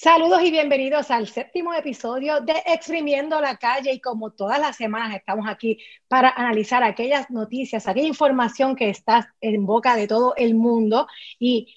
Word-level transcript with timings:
Saludos 0.00 0.42
y 0.44 0.52
bienvenidos 0.52 1.10
al 1.10 1.26
séptimo 1.26 1.74
episodio 1.74 2.40
de 2.40 2.52
Exprimiendo 2.66 3.40
la 3.40 3.56
Calle 3.56 3.92
y 3.92 4.00
como 4.00 4.30
todas 4.30 4.60
las 4.60 4.76
semanas 4.76 5.12
estamos 5.12 5.48
aquí 5.48 5.76
para 6.06 6.30
analizar 6.30 6.84
aquellas 6.84 7.28
noticias, 7.30 7.88
aquella 7.88 8.06
información 8.06 8.76
que 8.76 8.90
está 8.90 9.34
en 9.40 9.66
boca 9.66 9.96
de 9.96 10.06
todo 10.06 10.34
el 10.36 10.54
mundo 10.54 11.08
y 11.40 11.74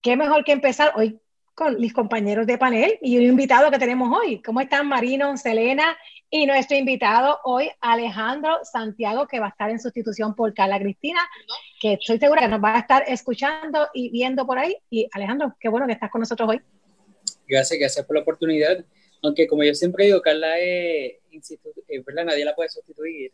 qué 0.00 0.16
mejor 0.16 0.44
que 0.44 0.52
empezar 0.52 0.94
hoy 0.96 1.20
con 1.54 1.78
mis 1.78 1.92
compañeros 1.92 2.46
de 2.46 2.56
panel 2.56 2.98
y 3.02 3.18
un 3.18 3.24
invitado 3.24 3.70
que 3.70 3.78
tenemos 3.78 4.16
hoy. 4.18 4.40
¿Cómo 4.40 4.62
están 4.62 4.88
Marino, 4.88 5.36
Selena 5.36 5.94
y 6.30 6.46
nuestro 6.46 6.74
invitado 6.74 7.38
hoy 7.44 7.70
Alejandro 7.82 8.60
Santiago 8.64 9.26
que 9.26 9.40
va 9.40 9.46
a 9.48 9.50
estar 9.50 9.68
en 9.68 9.78
sustitución 9.78 10.34
por 10.34 10.54
Carla 10.54 10.78
Cristina, 10.78 11.20
que 11.78 11.98
estoy 12.00 12.18
segura 12.18 12.40
que 12.40 12.48
nos 12.48 12.64
va 12.64 12.76
a 12.76 12.78
estar 12.78 13.04
escuchando 13.06 13.88
y 13.92 14.08
viendo 14.08 14.46
por 14.46 14.58
ahí. 14.58 14.74
Y 14.88 15.06
Alejandro, 15.12 15.54
qué 15.60 15.68
bueno 15.68 15.86
que 15.86 15.92
estás 15.92 16.10
con 16.10 16.20
nosotros 16.22 16.48
hoy. 16.48 16.62
Gracias, 17.48 17.80
gracias 17.80 18.06
por 18.06 18.16
la 18.16 18.22
oportunidad. 18.22 18.84
Aunque 19.22 19.48
como 19.48 19.64
yo 19.64 19.74
siempre 19.74 20.04
digo, 20.04 20.20
Carla 20.20 20.58
es, 20.58 21.14
es 21.32 22.04
verdad, 22.04 22.26
nadie 22.26 22.44
la 22.44 22.54
puede 22.54 22.68
sustituir, 22.68 23.32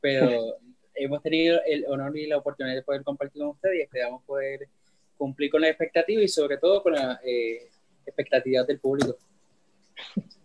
pero 0.00 0.56
hemos 0.94 1.22
tenido 1.22 1.60
el 1.64 1.86
honor 1.86 2.16
y 2.16 2.26
la 2.26 2.38
oportunidad 2.38 2.74
de 2.74 2.82
poder 2.82 3.02
compartir 3.02 3.40
con 3.40 3.50
ustedes 3.50 3.78
y 3.78 3.82
esperamos 3.82 4.22
poder 4.24 4.68
cumplir 5.16 5.50
con 5.50 5.60
la 5.60 5.68
expectativa 5.68 6.20
y 6.20 6.28
sobre 6.28 6.58
todo 6.58 6.82
con 6.82 6.94
la 6.94 7.20
eh, 7.24 7.68
expectativa 8.04 8.64
del 8.64 8.80
público. 8.80 9.16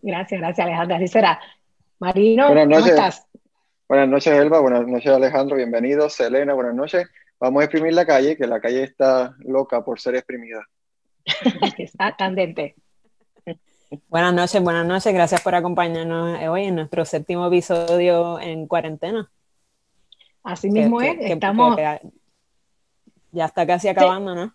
Gracias, 0.02 0.39
gracias 0.39 0.66
Alejandra, 0.66 0.97
así 0.97 1.08
será. 1.08 1.39
Marino, 1.99 2.47
buenas 2.47 2.67
noches. 2.67 2.94
¿cómo 2.94 3.08
estás? 3.08 3.27
Buenas 3.89 4.09
noches, 4.09 4.34
Elba, 4.34 4.59
buenas 4.59 4.88
noches, 4.88 5.08
Alejandro, 5.08 5.55
bienvenidos. 5.55 6.13
Selena, 6.13 6.53
buenas 6.53 6.75
noches. 6.75 7.08
Vamos 7.39 7.61
a 7.61 7.66
exprimir 7.66 7.94
la 7.94 8.05
calle, 8.05 8.38
que 8.38 8.45
la 8.45 8.59
calle 8.59 8.84
está 8.84 9.36
loca 9.39 9.84
por 9.84 9.99
ser 9.99 10.16
exprimida. 10.16 10.66
está 11.77 12.16
candente. 12.16 12.75
Buenas 14.09 14.33
noches, 14.33 14.61
buenas 14.61 14.85
noches. 14.85 15.13
Gracias 15.13 15.41
por 15.41 15.55
acompañarnos 15.55 16.39
hoy 16.49 16.65
en 16.65 16.75
nuestro 16.75 17.05
séptimo 17.05 17.47
episodio 17.47 18.38
en 18.39 18.67
cuarentena. 18.67 19.31
Así 20.44 20.69
mismo 20.69 21.02
es, 21.02 21.16
estamos... 21.21 21.77
ya 23.31 23.45
está 23.45 23.66
casi 23.66 23.88
acabando, 23.88 24.35
¿no? 24.35 24.53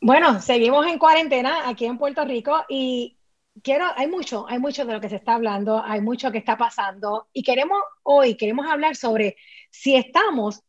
Bueno, 0.00 0.40
seguimos 0.40 0.86
en 0.86 0.98
cuarentena 0.98 1.68
aquí 1.68 1.84
en 1.86 1.98
Puerto 1.98 2.24
Rico 2.24 2.64
y 2.68 3.16
quiero, 3.62 3.86
hay 3.96 4.08
mucho, 4.08 4.46
hay 4.48 4.58
mucho 4.58 4.84
de 4.84 4.92
lo 4.92 5.00
que 5.00 5.08
se 5.08 5.16
está 5.16 5.34
hablando, 5.34 5.80
hay 5.84 6.00
mucho 6.00 6.32
que 6.32 6.38
está 6.38 6.56
pasando 6.56 7.28
y 7.32 7.44
queremos 7.44 7.78
hoy, 8.02 8.36
queremos 8.36 8.68
hablar 8.68 8.96
sobre 8.96 9.36
si 9.70 9.94
estamos, 9.94 10.62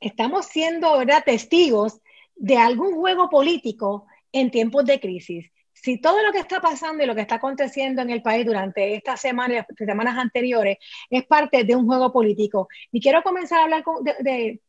estamos 0.00 0.46
siendo, 0.46 0.96
¿verdad?, 0.96 1.24
testigos 1.24 2.00
de 2.36 2.56
algún 2.56 2.94
juego 2.94 3.28
político 3.28 4.06
en 4.32 4.50
tiempos 4.50 4.86
de 4.86 4.98
crisis 4.98 5.52
si 5.82 5.98
todo 5.98 6.22
lo 6.22 6.30
que 6.32 6.38
está 6.38 6.60
pasando 6.60 7.02
y 7.02 7.06
lo 7.06 7.14
que 7.14 7.22
está 7.22 7.36
aconteciendo 7.36 8.02
en 8.02 8.10
el 8.10 8.22
país 8.22 8.46
durante 8.46 8.94
esta 8.94 9.16
semana 9.16 9.54
y 9.54 9.56
las 9.56 9.66
semanas 9.76 10.16
anteriores 10.16 10.78
es 11.10 11.26
parte 11.26 11.64
de 11.64 11.74
un 11.74 11.86
juego 11.86 12.12
político, 12.12 12.68
y 12.92 13.00
quiero 13.00 13.22
comenzar 13.22 13.58
a 13.58 13.62
hablar 13.64 13.84
de, 14.20 14.60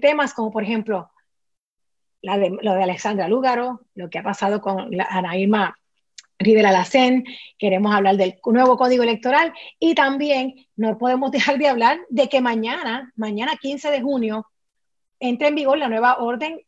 temas 0.00 0.34
como, 0.34 0.50
por 0.50 0.62
ejemplo, 0.62 1.10
lo 2.20 2.74
de 2.74 2.82
Alexandra 2.82 3.28
Lúgaro, 3.28 3.80
lo 3.94 4.10
que 4.10 4.18
ha 4.18 4.22
pasado 4.22 4.60
con 4.60 4.90
la, 4.90 5.04
Ana 5.04 5.38
Irma 5.38 5.74
Rivera 6.38 6.70
Lacén, 6.70 7.24
queremos 7.56 7.94
hablar 7.94 8.16
del 8.18 8.38
nuevo 8.44 8.76
código 8.76 9.02
electoral 9.02 9.54
y 9.80 9.94
también 9.94 10.66
no 10.76 10.98
podemos 10.98 11.30
dejar 11.32 11.56
de 11.56 11.68
hablar 11.68 11.98
de 12.10 12.28
que 12.28 12.42
mañana, 12.42 13.10
mañana 13.16 13.56
15 13.56 13.90
de 13.90 14.02
junio, 14.02 14.46
entra 15.18 15.48
en 15.48 15.54
vigor 15.54 15.78
la 15.78 15.88
nueva 15.88 16.18
orden 16.18 16.60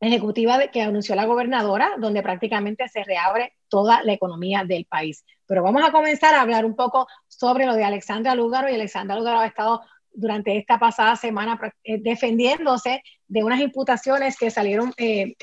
ejecutiva 0.00 0.68
que 0.68 0.82
anunció 0.82 1.14
la 1.14 1.26
gobernadora, 1.26 1.92
donde 1.98 2.22
prácticamente 2.22 2.88
se 2.88 3.02
reabre 3.04 3.54
toda 3.68 4.02
la 4.02 4.12
economía 4.12 4.64
del 4.64 4.84
país. 4.84 5.24
Pero 5.46 5.62
vamos 5.62 5.82
a 5.84 5.92
comenzar 5.92 6.34
a 6.34 6.42
hablar 6.42 6.64
un 6.64 6.76
poco 6.76 7.08
sobre 7.26 7.66
lo 7.66 7.74
de 7.74 7.84
Alexandra 7.84 8.34
Lúgaro 8.34 8.68
y 8.68 8.74
Alexandra 8.74 9.16
Lúgaro 9.16 9.40
ha 9.40 9.46
estado 9.46 9.82
durante 10.12 10.56
esta 10.56 10.78
pasada 10.78 11.16
semana 11.16 11.58
eh, 11.84 11.98
defendiéndose 12.00 13.02
de 13.26 13.44
unas 13.44 13.60
imputaciones 13.60 14.36
que 14.36 14.50
salieron 14.50 14.92
eh, 14.96 15.34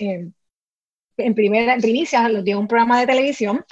en 1.17 1.33
primera 1.33 1.75
en 1.75 1.81
primicia 1.81 2.27
de 2.27 2.55
un 2.55 2.67
programa 2.67 2.99
de 2.99 3.07
televisión 3.07 3.63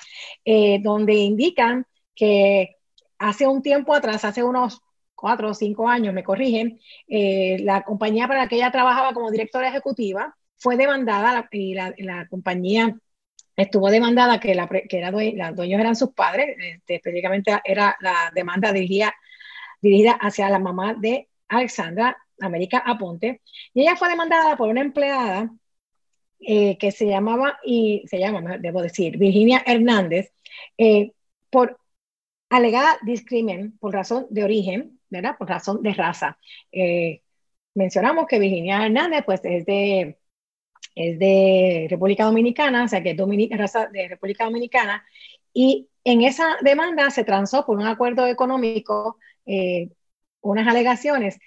eh, 0.45 0.79
donde 0.81 1.13
indican 1.13 1.85
que 2.15 2.77
hace 3.17 3.47
un 3.47 3.61
tiempo 3.61 3.93
atrás, 3.93 4.23
hace 4.23 4.43
unos 4.43 4.81
cuatro 5.15 5.49
o 5.49 5.53
cinco 5.53 5.87
años, 5.87 6.13
me 6.13 6.23
corrigen, 6.23 6.79
la 7.07 7.83
compañía 7.83 8.27
para 8.27 8.41
la 8.41 8.47
que 8.49 8.57
ella 8.57 8.71
trabajaba 8.71 9.13
como 9.13 9.31
directora 9.31 9.69
ejecutiva 9.69 10.35
fue 10.63 10.77
demandada 10.77 11.49
y 11.51 11.75
la, 11.75 12.27
compañía 12.29 12.97
estuvo 13.57 13.91
demandada 13.91 14.39
que, 14.39 14.55
la, 14.55 14.67
que 14.67 14.97
era 14.97 15.11
los 15.11 15.55
dueños 15.55 15.81
eran 15.81 15.95
sus 15.95 16.13
padres, 16.13 16.55
este, 16.57 16.95
específicamente 16.95 17.59
era 17.65 17.97
la 17.99 18.31
demanda 18.33 18.71
dirigida, 18.71 19.13
dirigida 19.81 20.13
hacia 20.13 20.49
la 20.49 20.59
mamá 20.59 20.93
de 20.93 21.27
Alexandra, 21.49 22.17
América 22.39 22.81
Aponte, 22.85 23.41
y 23.73 23.81
ella 23.81 23.97
fue 23.97 24.07
demandada 24.07 24.55
por 24.55 24.69
una 24.69 24.81
empleada 24.81 25.51
eh, 26.39 26.77
que 26.77 26.91
se 26.91 27.07
llamaba, 27.07 27.59
y 27.65 28.03
se 28.07 28.19
llama, 28.19 28.57
debo 28.57 28.81
decir, 28.81 29.17
Virginia 29.17 29.63
Hernández, 29.65 30.33
eh, 30.77 31.11
por 31.49 31.77
alegada 32.49 32.97
discrimen 33.03 33.77
por 33.79 33.93
razón 33.93 34.27
de 34.29 34.45
origen, 34.45 34.99
¿verdad? 35.09 35.35
Por 35.37 35.49
razón 35.49 35.83
de 35.83 35.93
raza. 35.93 36.37
Eh, 36.71 37.21
mencionamos 37.75 38.27
que 38.27 38.39
Virginia 38.39 38.85
Hernández, 38.85 39.23
pues, 39.25 39.41
es 39.43 39.65
de 39.65 40.17
es 40.95 41.19
de 41.19 41.87
República 41.89 42.25
Dominicana, 42.25 42.85
o 42.85 42.87
sea 42.87 43.03
que 43.03 43.11
es 43.11 43.57
raza 43.57 43.87
de 43.87 44.07
República 44.07 44.45
Dominicana, 44.45 45.03
y 45.53 45.89
en 46.03 46.21
esa 46.21 46.57
demanda 46.61 47.09
se 47.11 47.23
transó 47.23 47.65
por 47.65 47.77
un 47.77 47.87
acuerdo 47.87 48.27
económico 48.27 49.17
eh, 49.45 49.89
unas 50.41 50.67
alegaciones. 50.67 51.39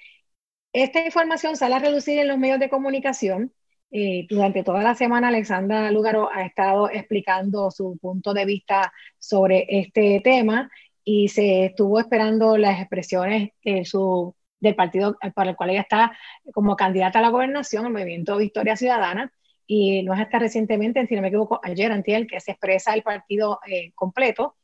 Esta 0.73 1.05
información 1.05 1.57
sale 1.57 1.75
a 1.77 1.79
reducir 1.79 2.19
en 2.19 2.29
los 2.29 2.39
medios 2.39 2.61
de 2.61 2.71
comunicación. 2.71 3.53
Eh, 3.91 4.27
durante 4.29 4.63
toda 4.63 4.83
la 4.83 4.95
semana, 4.95 5.29
Alexandra 5.29 5.91
Lugaro 5.91 6.31
ha 6.33 6.45
estado 6.45 6.91
explicando 6.91 7.71
su 7.71 7.97
punto 7.99 8.35
de 8.35 8.45
vista 8.45 8.93
sobre 9.19 9.67
este 9.69 10.21
tema 10.23 10.71
y 11.05 11.29
se 11.29 11.67
estuvo 11.67 12.01
esperando 12.01 12.57
las 12.59 12.81
expresiones 12.81 13.51
de 13.65 13.85
su 13.85 14.35
del 14.61 14.75
partido 14.75 15.17
para 15.35 15.51
el 15.51 15.57
cual 15.57 15.71
ella 15.71 15.83
está 15.83 16.17
como 16.53 16.77
candidata 16.77 17.19
a 17.19 17.23
la 17.23 17.29
gobernación, 17.29 17.87
el 17.87 17.93
movimiento 17.93 18.37
Victoria 18.37 18.77
Ciudadana, 18.77 19.33
y 19.67 20.03
no 20.03 20.15
es 20.15 20.21
hasta 20.21 20.39
recientemente, 20.39 21.07
si 21.07 21.15
no 21.17 21.23
me 21.23 21.29
equivoco, 21.29 21.61
ayer, 21.63 21.91
antiel, 21.91 22.27
que 22.27 22.41
se 22.41 22.53
expresa 22.53 22.95
el 22.95 23.03
partido 23.03 23.61
eh, 23.67 23.93
completo. 23.95 24.57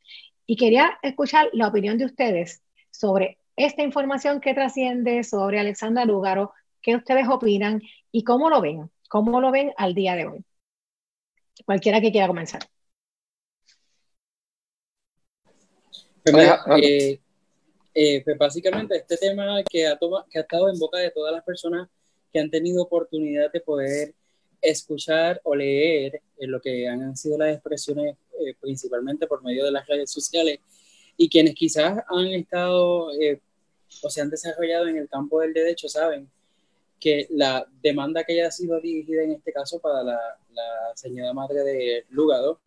Y 0.45 0.55
quería 0.55 0.97
escuchar 1.01 1.49
la 1.53 1.67
opinión 1.67 1.97
de 1.97 2.05
ustedes 2.05 2.63
sobre 2.89 3.37
esta 3.55 3.83
información 3.83 4.39
que 4.39 4.53
trasciende 4.53 5.23
sobre 5.23 5.59
Alexandra 5.59 6.05
Lúgaro, 6.05 6.53
qué 6.81 6.95
ustedes 6.95 7.27
opinan 7.27 7.81
y 8.11 8.23
cómo 8.23 8.49
lo 8.49 8.61
ven, 8.61 8.89
cómo 9.09 9.41
lo 9.41 9.51
ven 9.51 9.73
al 9.77 9.93
día 9.93 10.15
de 10.15 10.27
hoy. 10.27 10.45
Cualquiera 11.65 12.01
que 12.01 12.11
quiera 12.11 12.27
comenzar. 12.27 12.61
Eh, 16.25 17.19
eh, 17.95 18.23
pues 18.23 18.37
básicamente 18.39 18.95
este 18.95 19.17
tema 19.17 19.63
que 19.69 19.85
ha, 19.85 19.99
estado 20.33 20.69
en 20.69 20.79
boca 20.79 20.97
de 20.97 21.11
todas 21.11 21.31
las 21.31 21.43
personas 21.43 21.87
que 22.31 22.39
han 22.39 22.49
tenido 22.49 22.81
oportunidad 22.81 23.51
de 23.51 23.61
poder 23.61 24.15
escuchar 24.59 25.39
o 25.43 25.53
leer 25.53 26.19
en 26.39 26.51
lo 26.51 26.59
que 26.59 26.87
han 26.87 27.15
sido 27.15 27.37
las 27.37 27.53
expresiones 27.53 28.15
eh, 28.39 28.55
principalmente 28.59 29.27
por 29.27 29.43
medio 29.43 29.63
de 29.65 29.71
las 29.71 29.85
redes 29.85 30.09
sociales 30.09 30.59
y 31.17 31.29
quienes 31.29 31.53
quizás 31.53 32.03
han 32.07 32.25
estado 32.27 33.11
eh, 33.21 33.39
o 34.01 34.09
se 34.09 34.21
han 34.21 34.29
desarrollado 34.31 34.87
en 34.87 34.97
el 34.97 35.07
campo 35.07 35.41
del 35.41 35.53
derecho 35.53 35.87
saben 35.87 36.27
que 36.99 37.27
la 37.29 37.67
demanda 37.83 38.23
que 38.23 38.33
haya 38.33 38.49
sido 38.49 38.81
dirigida 38.81 39.21
en 39.21 39.33
este 39.33 39.53
caso 39.53 39.79
para 39.79 40.01
la, 40.01 40.19
señora 40.95 41.33
madre 41.33 41.63
de 41.63 42.05
Lugado 42.09 42.59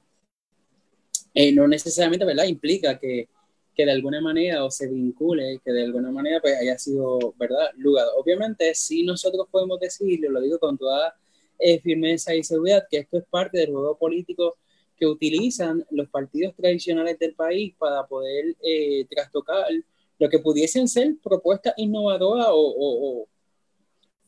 no 1.55 1.67
necesariamente 1.67 2.25
¿verdad? 2.25 2.45
implica 2.45 2.99
que 2.99 3.29
que 3.77 3.85
de 3.85 3.93
alguna 3.93 4.23
manera 4.23 4.65
o 4.65 4.71
se 4.71 4.89
vincule, 4.89 5.61
que 5.63 5.71
de 5.71 5.85
alguna 5.85 6.11
manera 6.11 6.41
pues 6.41 6.57
haya 6.59 6.79
sido, 6.79 7.35
¿verdad?, 7.37 7.71
lugar. 7.77 8.07
Obviamente, 8.17 8.75
si 8.75 9.05
nosotros 9.05 9.47
podemos 9.51 9.79
decir, 9.79 10.19
lo 10.31 10.41
digo 10.41 10.59
con 10.59 10.79
toda 10.79 11.15
eh, 11.59 11.79
firmeza 11.81 12.35
y 12.35 12.43
seguridad, 12.43 12.87
que 12.91 12.99
esto 12.99 13.19
es 13.19 13.25
parte 13.29 13.59
del 13.59 13.73
juego 13.73 13.99
político 13.99 14.57
que 14.97 15.07
utilizan 15.07 15.85
los 15.91 16.09
partidos 16.09 16.55
tradicionales 16.57 17.19
del 17.19 17.35
país 17.35 17.75
para 17.79 18.07
poder 18.07 18.57
eh, 18.63 19.05
trastocar 19.11 19.67
lo 20.19 20.29
que 20.31 20.39
pudiesen 20.39 20.89
ser 20.89 21.15
propuestas 21.23 21.75
innovadoras 21.77 22.47
o, 22.49 22.55
o, 22.57 23.29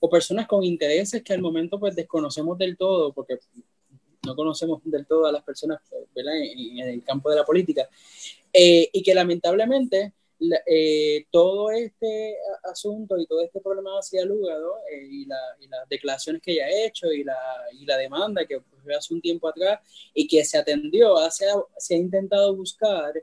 o, 0.00 0.10
personas 0.10 0.46
con 0.46 0.62
intereses 0.62 1.22
que 1.22 1.32
al 1.32 1.40
momento 1.40 1.80
pues 1.80 1.96
desconocemos 1.96 2.58
del 2.58 2.76
todo, 2.76 3.14
porque 3.14 3.38
no 4.26 4.36
conocemos 4.36 4.82
del 4.84 5.06
todo 5.06 5.24
a 5.24 5.32
las 5.32 5.42
personas 5.42 5.80
¿verdad? 6.14 6.36
En, 6.36 6.78
en, 6.80 6.88
el 6.88 7.02
campo 7.02 7.30
de 7.30 7.36
la 7.36 7.44
política, 7.44 7.88
eh, 8.52 8.88
y 8.92 9.02
que 9.02 9.14
lamentablemente 9.14 10.14
eh, 10.66 11.26
todo 11.32 11.72
este 11.72 12.36
asunto 12.62 13.18
y 13.18 13.26
todo 13.26 13.42
este 13.42 13.60
problema 13.60 13.98
hacia 13.98 14.24
lugar 14.24 14.58
eh, 14.92 15.08
y, 15.10 15.24
la, 15.26 15.36
las 15.68 15.88
declaraciones 15.88 16.40
que 16.40 16.52
ella 16.52 16.66
ha 16.66 16.86
hecho 16.86 17.10
y 17.10 17.24
la, 17.24 17.36
y 17.72 17.84
la 17.84 17.96
demanda 17.96 18.46
que 18.46 18.56
ocurrió 18.56 18.96
hace 18.96 19.14
un 19.14 19.20
tiempo 19.20 19.48
atrás 19.48 19.80
y 20.14 20.28
que 20.28 20.44
se 20.44 20.56
atendió, 20.56 21.16
se 21.30 21.50
ha, 21.50 21.54
se 21.76 21.96
ha 21.96 21.98
intentado 21.98 22.54
buscar 22.54 23.14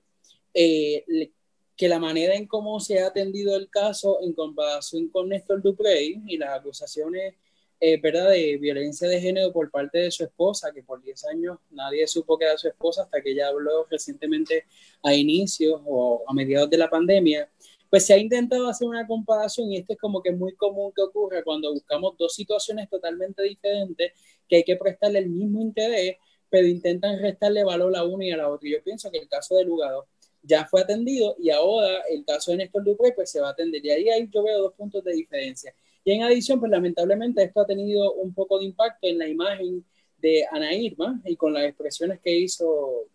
eh, 0.53 1.31
que 1.77 1.87
la 1.87 1.99
manera 1.99 2.35
en 2.35 2.47
cómo 2.47 2.81
se 2.81 2.99
ha 2.99 3.07
atendido 3.07 3.55
el 3.55 3.69
caso 3.69 4.19
en 4.21 4.33
comparación 4.33 5.07
con 5.07 5.29
Néstor 5.29 5.61
Duprey 5.61 6.21
y 6.27 6.37
las 6.37 6.59
acusaciones 6.59 7.35
eh, 7.79 7.99
¿verdad? 8.01 8.29
de 8.29 8.57
violencia 8.57 9.07
de 9.07 9.19
género 9.19 9.51
por 9.51 9.69
parte 9.69 9.99
de 9.99 10.11
su 10.11 10.23
esposa, 10.23 10.71
que 10.73 10.83
por 10.83 11.01
10 11.01 11.25
años 11.25 11.57
nadie 11.69 12.07
supo 12.07 12.37
que 12.37 12.45
era 12.45 12.57
su 12.57 12.67
esposa 12.67 13.03
hasta 13.03 13.21
que 13.21 13.31
ella 13.31 13.49
habló 13.49 13.85
recientemente 13.89 14.65
a 15.03 15.13
inicios 15.13 15.81
o 15.85 16.23
a 16.27 16.33
mediados 16.33 16.69
de 16.69 16.77
la 16.77 16.89
pandemia, 16.89 17.49
pues 17.89 18.05
se 18.05 18.13
ha 18.13 18.17
intentado 18.17 18.67
hacer 18.67 18.87
una 18.87 19.07
comparación 19.07 19.71
y 19.71 19.77
esto 19.77 19.93
es 19.93 19.99
como 19.99 20.21
que 20.21 20.31
muy 20.31 20.53
común 20.55 20.91
que 20.95 21.01
ocurra 21.01 21.43
cuando 21.43 21.71
buscamos 21.71 22.17
dos 22.17 22.33
situaciones 22.33 22.89
totalmente 22.89 23.43
diferentes 23.43 24.11
que 24.47 24.57
hay 24.57 24.63
que 24.63 24.75
prestarle 24.75 25.19
el 25.19 25.29
mismo 25.29 25.61
interés, 25.61 26.17
pero 26.49 26.67
intentan 26.67 27.19
restarle 27.19 27.63
valor 27.63 27.95
a 27.95 28.03
una 28.03 28.25
y 28.25 28.31
a 28.31 28.37
la 28.37 28.49
otra. 28.49 28.69
Yo 28.69 28.83
pienso 28.83 29.09
que 29.11 29.17
el 29.17 29.27
caso 29.27 29.55
de 29.55 29.65
Lugado 29.65 30.07
ya 30.41 30.65
fue 30.65 30.81
atendido 30.81 31.35
y 31.39 31.49
ahora 31.49 32.01
el 32.09 32.23
caso 32.23 32.51
de 32.51 32.57
Néstor 32.57 32.83
Dupré 32.83 33.11
pues 33.13 33.31
se 33.31 33.39
va 33.39 33.49
a 33.49 33.51
atender. 33.51 33.83
Y 33.85 33.89
ahí, 33.89 34.29
yo 34.31 34.43
veo 34.43 34.61
dos 34.61 34.73
puntos 34.73 35.03
de 35.03 35.13
diferencia. 35.13 35.73
Y 36.05 36.11
en 36.11 36.21
adición, 36.21 36.59
pues 36.59 36.71
lamentablemente 36.71 37.43
esto 37.43 37.61
ha 37.61 37.65
tenido 37.65 38.13
un 38.13 38.31
poco 38.31 38.59
de 38.59 38.65
impacto 38.65 39.07
en 39.07 39.17
la 39.17 39.27
imagen 39.27 39.83
de 40.19 40.45
Ana 40.51 40.71
Irma 40.71 41.19
y 41.25 41.35
con 41.35 41.51
las 41.51 41.65
expresiones 41.65 42.19
que 42.21 42.31
hizo 42.31 43.07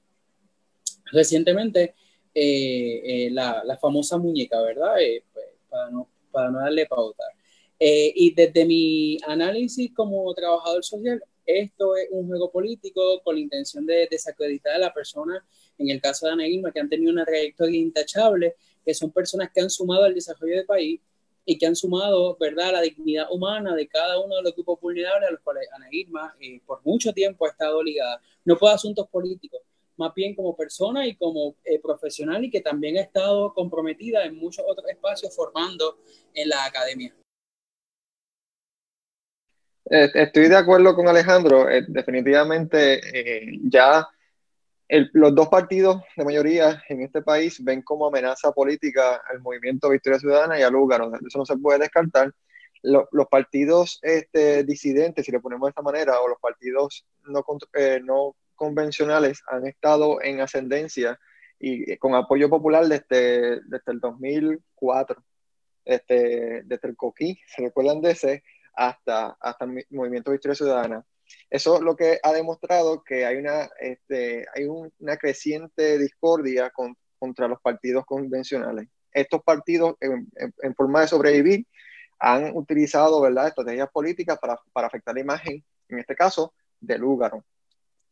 recientemente 1.13 1.95
eh, 2.35 3.01
eh, 3.05 3.31
la, 3.31 3.63
la, 3.65 3.79
famosa 3.79 4.19
muñeca, 4.19 4.61
¿verdad? 4.61 5.01
Eh, 5.01 5.23
pues, 5.33 5.47
para, 5.69 5.89
no, 5.91 6.09
para 6.33 6.51
no 6.51 6.59
darle 6.59 6.87
pauta. 6.87 7.23
y 7.79 8.35
desde 8.35 8.65
mi 8.65 9.19
análisis 9.25 9.93
como 9.95 10.35
trabajador 10.35 10.85
social, 10.85 11.23
esto 11.47 11.97
es 11.97 12.09
un 12.11 12.27
juego 12.27 12.51
político 12.51 13.23
con 13.23 13.37
la 13.37 13.41
intención 13.41 13.87
de 13.87 14.09
desacreditar 14.11 14.75
a 14.75 14.79
la 14.79 14.93
persona, 14.93 15.45
en 15.79 15.91
el 15.91 16.01
caso 16.01 16.27
de 16.27 16.33
Ana 16.33 16.47
Irma, 16.47 16.73
que 16.73 16.81
han 16.81 16.89
tenido 16.89 17.13
una 17.13 17.25
trayectoria 17.25 17.81
intachable, 17.81 18.57
que 18.85 18.95
son 18.95 19.13
personas 19.13 19.51
que 19.53 19.61
han 19.61 19.71
sumado 19.71 20.05
al 20.05 20.15
desarrollo 20.15 20.57
del 20.57 20.67
país 20.67 21.01
y 21.45 21.59
que 21.59 21.67
han 21.67 21.77
sumado, 21.77 22.37
¿verdad?, 22.39 22.73
la 22.73 22.81
dignidad 22.81 23.27
humana 23.31 23.75
de 23.75 23.89
cada 23.89 24.21
uno 24.21 24.37
de 24.37 24.43
los 24.43 24.55
grupos 24.55 24.81
vulnerables 24.81 25.29
a 25.29 25.33
los 25.33 25.41
cuales 25.41 25.69
Ana 25.75 25.89
Irma 25.91 26.35
eh, 26.41 26.61
por 26.67 26.81
mucho 26.85 27.13
tiempo 27.13 27.47
ha 27.47 27.51
estado 27.51 27.83
ligada, 27.83 28.21
no 28.45 28.57
por 28.57 28.71
asuntos 28.71 29.09
políticos, 29.09 29.61
más 29.97 30.15
bien 30.15 30.35
como 30.35 30.57
persona 30.57 31.07
y 31.07 31.17
como 31.17 31.57
eh, 31.65 31.81
profesional 31.81 32.45
y 32.45 32.51
que 32.51 32.61
también 32.61 32.99
ha 32.99 33.03
estado 33.03 33.53
comprometida 33.55 34.25
en 34.25 34.37
muchos 34.37 34.65
otros 34.69 34.89
espacios 34.89 35.35
formando 35.35 35.99
en 36.35 36.49
la 36.49 36.65
academia. 36.65 37.15
Eh, 39.91 40.11
estoy 40.15 40.49
de 40.49 40.57
acuerdo 40.57 40.95
con 40.95 41.09
Alejandro, 41.09 41.67
definitivamente 41.89 43.01
ya 43.65 44.07
los 45.13 45.35
dos 45.35 45.49
partidos 45.49 46.03
de 46.17 46.25
mayoría 46.25 46.83
en 46.89 47.03
este 47.03 47.23
país 47.23 47.63
ven 47.63 47.83
como 47.83 48.07
amenaza 48.07 48.53
política 48.53 49.23
al 49.31 49.41
movimiento 49.41 49.89
Victoria 49.89 50.19
Ciudadana 50.19 50.59
y 50.59 50.63
al 50.63 50.73
Lugaro. 50.73 51.13
Eso 51.27 51.39
no 51.39 51.47
se 51.47 51.57
puede 51.57 51.81
descartar. 51.81 52.33
los 52.83 53.29
partidos 53.31 53.99
este, 54.03 54.65
disidentes, 54.65 55.27
si 55.27 55.33
le 55.33 55.41
ponemos 55.41 55.67
de 55.67 55.71
esta 55.71 55.83
manera, 55.83 56.21
o 56.21 56.29
los 56.29 56.41
partidos 56.41 57.07
no, 57.25 57.45
eh, 57.75 58.01
no 58.03 58.35
convencionales 58.55 59.43
han 59.47 59.67
estado 59.67 60.21
en 60.23 60.41
ascendencia 60.41 61.19
y 61.59 61.97
con 61.99 62.15
apoyo 62.15 62.49
popular 62.49 62.87
desde, 62.87 63.61
desde 63.67 63.93
el 63.93 64.01
2004, 64.01 65.23
este, 65.85 66.63
desde 66.65 66.89
el 66.89 66.97
COQUI, 66.97 67.39
se 67.47 67.63
recuerdan 67.63 68.01
de 68.01 68.13
ese, 68.13 68.43
hasta, 68.75 69.37
hasta 69.41 69.67
el 69.67 69.85
movimiento 69.91 70.31
Victoria 70.31 70.55
Ciudadana. 70.55 71.05
Eso 71.49 71.81
lo 71.81 71.97
que 71.97 72.21
ha 72.23 72.33
demostrado 72.33 73.03
que 73.03 73.27
hay 73.27 73.37
una, 73.37 73.69
este, 73.81 74.47
hay 74.55 74.67
una 74.67 75.17
creciente 75.17 75.99
discordia 75.99 76.73
contra 77.19 77.49
los 77.49 77.61
partidos 77.61 78.05
convencionales. 78.07 78.89
Estos 79.13 79.43
partidos, 79.43 79.97
en, 80.01 80.75
forma 80.75 81.01
de 81.01 81.09
sobrevivir, 81.09 81.67
han 82.19 82.57
utilizado 82.57 83.21
¿verdad? 83.21 83.49
estrategias 83.49 83.91
políticas 83.91 84.39
para, 84.39 84.59
para, 84.73 84.87
afectar 84.87 85.15
la 85.15 85.21
imagen, 85.21 85.65
en 85.89 85.99
este 85.99 86.15
caso, 86.15 86.55
de 86.81 86.99
Lúgaro. 86.99 87.45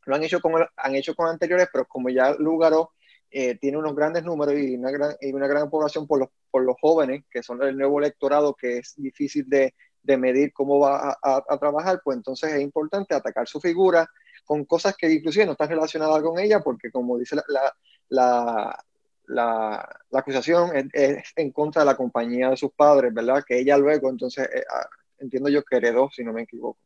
Lo 0.07 0.17
han 0.17 0.25
hecho 0.25 0.41
con, 0.41 0.67
han 0.77 0.95
hecho 0.95 1.15
con 1.15 1.29
anteriores, 1.29 1.69
pero 1.73 1.87
como 1.87 2.09
ya 2.09 2.35
Lúgaro 2.35 2.93
eh, 3.31 3.57
tiene 3.57 3.77
unos 3.77 3.95
grandes 3.95 4.25
números 4.25 4.55
y 4.55 4.75
una 4.75 4.91
gran, 4.91 5.15
y 5.21 5.33
una 5.33 5.47
gran 5.47 5.69
población 5.71 6.07
por 6.07 6.19
los, 6.19 6.29
por 6.51 6.65
los 6.65 6.77
jóvenes, 6.81 7.25
que 7.31 7.43
son 7.43 7.63
el 7.63 7.77
nuevo 7.77 8.01
electorado, 8.01 8.55
que 8.55 8.79
es 8.79 8.95
difícil 8.97 9.49
de, 9.49 9.75
de 10.03 10.17
medir 10.17 10.53
cómo 10.53 10.79
va 10.81 11.19
a, 11.23 11.59
trabajar, 11.59 12.01
pues 12.03 12.17
entonces 12.17 12.53
es 12.53 12.61
importante 12.61 13.15
atacar 13.15 13.47
su 13.47 13.61
figura 13.61 14.09
con 14.45 14.65
cosas 14.65 14.97
que 14.97 15.11
inclusive 15.11 15.45
no 15.45 15.53
están 15.53 15.69
relacionadas 15.69 16.23
con 16.23 16.39
ella, 16.39 16.61
porque 16.61 16.91
como 16.91 17.19
dice 17.19 17.37
la, 17.37 17.75
la, 18.09 18.85
la, 19.29 19.99
acusación 20.13 20.91
es, 20.93 21.23
en 21.37 21.53
contra 21.53 21.83
de 21.83 21.87
la 21.87 21.97
compañía 21.97 22.51
de 22.51 22.57
sus 22.57 22.73
padres, 22.73 23.13
¿verdad? 23.13 23.45
Que 23.47 23.59
ella 23.59 23.77
luego, 23.77 24.09
entonces, 24.09 24.49
eh, 24.53 24.65
ah, 24.73 24.89
entiendo 25.19 25.49
yo 25.49 25.63
que 25.63 25.77
heredó, 25.77 26.09
si 26.11 26.25
no 26.25 26.33
me 26.33 26.43
equivoco. 26.43 26.79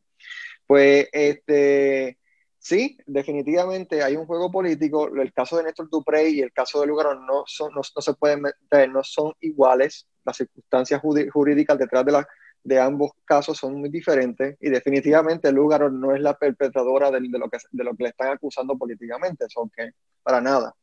Pues, 0.67 1.07
este, 1.11 2.17
sí, 2.59 2.97
definitivamente 3.05 4.03
hay 4.03 4.15
un 4.15 4.25
juego 4.25 4.51
político. 4.51 5.07
El 5.07 5.33
caso 5.33 5.57
de 5.57 5.63
Néstor 5.63 5.89
Duprey 5.89 6.35
y 6.35 6.41
el 6.41 6.51
caso 6.51 6.81
de 6.81 6.87
Lugaro 6.87 7.15
no, 7.15 7.43
son, 7.45 7.73
no, 7.73 7.81
no 7.95 8.01
se 8.01 8.13
pueden 8.13 8.41
meter, 8.41 8.89
no 8.89 9.03
son 9.03 9.33
iguales. 9.41 10.07
Las 10.25 10.37
circunstancias 10.37 11.01
jurídicas 11.01 11.77
detrás 11.77 12.05
de 12.05 12.11
la 12.13 12.27
de 12.63 12.79
ambos 12.79 13.11
casos 13.25 13.57
son 13.57 13.75
muy 13.75 13.89
diferentes 13.89 14.57
y 14.61 14.69
definitivamente 14.69 15.51
Lugaro 15.51 15.89
no 15.89 16.15
es 16.15 16.21
la 16.21 16.37
perpetradora 16.37 17.11
de, 17.11 17.19
lo, 17.21 17.49
que, 17.49 17.57
de 17.71 17.83
lo 17.83 17.95
que 17.95 18.03
le 18.03 18.09
están 18.09 18.29
acusando 18.29 18.77
políticamente, 18.77 19.45
eso 19.45 19.69
que 19.75 19.91
para 20.23 20.39
nada. 20.39 20.73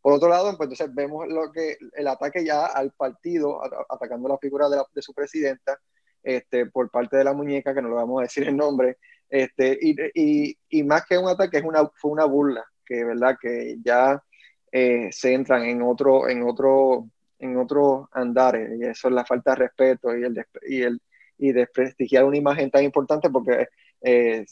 Por 0.00 0.12
otro 0.12 0.28
lado, 0.28 0.56
pues 0.56 0.70
entonces 0.70 0.94
vemos 0.94 1.26
lo 1.28 1.52
que 1.52 1.76
el 1.94 2.06
ataque 2.06 2.44
ya 2.44 2.66
al 2.66 2.92
partido, 2.92 3.60
atacando 3.90 4.28
la 4.28 4.38
figura 4.38 4.68
de, 4.68 4.80
de, 4.94 5.02
su 5.02 5.12
presidenta, 5.12 5.78
este, 6.22 6.66
por 6.66 6.90
parte 6.90 7.16
de 7.16 7.24
la 7.24 7.32
muñeca, 7.32 7.74
que 7.74 7.82
no 7.82 7.88
lo 7.88 7.96
vamos 7.96 8.20
a 8.20 8.22
decir 8.22 8.46
el 8.48 8.56
nombre, 8.56 8.98
este, 9.28 9.76
y, 9.80 9.96
y, 10.14 10.58
y, 10.68 10.82
más 10.84 11.04
que 11.06 11.18
un 11.18 11.28
ataque, 11.28 11.58
es 11.58 11.64
una, 11.64 11.86
fue 11.94 12.12
una 12.12 12.24
burla, 12.24 12.64
que 12.84 13.04
verdad 13.04 13.36
que 13.40 13.76
ya 13.84 14.22
eh, 14.70 15.08
se 15.10 15.34
entran 15.34 15.64
en 15.64 15.82
otro, 15.82 16.28
en 16.28 16.42
otro, 16.42 17.08
en 17.40 17.56
otros 17.56 18.06
andares, 18.12 18.78
y 18.78 18.84
eso 18.84 19.08
es 19.08 19.14
la 19.14 19.24
falta 19.24 19.50
de 19.50 19.56
respeto 19.56 20.16
y 20.16 20.22
el, 20.22 20.46
y 20.68 20.82
el 20.82 21.00
y 21.38 21.52
desprestigiar 21.52 22.24
una 22.24 22.36
imagen 22.36 22.70
tan 22.70 22.84
importante 22.84 23.30
porque 23.30 23.68
eh, 24.00 24.44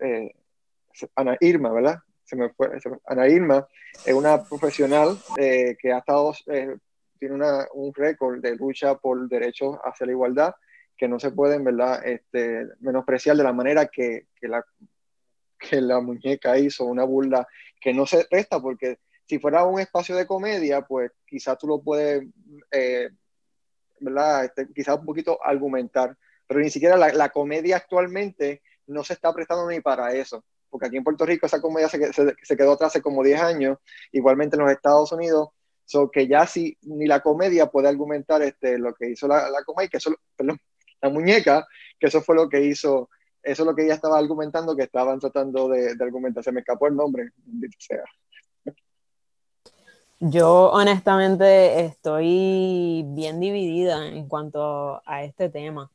eh, 0.00 0.34
Ana 1.14 1.36
Irma, 1.40 1.72
¿verdad? 1.72 1.98
Ana 3.06 3.28
Irma 3.28 3.66
es 4.04 4.14
una 4.14 4.42
profesional 4.44 5.18
eh, 5.36 5.76
que 5.80 5.92
ha 5.92 5.98
estado, 5.98 6.34
tiene 7.18 7.34
una, 7.34 7.66
un 7.72 7.92
récord 7.94 8.40
de 8.40 8.56
lucha 8.56 8.96
por 8.96 9.28
derechos 9.28 9.78
hacia 9.82 10.06
la 10.06 10.12
igualdad 10.12 10.54
que 10.96 11.08
no 11.08 11.18
se 11.18 11.30
pueden, 11.30 11.64
¿verdad? 11.64 12.04
Este, 12.04 12.66
menospreciar 12.80 13.36
de 13.36 13.44
la 13.44 13.52
manera 13.52 13.86
que, 13.86 14.26
que, 14.34 14.48
la, 14.48 14.64
que 15.58 15.80
la 15.80 16.00
muñeca 16.00 16.58
hizo, 16.58 16.84
una 16.84 17.04
burla 17.04 17.46
que 17.80 17.94
no 17.94 18.04
se 18.04 18.26
presta 18.28 18.60
porque 18.60 18.98
si 19.24 19.38
fuera 19.38 19.64
un 19.64 19.78
espacio 19.78 20.16
de 20.16 20.26
comedia, 20.26 20.82
pues 20.82 21.12
quizás 21.24 21.56
tú 21.58 21.66
lo 21.68 21.80
puedes, 21.80 22.26
¿verdad? 24.00 24.44
Este, 24.44 24.68
quizás 24.72 24.98
un 24.98 25.06
poquito 25.06 25.38
argumentar 25.42 26.16
pero 26.48 26.60
ni 26.60 26.70
siquiera 26.70 26.96
la, 26.96 27.28
comedia 27.28 27.76
actualmente 27.76 28.62
no 28.86 29.04
se 29.04 29.12
está 29.12 29.32
prestando 29.34 29.68
ni 29.68 29.80
para 29.80 30.14
eso, 30.14 30.42
porque 30.70 30.86
aquí 30.86 30.96
en 30.96 31.04
Puerto 31.04 31.26
Rico 31.26 31.44
esa 31.44 31.60
comedia 31.60 31.90
se, 31.90 32.10
se, 32.10 32.56
quedó 32.56 32.72
atrás 32.72 32.92
hace 32.92 33.02
como 33.02 33.22
10 33.22 33.40
años, 33.40 33.78
igualmente 34.12 34.56
en 34.56 34.62
los 34.62 34.72
Estados 34.72 35.12
Unidos, 35.12 35.50
so 35.84 36.10
que 36.10 36.26
ya 36.26 36.46
si 36.46 36.76
ni 36.80 37.06
la 37.06 37.20
comedia 37.20 37.66
puede 37.66 37.88
argumentar 37.88 38.40
este, 38.42 38.78
lo 38.78 38.94
que 38.94 39.10
hizo 39.10 39.28
la, 39.28 39.46
comedia, 39.66 39.90
que 39.90 39.98
eso, 39.98 40.14
perdón, 40.34 40.58
la 41.02 41.10
muñeca, 41.10 41.66
que 42.00 42.06
eso 42.06 42.22
fue 42.22 42.34
lo 42.34 42.48
que 42.48 42.62
hizo, 42.62 43.10
eso 43.42 43.62
es 43.62 43.66
lo 43.66 43.74
que 43.74 43.84
ella 43.84 43.94
estaba 43.94 44.18
argumentando, 44.18 44.74
que 44.74 44.84
estaban 44.84 45.20
tratando 45.20 45.68
de, 45.68 45.94
argumentar, 46.00 46.42
se 46.42 46.50
me 46.50 46.60
escapó 46.60 46.88
el 46.88 46.96
nombre, 46.96 47.28
sea. 47.78 48.04
Yo 50.20 50.70
honestamente 50.72 51.84
estoy 51.84 53.04
bien 53.06 53.38
dividida 53.38 54.08
en 54.08 54.26
cuanto 54.26 55.00
a 55.06 55.22
este 55.22 55.50
tema 55.50 55.92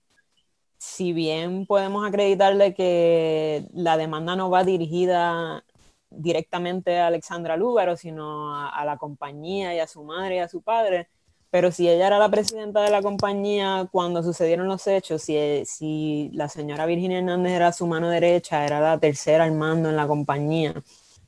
si 0.83 1.13
bien 1.13 1.65
podemos 1.65 2.05
acreditarle 2.05 2.73
que 2.73 3.65
la 3.73 3.95
demanda 3.95 4.35
no 4.35 4.49
va 4.49 4.65
dirigida 4.65 5.63
directamente 6.09 6.99
a 6.99 7.07
Alexandra 7.07 7.55
Lúgaro, 7.55 7.95
sino 7.95 8.53
a, 8.53 8.83
la 8.83 8.97
compañía 8.97 9.73
y 9.73 9.79
a 9.79 9.87
su 9.87 10.03
madre 10.03 10.35
y 10.35 10.39
a 10.39 10.49
su 10.49 10.61
padre, 10.61 11.07
pero 11.49 11.71
si 11.71 11.87
ella 11.89 12.07
era 12.07 12.19
la 12.19 12.29
presidenta 12.29 12.81
de 12.81 12.91
la 12.91 13.01
compañía 13.01 13.87
cuando 13.93 14.21
sucedieron 14.23 14.67
los 14.67 14.85
hechos, 14.85 15.21
si, 15.21 15.63
si 15.65 16.29
la 16.33 16.49
señora 16.49 16.85
Virginia 16.85 17.19
Hernández 17.19 17.53
era 17.53 17.71
su 17.71 17.87
mano 17.87 18.09
derecha, 18.09 18.65
era 18.65 18.81
la 18.81 18.99
tercera 18.99 19.45
al 19.45 19.53
mando 19.53 19.89
en 19.89 19.95
la 19.95 20.05
compañía, 20.05 20.73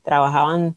trabajaban 0.02 0.76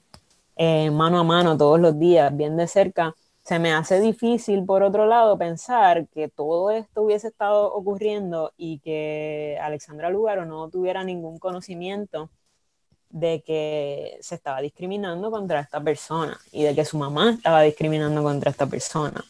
eh, 0.56 0.90
mano 0.90 1.20
a 1.20 1.24
mano 1.26 1.58
todos 1.58 1.80
los 1.82 2.00
días, 2.00 2.36
bien 2.36 2.56
de 2.56 2.68
cerca, 2.68 3.14
se 3.50 3.58
me 3.58 3.74
hace 3.74 4.00
difícil, 4.00 4.64
por 4.64 4.84
otro 4.84 5.08
lado, 5.08 5.36
pensar 5.36 6.08
que 6.10 6.28
todo 6.28 6.70
esto 6.70 7.02
hubiese 7.02 7.30
estado 7.30 7.74
ocurriendo 7.74 8.54
y 8.58 8.78
que 8.78 9.58
Alexandra 9.60 10.12
Lugaro 10.12 10.46
no 10.46 10.70
tuviera 10.70 11.04
ningún 11.04 11.40
conocimiento 11.40 12.30
de 13.10 13.42
que 13.42 14.20
se 14.22 14.36
estaba 14.36 14.62
discriminando 14.62 15.32
contra 15.32 15.62
esta 15.62 15.82
persona 15.82 16.40
y 16.52 16.62
de 16.62 16.76
que 16.76 16.86
su 16.86 17.00
mamá 17.00 17.32
estaba 17.32 17.64
discriminando 17.64 18.22
contra 18.22 18.52
esta 18.52 18.68
persona. 18.68 19.26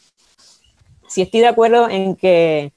Sí 1.08 1.22
estoy 1.22 1.40
de 1.40 1.48
acuerdo 1.48 1.90
en 1.90 2.18
que 2.18 2.74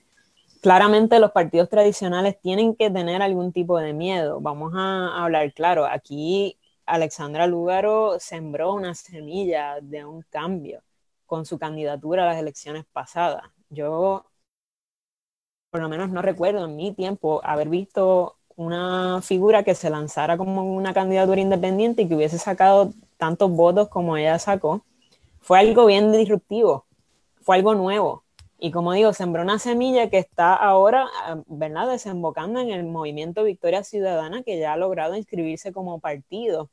claramente 0.60 1.18
los 1.18 1.32
partidos 1.32 1.68
tradicionales 1.68 2.40
tienen 2.40 2.76
que 2.76 2.88
tener 2.88 3.20
algún 3.20 3.52
tipo 3.52 3.80
de 3.80 3.92
miedo. 3.92 4.40
Vamos 4.40 4.74
a 4.76 5.24
hablar 5.24 5.52
claro, 5.54 5.86
aquí 5.86 6.56
Alexandra 6.86 7.48
Lugaro 7.48 8.20
sembró 8.20 8.74
una 8.74 8.94
semilla 8.94 9.80
de 9.80 10.04
un 10.04 10.22
cambio 10.30 10.84
con 11.32 11.46
su 11.46 11.58
candidatura 11.58 12.24
a 12.24 12.26
las 12.26 12.38
elecciones 12.38 12.84
pasadas. 12.92 13.44
Yo, 13.70 14.26
por 15.70 15.80
lo 15.80 15.88
menos 15.88 16.10
no 16.10 16.20
recuerdo 16.20 16.66
en 16.66 16.76
mi 16.76 16.92
tiempo 16.92 17.40
haber 17.42 17.70
visto 17.70 18.36
una 18.54 19.22
figura 19.22 19.62
que 19.62 19.74
se 19.74 19.88
lanzara 19.88 20.36
como 20.36 20.74
una 20.74 20.92
candidatura 20.92 21.40
independiente 21.40 22.02
y 22.02 22.08
que 22.08 22.16
hubiese 22.16 22.36
sacado 22.36 22.92
tantos 23.16 23.50
votos 23.50 23.88
como 23.88 24.18
ella 24.18 24.38
sacó. 24.38 24.84
Fue 25.40 25.58
algo 25.58 25.86
bien 25.86 26.12
disruptivo, 26.12 26.84
fue 27.40 27.56
algo 27.56 27.74
nuevo. 27.74 28.24
Y 28.58 28.70
como 28.70 28.92
digo, 28.92 29.14
sembró 29.14 29.40
una 29.40 29.58
semilla 29.58 30.10
que 30.10 30.18
está 30.18 30.54
ahora, 30.54 31.08
¿verdad?, 31.46 31.88
desembocando 31.88 32.60
en 32.60 32.68
el 32.68 32.84
movimiento 32.84 33.42
Victoria 33.44 33.84
Ciudadana, 33.84 34.42
que 34.42 34.58
ya 34.58 34.74
ha 34.74 34.76
logrado 34.76 35.16
inscribirse 35.16 35.72
como 35.72 35.98
partido 35.98 36.68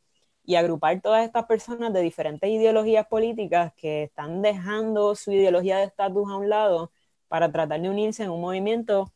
y 0.49 0.55
agrupar 0.55 0.99
todas 0.99 1.23
estas 1.23 1.45
personas 1.45 1.93
de 1.93 2.01
diferentes 2.01 2.49
ideologías 2.49 3.05
políticas 3.05 3.71
que 3.75 4.05
están 4.05 4.41
dejando 4.41 5.13
su 5.13 5.31
ideología 5.31 5.77
de 5.77 5.83
estatus 5.83 6.27
a 6.27 6.37
un 6.37 6.49
lado 6.49 6.91
para 7.27 7.51
tratar 7.51 7.79
de 7.79 7.87
unirse 7.87 8.23
en 8.23 8.31
un 8.31 8.41
movimiento 8.41 9.13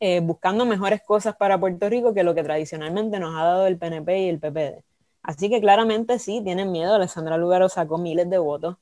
eh, 0.00 0.18
buscando 0.18 0.66
mejores 0.66 1.02
cosas 1.02 1.36
para 1.36 1.60
Puerto 1.60 1.88
Rico 1.88 2.12
que 2.12 2.24
lo 2.24 2.34
que 2.34 2.42
tradicionalmente 2.42 3.20
nos 3.20 3.32
ha 3.36 3.44
dado 3.44 3.68
el 3.68 3.78
PNP 3.78 4.22
y 4.22 4.28
el 4.28 4.40
PPD. 4.40 4.82
Así 5.22 5.48
que 5.48 5.60
claramente 5.60 6.18
sí, 6.18 6.40
tienen 6.42 6.72
miedo. 6.72 6.94
Alessandra 6.94 7.38
Lugaro 7.38 7.68
sacó 7.68 7.96
miles 7.98 8.28
de 8.28 8.38
votos 8.38 8.76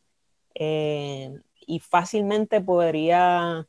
eh, 0.54 1.38
y 1.66 1.80
fácilmente 1.80 2.62
podría 2.62 3.68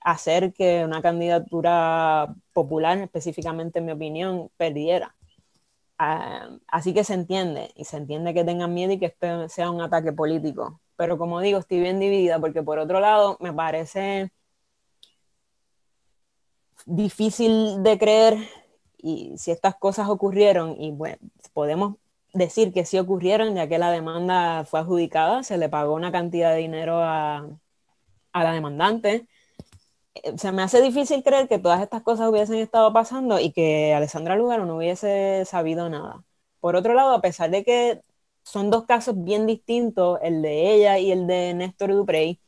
hacer 0.00 0.52
que 0.52 0.84
una 0.84 1.00
candidatura 1.00 2.34
popular, 2.52 2.98
específicamente 2.98 3.78
en 3.78 3.84
mi 3.84 3.92
opinión, 3.92 4.50
perdiera. 4.56 5.14
Ah, 5.98 6.48
así 6.68 6.92
que 6.92 7.04
se 7.04 7.14
entiende, 7.14 7.72
y 7.76 7.84
se 7.84 7.96
entiende 7.96 8.34
que 8.34 8.44
tengan 8.44 8.74
miedo 8.74 8.92
y 8.92 8.98
que 8.98 9.06
esto 9.06 9.48
sea 9.48 9.70
un 9.70 9.80
ataque 9.80 10.12
político. 10.12 10.80
Pero 10.96 11.18
como 11.18 11.40
digo, 11.40 11.58
estoy 11.58 11.80
bien 11.80 12.00
dividida 12.00 12.38
porque 12.40 12.62
por 12.62 12.78
otro 12.78 13.00
lado 13.00 13.36
me 13.40 13.52
parece 13.52 14.30
difícil 16.86 17.82
de 17.82 17.98
creer 17.98 18.36
y 18.98 19.36
si 19.38 19.50
estas 19.50 19.76
cosas 19.76 20.08
ocurrieron 20.08 20.76
y 20.80 20.90
bueno, 20.92 21.18
podemos 21.52 21.96
decir 22.32 22.72
que 22.72 22.84
sí 22.84 22.98
ocurrieron 22.98 23.54
ya 23.54 23.68
que 23.68 23.78
la 23.78 23.90
demanda 23.90 24.64
fue 24.64 24.80
adjudicada, 24.80 25.42
se 25.44 25.58
le 25.58 25.68
pagó 25.68 25.94
una 25.94 26.12
cantidad 26.12 26.52
de 26.52 26.58
dinero 26.58 26.98
a, 27.02 27.48
a 28.32 28.44
la 28.44 28.52
demandante 28.52 29.28
se 30.36 30.52
me 30.52 30.62
hace 30.62 30.80
difícil 30.80 31.22
creer 31.22 31.48
que 31.48 31.58
todas 31.58 31.82
estas 31.82 32.02
cosas 32.02 32.28
hubiesen 32.28 32.56
estado 32.56 32.92
pasando 32.92 33.40
y 33.40 33.52
que 33.52 33.94
Alessandra 33.94 34.36
Lugaro 34.36 34.66
no 34.66 34.76
hubiese 34.76 35.44
sabido 35.44 35.88
nada. 35.88 36.24
Por 36.60 36.76
otro 36.76 36.94
lado, 36.94 37.12
a 37.14 37.20
pesar 37.20 37.50
de 37.50 37.64
que 37.64 38.00
son 38.44 38.70
dos 38.70 38.84
casos 38.84 39.14
bien 39.24 39.46
distintos, 39.46 40.18
el 40.22 40.42
de 40.42 40.74
ella 40.74 40.98
y 40.98 41.10
el 41.12 41.26
de 41.26 41.54
Néstor 41.54 41.92
Duprey, 41.92 42.40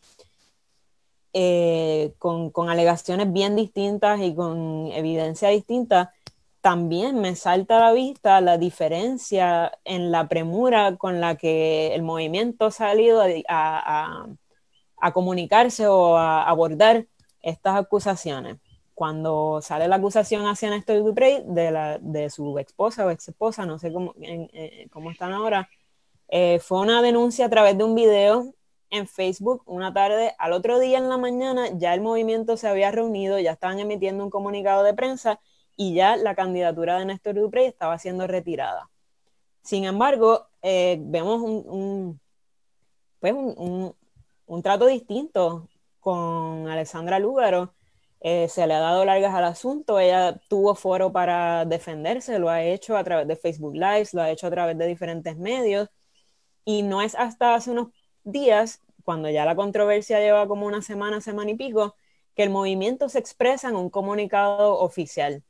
eh, 1.32 2.14
con, 2.18 2.50
con, 2.50 2.70
alegaciones 2.70 3.30
bien 3.32 3.56
distintas 3.56 4.20
y 4.22 4.34
con 4.34 4.88
evidencia 4.92 5.48
distinta, 5.50 6.14
también 6.62 7.20
me 7.20 7.36
salta 7.36 7.76
a 7.76 7.80
la 7.80 7.92
vista 7.92 8.40
la 8.40 8.58
diferencia 8.58 9.78
en 9.84 10.10
la 10.10 10.28
premura 10.28 10.96
con 10.96 11.20
la 11.20 11.36
que 11.36 11.94
el 11.94 12.02
movimiento 12.02 12.66
ha 12.66 12.70
salido 12.70 13.20
a, 13.22 13.26
a, 13.48 14.26
a 14.98 15.12
comunicarse 15.12 15.86
o 15.88 16.16
a 16.16 16.42
abordar 16.48 17.06
estas 17.42 17.76
acusaciones. 17.76 18.56
Cuando 18.94 19.60
sale 19.62 19.88
la 19.88 19.96
acusación 19.96 20.46
hacia 20.46 20.70
Néstor 20.70 21.04
Duprey 21.04 21.42
de, 21.46 21.70
la, 21.70 21.98
de 21.98 22.30
su 22.30 22.58
esposa 22.58 23.04
o 23.04 23.10
ex 23.10 23.28
esposa, 23.28 23.66
no 23.66 23.78
sé 23.78 23.92
cómo, 23.92 24.14
eh, 24.22 24.88
cómo 24.90 25.10
están 25.10 25.32
ahora, 25.32 25.68
eh, 26.28 26.58
fue 26.60 26.80
una 26.80 27.02
denuncia 27.02 27.46
a 27.46 27.50
través 27.50 27.76
de 27.76 27.84
un 27.84 27.94
video 27.94 28.54
en 28.90 29.06
Facebook 29.06 29.62
una 29.66 29.92
tarde. 29.92 30.34
Al 30.38 30.52
otro 30.52 30.78
día 30.78 30.98
en 30.98 31.08
la 31.08 31.18
mañana 31.18 31.68
ya 31.74 31.94
el 31.94 32.00
movimiento 32.00 32.56
se 32.56 32.68
había 32.68 32.90
reunido, 32.90 33.38
ya 33.38 33.52
estaban 33.52 33.78
emitiendo 33.78 34.24
un 34.24 34.30
comunicado 34.30 34.82
de 34.82 34.94
prensa 34.94 35.40
y 35.76 35.94
ya 35.94 36.16
la 36.16 36.34
candidatura 36.34 36.98
de 36.98 37.06
Néstor 37.06 37.34
Duprey 37.34 37.66
estaba 37.66 37.98
siendo 37.98 38.26
retirada. 38.26 38.90
Sin 39.62 39.84
embargo, 39.84 40.46
eh, 40.62 40.98
vemos 41.00 41.42
un, 41.42 42.20
pues 43.20 43.32
un, 43.32 43.94
un, 44.46 44.62
trato 44.62 44.86
distinto 44.86 45.68
con 46.06 46.68
Alexandra 46.68 47.18
Lúgaro. 47.18 47.74
Eh, 48.20 48.48
se 48.48 48.64
le 48.68 48.74
ha 48.74 48.78
dado 48.78 49.04
largas 49.04 49.34
al 49.34 49.44
asunto, 49.44 49.98
ella 49.98 50.40
tuvo 50.48 50.76
foro 50.76 51.10
para 51.12 51.64
defenderse, 51.64 52.38
lo 52.38 52.48
ha 52.48 52.62
hecho 52.62 52.96
a 52.96 53.02
través 53.02 53.26
de 53.26 53.34
Facebook 53.34 53.74
Live, 53.74 54.10
lo 54.12 54.22
ha 54.22 54.30
hecho 54.30 54.46
a 54.46 54.50
través 54.50 54.78
de 54.78 54.86
diferentes 54.86 55.36
medios, 55.36 55.88
y 56.64 56.82
no 56.84 57.02
es 57.02 57.16
hasta 57.16 57.56
hace 57.56 57.72
unos 57.72 57.88
días, 58.22 58.82
cuando 59.04 59.30
ya 59.30 59.44
la 59.44 59.56
controversia 59.56 60.20
lleva 60.20 60.46
como 60.46 60.66
una 60.66 60.80
semana, 60.80 61.20
semana 61.20 61.50
y 61.50 61.56
pico, 61.56 61.96
que 62.36 62.44
el 62.44 62.50
movimiento 62.50 63.08
se 63.08 63.18
expresa 63.18 63.68
en 63.68 63.76
un 63.76 63.90
comunicado 63.90 64.78
oficial. 64.78 65.42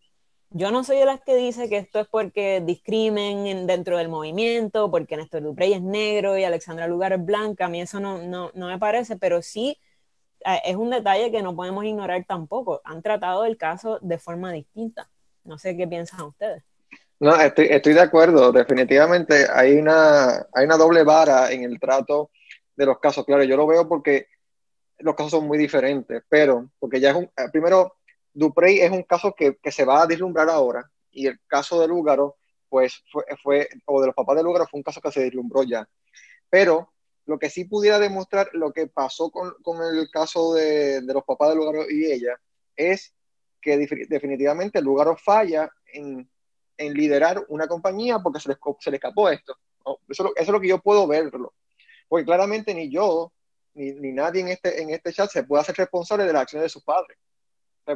Yo 0.51 0.71
no 0.71 0.85
soy 0.85 0.97
de 0.99 1.05
las 1.05 1.21
que 1.21 1.37
dice 1.37 1.69
que 1.69 1.77
esto 1.77 2.01
es 2.01 2.09
porque 2.09 2.63
discrimen 2.65 3.67
dentro 3.67 3.99
del 3.99 4.09
movimiento, 4.09 4.91
porque 4.91 5.19
Néstor 5.19 5.43
Duprey 5.43 5.75
es 5.75 5.83
negro 5.83 6.39
y 6.39 6.45
Alexandra 6.45 6.87
Lugar 6.89 7.13
es 7.13 7.25
blanca, 7.25 7.67
a 7.67 7.69
mí 7.69 7.83
eso 7.83 8.01
no, 8.01 8.23
no, 8.23 8.51
no 8.55 8.69
me 8.69 8.79
parece, 8.79 9.17
pero 9.17 9.43
sí 9.43 9.79
es 10.64 10.76
un 10.76 10.90
detalle 10.90 11.31
que 11.31 11.43
no 11.43 11.55
podemos 11.55 11.85
ignorar 11.85 12.25
tampoco. 12.26 12.81
Han 12.85 13.02
tratado 13.02 13.45
el 13.45 13.57
caso 13.57 13.99
de 14.00 14.19
forma 14.19 14.52
distinta. 14.52 15.09
No 15.45 15.59
sé 15.59 15.76
qué 15.76 15.87
piensan 15.87 16.23
ustedes. 16.23 16.62
No, 17.19 17.35
estoy, 17.40 17.95
de 17.95 18.00
acuerdo. 18.00 18.52
Definitivamente 18.52 19.47
hay 19.52 19.76
una, 19.76 20.47
hay 20.52 20.64
una 20.66 20.76
doble 20.76 21.02
vara 21.02 21.50
en 21.50 21.64
el 21.64 21.81
trato 21.81 22.31
de 22.76 22.87
los 22.87 22.99
casos. 22.99 23.25
Claro, 23.25 23.43
yo 23.45 23.57
lo 23.57 23.66
veo 23.66 23.88
porque 23.88 24.26
los 24.99 25.14
casos 25.14 25.33
son 25.33 25.47
muy 25.47 25.59
diferentes, 25.59 26.23
pero 26.28 26.71
porque 26.78 27.00
ya 27.00 27.11
es 27.11 27.16
un, 27.16 27.25
eh, 27.25 27.49
primero, 27.50 27.97
Duprey 28.35 28.81
es 28.81 28.90
un 28.90 29.02
caso 29.02 29.35
que, 29.35 29.57
que 29.62 29.73
se 29.73 29.85
va 29.85 30.02
a 30.02 30.07
deslumbrar 30.07 30.49
ahora 30.50 30.90
y 31.11 31.26
el 31.26 31.40
caso 31.47 31.81
de 31.81 31.88
Lúgaro, 31.88 32.37
pues 32.69 33.02
fue, 33.11 33.25
fue, 33.43 33.69
o 33.87 34.00
de 34.00 34.09
los 34.09 34.14
papás 34.14 34.37
de 34.37 34.43
Lúgaro 34.43 34.66
fue 34.66 34.78
un 34.78 34.85
caso 34.85 35.00
que 35.00 35.11
se 35.11 35.21
deslumbró 35.21 35.62
ya. 35.62 35.88
Pero 36.50 36.93
lo 37.26 37.38
que 37.38 37.50
sí 37.50 37.64
pudiera 37.64 37.99
demostrar 37.99 38.49
lo 38.52 38.73
que 38.73 38.87
pasó 38.87 39.30
con, 39.30 39.54
con 39.62 39.83
el 39.83 40.09
caso 40.11 40.54
de, 40.54 41.00
de, 41.02 41.14
los 41.14 41.25
papás 41.25 41.50
de 41.50 41.56
Lugaro 41.56 41.90
y 41.90 42.06
ella 42.06 42.40
es 42.76 43.14
que 43.61 43.76
definitivamente 44.09 44.80
Lugaro 44.80 45.16
falla 45.16 45.68
en, 45.92 46.30
en, 46.76 46.95
liderar 46.95 47.45
una 47.49 47.66
compañía 47.66 48.21
porque 48.21 48.38
se 48.38 48.50
le, 48.50 48.56
se 48.78 48.90
le 48.90 48.97
escapó 48.97 49.28
esto. 49.28 49.56
Eso, 50.09 50.26
eso, 50.26 50.33
es 50.37 50.49
lo 50.49 50.61
que 50.61 50.68
yo 50.68 50.80
puedo 50.80 51.06
verlo. 51.09 51.54
Porque 52.09 52.25
claramente 52.25 52.73
ni 52.75 52.90
yo, 52.90 53.33
ni, 53.75 53.92
ni, 53.92 54.12
nadie 54.12 54.42
en 54.42 54.49
este, 54.49 54.80
en 54.80 54.90
este 54.90 55.12
chat 55.12 55.28
se 55.30 55.42
puede 55.42 55.62
hacer 55.62 55.76
responsable 55.76 56.25
de 56.25 56.33
las 56.33 56.42
acciones 56.42 56.66
de 56.66 56.68
sus 56.68 56.85
padres. 56.85 57.18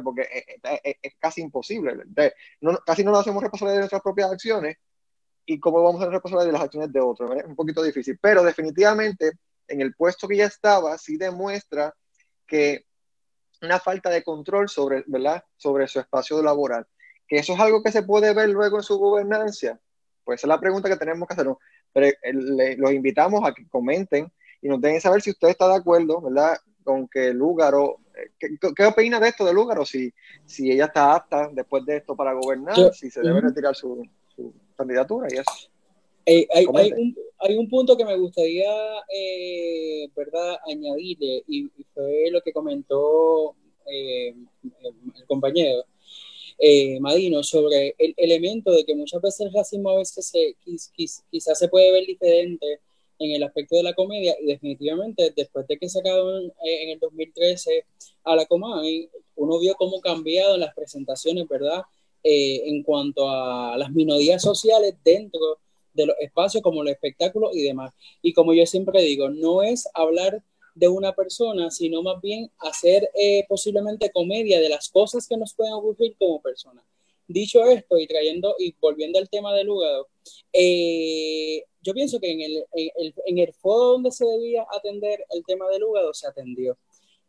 Porque 0.03 0.21
es, 0.21 0.43
es, 0.83 0.95
es 1.01 1.13
casi 1.19 1.41
imposible. 1.41 1.95
No, 2.59 2.77
casi 2.85 3.03
no 3.05 3.11
nos 3.11 3.21
hacemos 3.21 3.41
responsables 3.41 3.75
de 3.75 3.79
nuestras 3.79 4.01
propias 4.01 4.31
acciones 4.31 4.77
y 5.45 5.59
cómo 5.59 5.83
vamos 5.83 6.01
a 6.01 6.05
ser 6.05 6.13
responsables 6.13 6.47
de 6.47 6.53
las 6.53 6.61
acciones 6.61 6.91
de 6.91 6.99
otros. 6.99 7.31
Es 7.35 7.45
un 7.45 7.55
poquito 7.55 7.83
difícil, 7.83 8.17
pero 8.21 8.43
definitivamente 8.43 9.31
en 9.67 9.81
el 9.81 9.93
puesto 9.93 10.27
que 10.27 10.37
ya 10.37 10.45
estaba 10.45 10.97
sí 10.97 11.17
demuestra 11.17 11.93
que 12.45 12.85
una 13.61 13.79
falta 13.79 14.09
de 14.09 14.23
control 14.23 14.69
sobre, 14.69 15.03
¿verdad? 15.07 15.43
sobre 15.55 15.87
su 15.87 15.99
espacio 15.99 16.41
laboral. 16.41 16.85
Que 17.27 17.37
eso 17.37 17.53
es 17.53 17.59
algo 17.59 17.81
que 17.81 17.91
se 17.91 18.03
puede 18.03 18.33
ver 18.33 18.49
luego 18.49 18.77
en 18.77 18.83
su 18.83 18.97
gobernancia. 18.97 19.79
Pues 20.23 20.39
esa 20.39 20.47
es 20.47 20.49
la 20.49 20.59
pregunta 20.59 20.89
que 20.89 20.97
tenemos 20.97 21.27
que 21.27 21.33
hacer. 21.33 21.47
Pero 21.93 22.07
eh, 22.07 22.75
los 22.77 22.91
invitamos 22.91 23.47
a 23.47 23.53
que 23.53 23.67
comenten 23.67 24.31
y 24.61 24.67
nos 24.67 24.81
dejen 24.81 25.01
saber 25.01 25.21
si 25.21 25.31
usted 25.31 25.49
está 25.49 25.67
de 25.67 25.75
acuerdo, 25.75 26.21
¿verdad? 26.21 26.57
Con 26.83 27.07
que 27.07 27.33
Lúgaro, 27.33 27.99
eh, 28.15 28.31
¿qué, 28.37 28.49
qué 28.75 28.85
opina 28.85 29.19
de 29.19 29.29
esto 29.29 29.45
de 29.45 29.53
Lúgaro? 29.53 29.85
Si, 29.85 30.13
si 30.45 30.71
ella 30.71 30.85
está 30.85 31.15
apta 31.15 31.49
después 31.51 31.85
de 31.85 31.97
esto 31.97 32.15
para 32.15 32.33
gobernar, 32.33 32.93
si 32.93 33.09
se 33.09 33.21
debe 33.21 33.41
retirar 33.41 33.75
su, 33.75 34.03
candidatura 34.81 35.27
y 35.31 35.37
eso. 35.37 35.69
Eh, 36.25 36.47
hay, 36.53 36.65
hay, 36.75 36.91
un, 36.91 37.15
hay, 37.39 37.55
un, 37.57 37.67
punto 37.67 37.97
que 37.97 38.05
me 38.05 38.15
gustaría 38.15 38.71
eh, 39.11 40.07
¿verdad? 40.15 40.57
añadirle 40.67 41.43
y, 41.47 41.67
fue 41.93 42.29
lo 42.29 42.41
que 42.41 42.53
comentó 42.53 43.55
eh, 43.87 44.35
el 44.63 45.25
compañero 45.25 45.83
eh, 46.59 46.99
Madino 46.99 47.41
sobre 47.41 47.95
el 47.97 48.13
elemento 48.17 48.71
de 48.71 48.85
que 48.85 48.93
muchas 48.93 49.19
veces 49.19 49.47
el 49.47 49.53
racismo 49.53 49.89
a 49.89 49.97
veces 49.97 50.27
se, 50.27 50.55
quizás 51.31 51.57
se 51.57 51.67
puede 51.69 51.91
ver 51.91 52.05
diferente 52.05 52.79
en 53.17 53.31
el 53.31 53.43
aspecto 53.43 53.75
de 53.75 53.83
la 53.83 53.93
comedia 53.93 54.35
y 54.39 54.45
definitivamente 54.45 55.33
después 55.35 55.67
de 55.67 55.77
que 55.77 55.89
sacaron 55.89 56.43
en, 56.43 56.51
en 56.63 56.89
el 56.89 56.99
2013 56.99 57.85
a 58.23 58.35
la 58.35 58.45
Comay, 58.45 59.09
uno 59.35 59.59
vio 59.59 59.73
cómo 59.75 59.99
cambiado 60.01 60.55
las 60.57 60.73
presentaciones, 60.75 61.47
¿verdad? 61.47 61.81
Eh, 62.23 62.69
en 62.69 62.83
cuanto 62.83 63.27
a 63.27 63.75
las 63.77 63.91
minorías 63.91 64.43
sociales 64.43 64.93
dentro 65.03 65.57
de 65.91 66.05
los 66.05 66.15
espacios 66.19 66.61
como 66.61 66.83
los 66.83 66.93
espectáculos 66.93 67.55
y 67.55 67.63
demás. 67.63 67.93
Y 68.21 68.33
como 68.33 68.53
yo 68.53 68.63
siempre 68.67 69.01
digo, 69.01 69.29
no 69.29 69.63
es 69.63 69.89
hablar 69.95 70.43
de 70.75 70.87
una 70.87 71.13
persona, 71.13 71.71
sino 71.71 72.03
más 72.03 72.21
bien 72.21 72.51
hacer 72.59 73.09
eh, 73.15 73.43
posiblemente 73.47 74.11
comedia 74.11 74.59
de 74.59 74.69
las 74.69 74.89
cosas 74.89 75.27
que 75.27 75.35
nos 75.35 75.55
pueden 75.55 75.73
ocurrir 75.73 76.15
como 76.17 76.39
personas. 76.41 76.85
Dicho 77.27 77.63
esto 77.65 77.97
y 77.97 78.05
trayendo 78.05 78.55
y 78.59 78.75
volviendo 78.79 79.17
al 79.17 79.29
tema 79.29 79.53
del 79.55 79.67
lugar, 79.67 80.01
eh, 80.53 81.63
yo 81.81 81.93
pienso 81.93 82.19
que 82.19 82.31
en 82.31 82.41
el, 82.41 82.65
en, 83.25 83.37
el, 83.39 83.53
foro 83.53 83.93
donde 83.93 84.11
se 84.11 84.25
debía 84.25 84.65
atender 84.77 85.25
el 85.31 85.43
tema 85.45 85.67
del 85.69 85.81
lugar 85.81 86.05
se 86.13 86.27
atendió. 86.27 86.77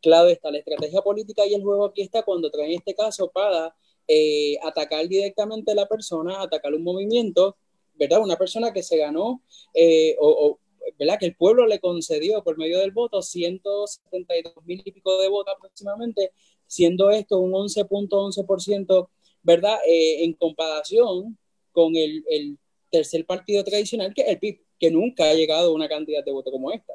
Claro 0.03 0.29
está, 0.29 0.51
la 0.51 0.59
estrategia 0.59 1.01
política 1.01 1.47
y 1.47 1.55
el 1.55 1.63
juego 1.63 1.87
aquí 1.87 2.03
está 2.03 2.23
cuando 2.25 2.51
traen 2.51 2.73
este 2.73 2.95
caso 2.95 3.31
para 3.31 3.75
eh, 4.13 4.59
atacar 4.63 5.09
directamente 5.09 5.73
a 5.73 5.75
la 5.75 5.87
persona, 5.87 6.43
atacar 6.43 6.75
un 6.75 6.83
movimiento, 6.83 7.57
¿verdad? 7.95 8.21
Una 8.21 8.37
persona 8.37 8.73
que 8.73 8.83
se 8.83 8.97
ganó 8.97 9.43
eh, 9.75 10.17
¿verdad? 10.99 11.19
Que 11.19 11.27
el 11.27 11.37
pueblo 11.37 11.67
le 11.67 11.81
concedió 11.81 12.43
por 12.43 12.59
medio 12.59 12.79
del 12.79 12.93
voto 12.93 13.23
172 13.23 14.55
mil 14.65 14.83
y 14.85 14.93
pico 14.93 15.21
de 15.21 15.29
votos 15.29 15.55
aproximadamente, 15.57 16.33
siendo 16.67 17.11
esto 17.11 17.39
un 17.39 17.53
11.11%, 17.53 19.09
¿verdad? 19.43 19.79
Eh, 19.87 20.25
en 20.25 20.33
comparación 20.35 21.39
con 21.73 21.97
el, 21.97 22.59
tercer 22.91 23.25
partido 23.25 23.65
tradicional, 23.65 24.13
que 24.13 24.21
es 24.21 24.29
el 24.29 24.39
PIB, 24.39 24.61
que 24.79 24.91
nunca 24.91 25.31
ha 25.31 25.33
llegado 25.33 25.71
a 25.71 25.75
una 25.75 25.89
cantidad 25.89 26.23
de 26.23 26.31
votos 26.31 26.53
como 26.53 26.71
esta. 26.73 26.93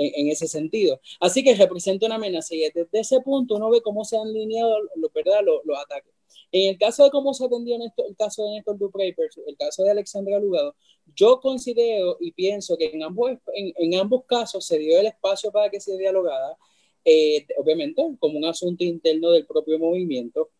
En, 0.00 0.28
ese 0.28 0.46
sentido. 0.46 1.00
Así 1.18 1.42
que 1.42 1.56
representa 1.56 2.06
una 2.06 2.14
amenaza 2.14 2.54
y 2.54 2.60
desde 2.60 2.88
ese 2.92 3.20
punto 3.20 3.56
uno 3.56 3.68
ve 3.68 3.80
cómo 3.82 4.04
se 4.04 4.16
han 4.16 4.32
lineado 4.32 4.76
¿verdad? 5.12 5.40
Los, 5.64 5.76
ataques. 5.76 6.12
En 6.50 6.70
el 6.70 6.78
caso 6.78 7.04
de 7.04 7.10
cómo 7.10 7.34
se 7.34 7.44
atendió 7.44 7.76
el 7.76 8.16
caso 8.16 8.44
de 8.46 8.54
Néstor 8.54 8.78
Duprey, 8.78 9.14
el 9.46 9.56
caso 9.56 9.84
de 9.84 9.90
Alexandra 9.90 10.38
Lugado, 10.38 10.74
yo 11.14 11.40
considero 11.40 12.16
y 12.20 12.32
pienso 12.32 12.76
que 12.76 12.86
en 12.86 13.02
ambos, 13.02 13.32
en, 13.54 13.72
en 13.76 13.94
ambos 14.00 14.24
casos 14.24 14.64
se 14.64 14.78
dio 14.78 14.98
el 14.98 15.06
espacio 15.06 15.50
para 15.52 15.70
que 15.70 15.80
se 15.80 15.96
dialogara, 15.96 16.56
eh, 17.04 17.46
obviamente 17.56 18.02
como 18.18 18.38
un 18.38 18.44
asunto 18.44 18.84
interno 18.84 19.30
del 19.30 19.46
propio 19.46 19.78
movimiento, 19.78 20.50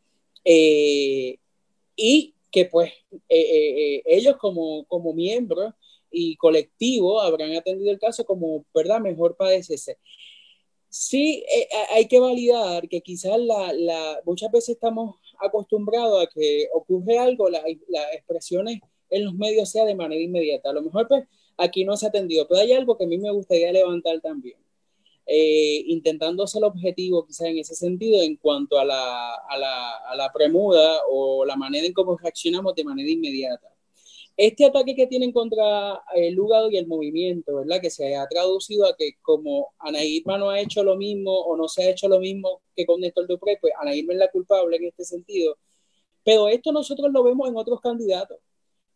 eh, 0.44 1.38
y 1.96 2.34
que 2.50 2.64
pues 2.64 2.92
eh, 3.28 4.02
ellos 4.06 4.36
como, 4.38 4.84
como 4.86 5.12
miembros 5.12 5.74
y 6.10 6.36
colectivo 6.36 7.20
habrán 7.20 7.54
atendido 7.54 7.90
el 7.90 7.98
caso 7.98 8.24
como, 8.24 8.64
¿verdad?, 8.74 9.00
mejor 9.00 9.36
padecerse. 9.36 9.98
Sí, 10.88 11.44
hay 11.90 12.08
que 12.08 12.18
validar 12.18 12.88
que 12.88 13.02
quizás 13.02 13.38
la, 13.38 13.74
la, 13.74 14.22
muchas 14.24 14.50
veces 14.50 14.70
estamos 14.70 15.16
acostumbrado 15.38 16.20
a 16.20 16.26
que 16.26 16.68
ocurre 16.72 17.18
algo, 17.18 17.48
las 17.48 17.62
expresiones 18.12 18.80
en 19.10 19.24
los 19.24 19.34
medios 19.34 19.70
sea 19.70 19.84
de 19.84 19.94
manera 19.94 20.20
inmediata. 20.20 20.70
A 20.70 20.72
lo 20.72 20.82
mejor 20.82 21.08
pues 21.08 21.24
aquí 21.56 21.84
no 21.84 21.96
se 21.96 22.06
ha 22.06 22.08
atendido, 22.10 22.46
pero 22.48 22.60
hay 22.60 22.72
algo 22.72 22.96
que 22.96 23.04
a 23.04 23.06
mí 23.08 23.18
me 23.18 23.30
gustaría 23.30 23.72
levantar 23.72 24.20
también. 24.20 24.56
Eh, 25.26 25.82
intentando 25.86 26.46
ser 26.46 26.64
objetivo 26.64 27.26
quizás 27.26 27.48
en 27.48 27.58
ese 27.58 27.74
sentido 27.74 28.22
en 28.22 28.36
cuanto 28.36 28.78
a 28.78 28.84
la, 28.84 29.34
a, 29.34 29.58
la, 29.58 29.96
a 30.10 30.16
la 30.16 30.32
premuda 30.32 31.02
o 31.10 31.44
la 31.44 31.54
manera 31.54 31.86
en 31.86 31.92
cómo 31.92 32.16
reaccionamos 32.16 32.74
de 32.74 32.84
manera 32.84 33.10
inmediata 33.10 33.67
este 34.38 34.64
ataque 34.64 34.94
que 34.94 35.08
tienen 35.08 35.32
contra 35.32 36.00
el 36.14 36.34
lugar 36.34 36.72
y 36.72 36.76
el 36.76 36.86
movimiento, 36.86 37.56
¿verdad? 37.56 37.80
Que 37.80 37.90
se 37.90 38.14
ha 38.14 38.24
traducido 38.28 38.86
a 38.86 38.94
que 38.96 39.14
como 39.20 39.74
Ana 39.80 40.04
Irma 40.04 40.38
no 40.38 40.48
ha 40.50 40.60
hecho 40.60 40.84
lo 40.84 40.96
mismo 40.96 41.32
o 41.32 41.56
no 41.56 41.66
se 41.66 41.82
ha 41.82 41.90
hecho 41.90 42.08
lo 42.08 42.20
mismo 42.20 42.62
que 42.76 42.86
con 42.86 43.00
Néstor 43.00 43.26
Dupré, 43.26 43.58
pues 43.60 43.72
Ana 43.80 43.96
Irma 43.96 44.12
es 44.12 44.20
la 44.20 44.30
culpable 44.30 44.76
en 44.76 44.84
este 44.84 45.04
sentido. 45.04 45.58
Pero 46.24 46.46
esto 46.48 46.70
nosotros 46.70 47.10
lo 47.12 47.24
vemos 47.24 47.48
en 47.48 47.56
otros 47.56 47.80
candidatos. 47.80 48.38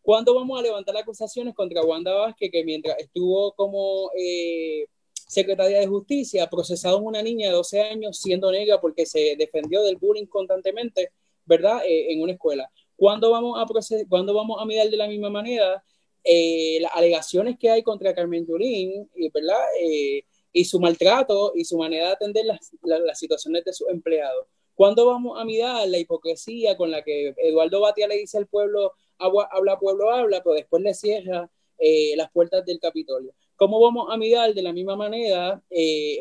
¿Cuándo 0.00 0.32
vamos 0.32 0.60
a 0.60 0.62
levantar 0.62 0.96
acusaciones 0.96 1.54
contra 1.54 1.82
Wanda 1.82 2.14
Vázquez, 2.14 2.50
que 2.52 2.64
mientras 2.64 2.96
estuvo 2.98 3.52
como 3.54 4.12
eh, 4.16 4.86
secretaria 5.26 5.80
de 5.80 5.88
Justicia, 5.88 6.48
procesaron 6.48 7.04
una 7.04 7.20
niña 7.20 7.48
de 7.48 7.54
12 7.54 7.80
años 7.80 8.20
siendo 8.20 8.52
negra 8.52 8.80
porque 8.80 9.06
se 9.06 9.34
defendió 9.36 9.82
del 9.82 9.96
bullying 9.96 10.26
constantemente, 10.26 11.10
¿verdad? 11.44 11.82
Eh, 11.84 12.12
en 12.12 12.22
una 12.22 12.34
escuela 12.34 12.70
¿Cuándo 12.96 13.30
vamos 13.30 13.60
a, 13.60 13.66
proceder, 13.66 14.06
¿cuándo 14.08 14.34
vamos 14.34 14.60
a 14.60 14.64
mirar 14.64 14.88
de 14.88 14.96
la 14.96 15.08
misma 15.08 15.30
manera 15.30 15.82
eh, 16.24 16.78
las 16.80 16.92
alegaciones 16.94 17.58
que 17.58 17.68
hay 17.68 17.82
contra 17.82 18.14
Carmen 18.14 18.46
Yurín, 18.46 19.10
¿verdad? 19.34 19.58
Eh, 19.80 20.24
y 20.52 20.64
su 20.64 20.78
maltrato 20.78 21.52
y 21.54 21.64
su 21.64 21.76
manera 21.78 22.08
de 22.08 22.12
atender 22.12 22.44
las, 22.44 22.70
las, 22.82 23.18
situaciones 23.18 23.64
de 23.64 23.72
sus 23.72 23.88
empleados? 23.88 24.46
¿Cuándo 24.74 25.06
vamos 25.06 25.40
a 25.40 25.44
mirar 25.44 25.88
la 25.88 25.98
hipocresía 25.98 26.76
con 26.76 26.90
la 26.90 27.02
que 27.02 27.34
Eduardo 27.38 27.80
Batia 27.80 28.06
le 28.06 28.18
dice 28.18 28.38
al 28.38 28.46
pueblo, 28.46 28.92
habla, 29.18 29.78
pueblo, 29.78 30.10
habla, 30.10 30.42
pero 30.42 30.54
después 30.54 30.82
le 30.82 30.94
cierra 30.94 31.50
eh, 31.78 32.14
las 32.16 32.30
puertas 32.30 32.64
del 32.64 32.78
Capitolio? 32.78 33.34
¿Cómo 33.56 33.80
vamos 33.80 34.08
a 34.10 34.16
mirar 34.16 34.54
de 34.54 34.62
la 34.62 34.72
misma 34.72 34.96
manera 34.96 35.62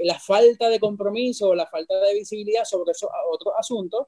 la 0.03 0.19
falta 0.19 0.69
de 0.69 0.79
compromiso 0.79 1.49
o 1.49 1.55
la 1.55 1.65
falta 1.67 1.99
de 2.01 2.13
visibilidad 2.13 2.65
sobre 2.65 2.91
esos 2.91 3.09
otros 3.31 3.53
asuntos 3.57 4.07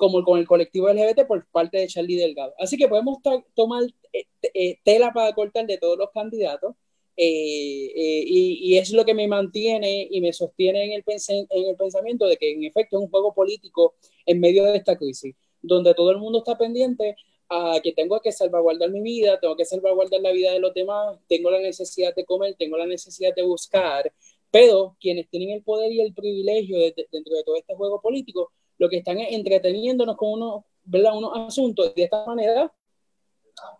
como 0.00 0.24
con 0.24 0.38
el 0.38 0.46
colectivo 0.46 0.88
LGBT 0.90 1.26
por 1.26 1.46
parte 1.50 1.76
de 1.76 1.86
Charlie 1.86 2.16
Delgado. 2.16 2.54
Así 2.58 2.78
que 2.78 2.88
podemos 2.88 3.18
tomar 3.54 3.82
eh, 4.14 4.24
eh, 4.54 4.78
tela 4.82 5.12
para 5.12 5.34
cortar 5.34 5.66
de 5.66 5.76
todos 5.76 5.98
los 5.98 6.10
candidatos 6.10 6.74
eh, 7.18 7.92
y, 8.26 8.78
es 8.78 8.92
lo 8.92 9.04
que 9.04 9.12
me 9.12 9.28
mantiene 9.28 10.08
y 10.10 10.22
me 10.22 10.32
sostiene 10.32 10.84
en 10.84 10.92
el, 10.92 11.04
en 11.50 11.68
el 11.68 11.76
pensamiento 11.76 12.26
de 12.26 12.38
que 12.38 12.50
en 12.50 12.64
efecto 12.64 12.96
es 12.96 13.02
un 13.02 13.10
juego 13.10 13.34
político 13.34 13.94
en 14.24 14.40
medio 14.40 14.64
de 14.64 14.78
esta 14.78 14.96
crisis, 14.96 15.34
donde 15.60 15.92
todo 15.92 16.12
el 16.12 16.16
mundo 16.16 16.38
está 16.38 16.56
pendiente 16.56 17.14
a 17.50 17.78
que 17.82 17.92
tengo 17.92 18.18
que 18.20 18.32
salvaguardar 18.32 18.90
mi 18.90 19.02
vida, 19.02 19.38
tengo 19.38 19.54
que 19.54 19.66
salvaguardar 19.66 20.22
la 20.22 20.32
vida 20.32 20.50
de 20.52 20.60
los 20.60 20.72
demás, 20.72 21.18
tengo 21.28 21.50
la 21.50 21.60
necesidad 21.60 22.14
de 22.14 22.24
comer, 22.24 22.54
tengo 22.58 22.78
la 22.78 22.86
necesidad 22.86 23.34
de 23.34 23.42
buscar, 23.42 24.10
pero 24.50 24.96
quienes 24.98 25.28
tienen 25.28 25.50
el 25.50 25.62
poder 25.62 25.92
y 25.92 26.00
el 26.00 26.14
privilegio 26.14 26.78
dentro 26.78 27.36
de 27.36 27.44
todo 27.44 27.56
este 27.56 27.74
juego 27.74 28.00
político 28.00 28.50
lo 28.80 28.88
que 28.88 28.96
están 28.96 29.18
entreteniéndonos 29.18 30.16
con 30.16 30.32
unos, 30.32 30.64
¿verdad? 30.84 31.16
unos 31.16 31.32
asuntos 31.36 31.94
de 31.94 32.02
esta 32.02 32.24
manera, 32.24 32.72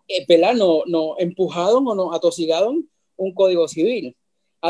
eh, 0.06 0.26
¿verdad? 0.28 0.54
No, 0.54 1.18
empujaron 1.18 1.88
o 1.88 1.94
nos 1.94 2.14
atosigaron 2.14 2.88
un 3.16 3.34
código 3.34 3.66
civil. 3.66 4.14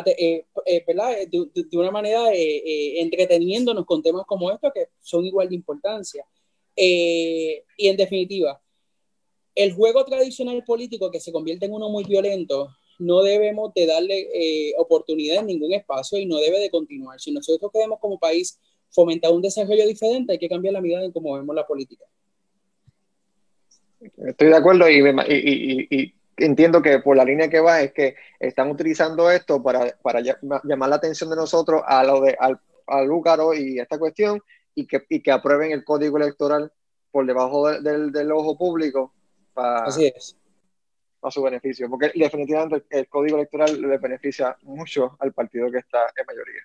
Eh, 0.07 0.47
eh, 0.67 0.85
¿verdad? 0.87 1.17
De, 1.29 1.77
una 1.77 1.91
manera 1.91 2.31
entreteniéndonos 2.33 3.85
con 3.85 4.05
temas 4.05 4.25
como 4.25 4.53
estos 4.53 4.73
que 4.73 4.87
son 5.01 5.27
igual 5.27 5.49
de 5.49 5.57
importancia. 5.57 6.25
y 6.77 7.89
en 7.89 7.97
definitiva, 7.97 8.63
el 9.57 9.73
juego 9.73 10.05
tradicional 10.05 10.63
político 10.63 11.11
que 11.11 11.19
se 11.19 11.33
convierte 11.33 11.67
en 11.67 11.73
uno 11.73 11.91
muy 11.91 12.05
violento, 12.05 12.69
no 13.01 13.23
debemos 13.23 13.75
de 13.75 13.87
darle 13.87 14.29
oportunidad 14.79 15.41
en 15.41 15.47
ningún 15.47 15.73
espacio 15.73 16.21
y 16.21 16.27
no 16.27 16.37
debe 16.37 16.61
de 16.61 16.71
continuar. 16.71 17.19
Si 17.19 17.33
nosotros 17.33 17.73
queremos 17.73 17.99
como 17.99 18.17
país 18.17 18.61
fomentar 18.91 19.33
un 19.33 19.43
desarrollo 19.43 19.87
diferente, 19.87 20.33
hay 20.33 20.39
que 20.39 20.49
cambiar 20.49 20.75
la 20.75 20.81
mirada 20.81 21.05
en 21.05 21.13
cómo 21.13 21.35
vemos 21.35 21.55
la 21.55 21.67
política. 21.67 22.05
Estoy 24.17 24.49
de 24.49 24.57
acuerdo 24.57 24.89
y, 24.89 26.15
entiendo 26.37 26.81
que 26.81 27.01
por 27.01 27.17
la 27.17 27.25
línea 27.25 27.51
que 27.51 27.61
va 27.61 27.83
es 27.83 27.93
que 27.93 28.17
están 28.39 28.71
utilizando 28.71 29.31
esto 29.31 29.63
para, 29.63 29.95
llamar 30.21 30.89
la 30.89 30.97
atención 30.97 31.29
de 31.31 31.37
nosotros 31.37 31.83
a 31.85 32.03
lo 32.05 32.21
de 32.23 32.37
al, 32.39 32.59
Lúcaro 33.07 33.55
y 33.55 33.79
esta 33.79 33.99
cuestión 33.99 34.41
y 34.75 34.85
que, 34.85 35.07
que 35.07 35.31
aprueben 35.31 35.71
el 35.71 35.85
código 35.85 36.17
electoral 36.17 36.73
por 37.13 37.25
debajo 37.25 37.71
del, 37.71 38.33
ojo 38.33 38.59
público 38.59 39.15
para, 39.53 39.85
Así 39.85 40.07
es. 40.07 40.37
a 41.23 41.31
su 41.31 41.41
beneficio, 41.41 41.89
porque 41.89 42.11
definitivamente 42.15 42.85
el 42.91 43.09
código 43.09 43.37
electoral 43.37 43.81
le 43.81 43.99
beneficia 43.99 44.57
mucho 44.63 45.17
al 45.21 45.33
partido 45.33 45.71
que 45.71 45.79
está 45.79 46.01
en 46.17 46.27
mayoría. 46.27 46.63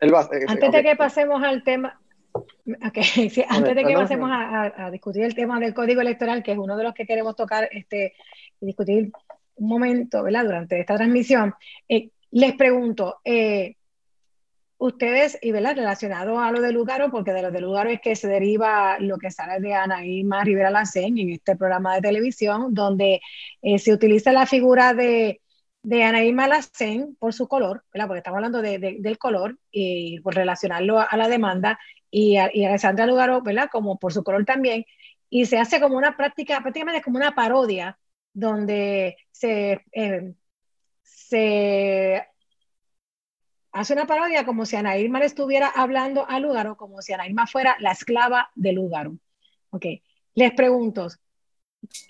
Eh, 0.00 0.10
antes 0.46 0.72
de 0.72 0.82
que 0.82 0.96
pasemos 0.96 1.42
al 1.42 1.64
tema, 1.64 2.00
antes 2.80 3.74
de 3.74 3.84
que 3.84 3.94
pasemos 3.94 4.30
a, 4.32 4.90
discutir 4.90 5.24
el 5.24 5.34
tema 5.34 5.58
del 5.58 5.74
código 5.74 6.00
electoral, 6.00 6.42
que 6.42 6.52
es 6.52 6.58
uno 6.58 6.76
de 6.76 6.84
los 6.84 6.94
que 6.94 7.06
queremos 7.06 7.34
tocar 7.34 7.68
este, 7.72 8.14
y 8.60 8.66
discutir 8.66 9.10
un 9.56 9.68
momento, 9.68 10.22
¿verdad? 10.22 10.44
Durante 10.44 10.78
esta 10.78 10.96
transmisión, 10.96 11.54
eh, 11.88 12.10
les 12.30 12.54
pregunto, 12.54 13.16
eh, 13.24 13.74
ustedes, 14.76 15.36
y 15.42 15.50
¿verdad? 15.50 15.74
relacionado 15.74 16.38
a 16.38 16.52
lo 16.52 16.60
de 16.60 16.70
Lugaro, 16.70 17.10
porque 17.10 17.32
de 17.32 17.42
lo 17.42 17.50
de 17.50 17.60
Lugaro 17.60 17.90
es 17.90 18.00
que 18.00 18.14
se 18.14 18.28
deriva 18.28 19.00
lo 19.00 19.18
que 19.18 19.32
sale 19.32 19.58
de 19.60 19.74
Ana 19.74 20.04
Irma 20.06 20.44
Rivera 20.44 20.70
Lacén 20.70 21.18
en 21.18 21.30
este 21.30 21.56
programa 21.56 21.96
de 21.96 22.02
televisión, 22.02 22.72
donde 22.72 23.20
se 23.78 23.92
utiliza 23.92 24.30
la 24.30 24.46
figura 24.46 24.94
de 24.94 25.40
de 25.82 26.04
Anaí 26.04 26.32
Malacén 26.32 27.16
por 27.16 27.32
su 27.32 27.48
color, 27.48 27.84
¿verdad? 27.92 28.08
porque 28.08 28.18
estamos 28.18 28.36
hablando 28.38 28.62
de, 28.62 28.78
del 28.78 29.18
color 29.18 29.58
y 29.70 30.20
por 30.20 30.34
relacionarlo 30.34 31.00
a, 31.00 31.16
la 31.16 31.28
demanda, 31.28 31.78
y, 32.10 32.36
a, 32.36 32.50
y 32.52 32.64
Alessandra 32.64 33.06
Lugaro, 33.06 33.42
¿verdad? 33.42 33.68
como 33.70 33.98
por 33.98 34.12
su 34.12 34.22
color 34.24 34.44
también, 34.44 34.84
y 35.30 35.46
se 35.46 35.58
hace 35.58 35.80
como 35.80 35.96
una 35.96 36.16
práctica, 36.16 36.60
prácticamente 36.60 37.02
como 37.02 37.18
una 37.18 37.34
parodia, 37.34 37.98
donde 38.32 39.16
se, 39.30 39.84
eh, 39.92 40.34
se 41.02 42.26
hace 43.72 43.92
una 43.92 44.06
parodia 44.06 44.44
como 44.44 44.66
si 44.66 44.76
Ana 44.76 44.96
estuviera 44.96 45.68
hablando 45.68 46.28
a 46.28 46.40
Lúgaro, 46.40 46.76
como 46.76 47.02
si 47.02 47.12
Ana 47.12 47.46
fuera 47.46 47.76
la 47.80 47.92
esclava 47.92 48.50
de 48.54 48.72
Lúgaro. 48.72 49.18
Ok, 49.70 49.86
les 50.34 50.52
pregunto, 50.52 51.08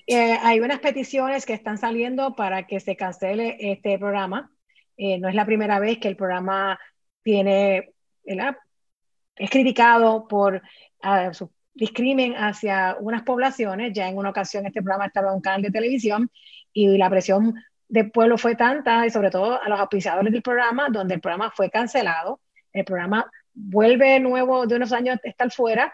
eh, 0.07 0.39
hay 0.43 0.61
unas 0.61 0.81
peticiones 0.81 1.47
que 1.47 1.53
están 1.53 1.79
saliendo 1.79 2.35
para 2.35 2.67
que 2.67 2.81
se 2.81 2.97
cancele 2.97 3.57
este 3.59 3.99
programa. 3.99 4.51
Eh, 4.97 5.19
no 5.19 5.29
es 5.29 5.35
la 5.35 5.47
primera 5.47 5.79
vez 5.79 5.99
que 5.99 6.09
el 6.09 6.17
programa 6.17 6.79
tiene, 7.23 7.93
es 9.37 9.51
criticado 9.51 10.27
por 10.27 10.63
uh, 11.05 11.33
su 11.33 11.51
discrimen 11.75 12.35
hacia 12.35 12.97
unas 12.99 13.23
poblaciones. 13.23 13.93
Ya 13.93 14.09
en 14.09 14.17
una 14.17 14.31
ocasión 14.31 14.67
este 14.67 14.83
programa 14.83 15.07
estaba 15.07 15.29
en 15.29 15.37
un 15.37 15.41
canal 15.41 15.63
de 15.63 15.71
televisión 15.71 16.31
y 16.73 16.97
la 16.99 17.09
presión 17.09 17.55
del 17.89 18.11
pueblo 18.11 18.37
fue 18.37 18.55
tanta, 18.55 19.07
y 19.07 19.11
sobre 19.11 19.31
todo 19.31 19.61
a 19.63 19.69
los 19.69 19.81
auspiciadores 19.81 20.33
del 20.33 20.43
programa, 20.43 20.89
donde 20.91 21.15
el 21.15 21.21
programa 21.21 21.51
fue 21.51 21.71
cancelado. 21.71 22.41
El 22.73 22.85
programa 22.85 23.31
vuelve 23.55 24.21
nuevo 24.21 24.67
de 24.67 24.77
unos 24.77 24.93
años 24.93 25.19
a 25.25 25.29
estar 25.29 25.51
fuera, 25.51 25.93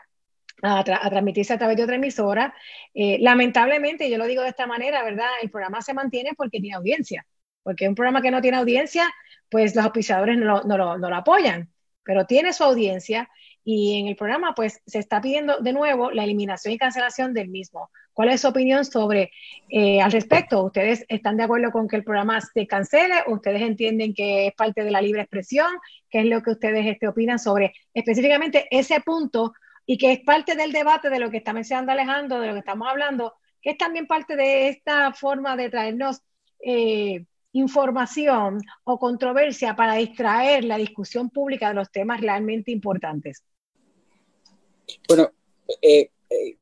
a, 0.63 0.85
transmitirse 0.85 1.53
a 1.53 1.59
través 1.59 1.77
de 1.77 1.85
otra 1.85 1.97
emisora. 1.97 2.55
Eh, 2.95 3.19
lamentablemente, 3.21 4.11
yo 4.11 4.19
lo 4.19 4.27
digo 4.27 4.43
de 4.43 4.49
esta 4.49 4.67
manera, 4.67 5.03
¿verdad? 5.03 5.29
El 5.43 5.51
programa 5.51 5.83
se 5.83 5.95
mantiene 5.95 6.33
porque 6.37 6.61
tiene 6.61 6.77
audiencia, 6.77 7.27
porque 7.63 7.89
un 7.89 7.95
programa 7.95 8.23
que 8.23 8.31
no 8.31 8.41
tiene 8.41 8.59
audiencia, 8.59 9.13
pues 9.51 9.75
los 9.75 9.85
auspiciadores 9.85 10.39
no 10.39 10.63
lo 10.63 11.17
apoyan, 11.17 11.71
pero 12.03 12.27
tiene 12.27 12.53
su 12.53 12.65
audiencia 12.65 13.29
y 13.65 13.99
en 13.99 14.09
el 14.09 14.17
programa 14.17 14.55
pues 14.55 14.83
se 14.87 14.99
está 14.99 15.21
pidiendo 15.21 15.59
de 15.59 15.73
nuevo 15.73 16.11
la 16.11 16.25
eliminación 16.25 16.75
y 16.75 16.79
cancelación 16.79 17.33
del 17.33 17.49
mismo. 17.49 17.91
¿Cuál 18.13 18.29
es 18.29 18.43
su 18.43 18.49
opinión 18.49 18.85
sobre 18.85 19.33
eh, 19.71 20.01
al 20.01 20.13
respecto? 20.13 20.63
¿Ustedes 20.63 21.05
están 21.09 21.37
de 21.37 21.45
acuerdo 21.45 21.73
con 21.73 21.89
que 21.89 21.97
el 21.97 22.05
programa 22.05 22.41
se 22.41 22.67
cancele? 22.67 23.15
¿Ustedes 23.27 23.63
entienden 23.63 24.15
que 24.15 24.49
es 24.49 24.55
parte 24.55 24.85
de 24.85 24.91
la 24.91 25.01
libre 25.01 25.23
expresión? 25.23 25.67
¿Qué 26.11 26.21
es 26.21 26.27
lo 26.27 26.43
que 26.43 26.51
ustedes 26.51 26.87
este, 26.87 27.09
opinan 27.09 27.39
sobre 27.39 27.75
específicamente 27.95 28.69
ese 28.71 29.01
punto 29.01 29.55
y 29.87 29.99
que 29.99 30.13
es 30.13 30.21
parte 30.21 30.55
del 30.55 30.73
debate 30.73 31.11
de 31.11 31.19
lo 31.19 31.31
que 31.31 31.39
está 31.39 31.53
mencionando 31.53 31.93
Alejandro, 31.93 32.41
de 32.41 32.49
lo 32.49 32.53
que 32.55 32.61
estamos 32.61 32.89
hablando, 32.89 33.35
que 33.61 33.71
es 33.71 33.79
también 33.79 34.07
parte 34.07 34.37
de 34.37 34.69
esta 34.69 35.13
forma 35.13 35.57
de 35.57 35.71
traernos 35.71 36.21
eh, 36.61 37.25
información 37.55 38.61
o 38.85 38.99
controversia 38.99 39.77
para 39.77 39.95
distraer 39.95 40.65
la 40.65 40.77
discusión 40.77 41.31
pública 41.31 41.69
de 41.69 41.75
los 41.75 41.91
temas 41.91 42.21
realmente 42.21 42.73
importantes? 42.73 43.45
Bueno, 45.09 45.31
eh, 45.81 46.11
eh, 46.31 46.57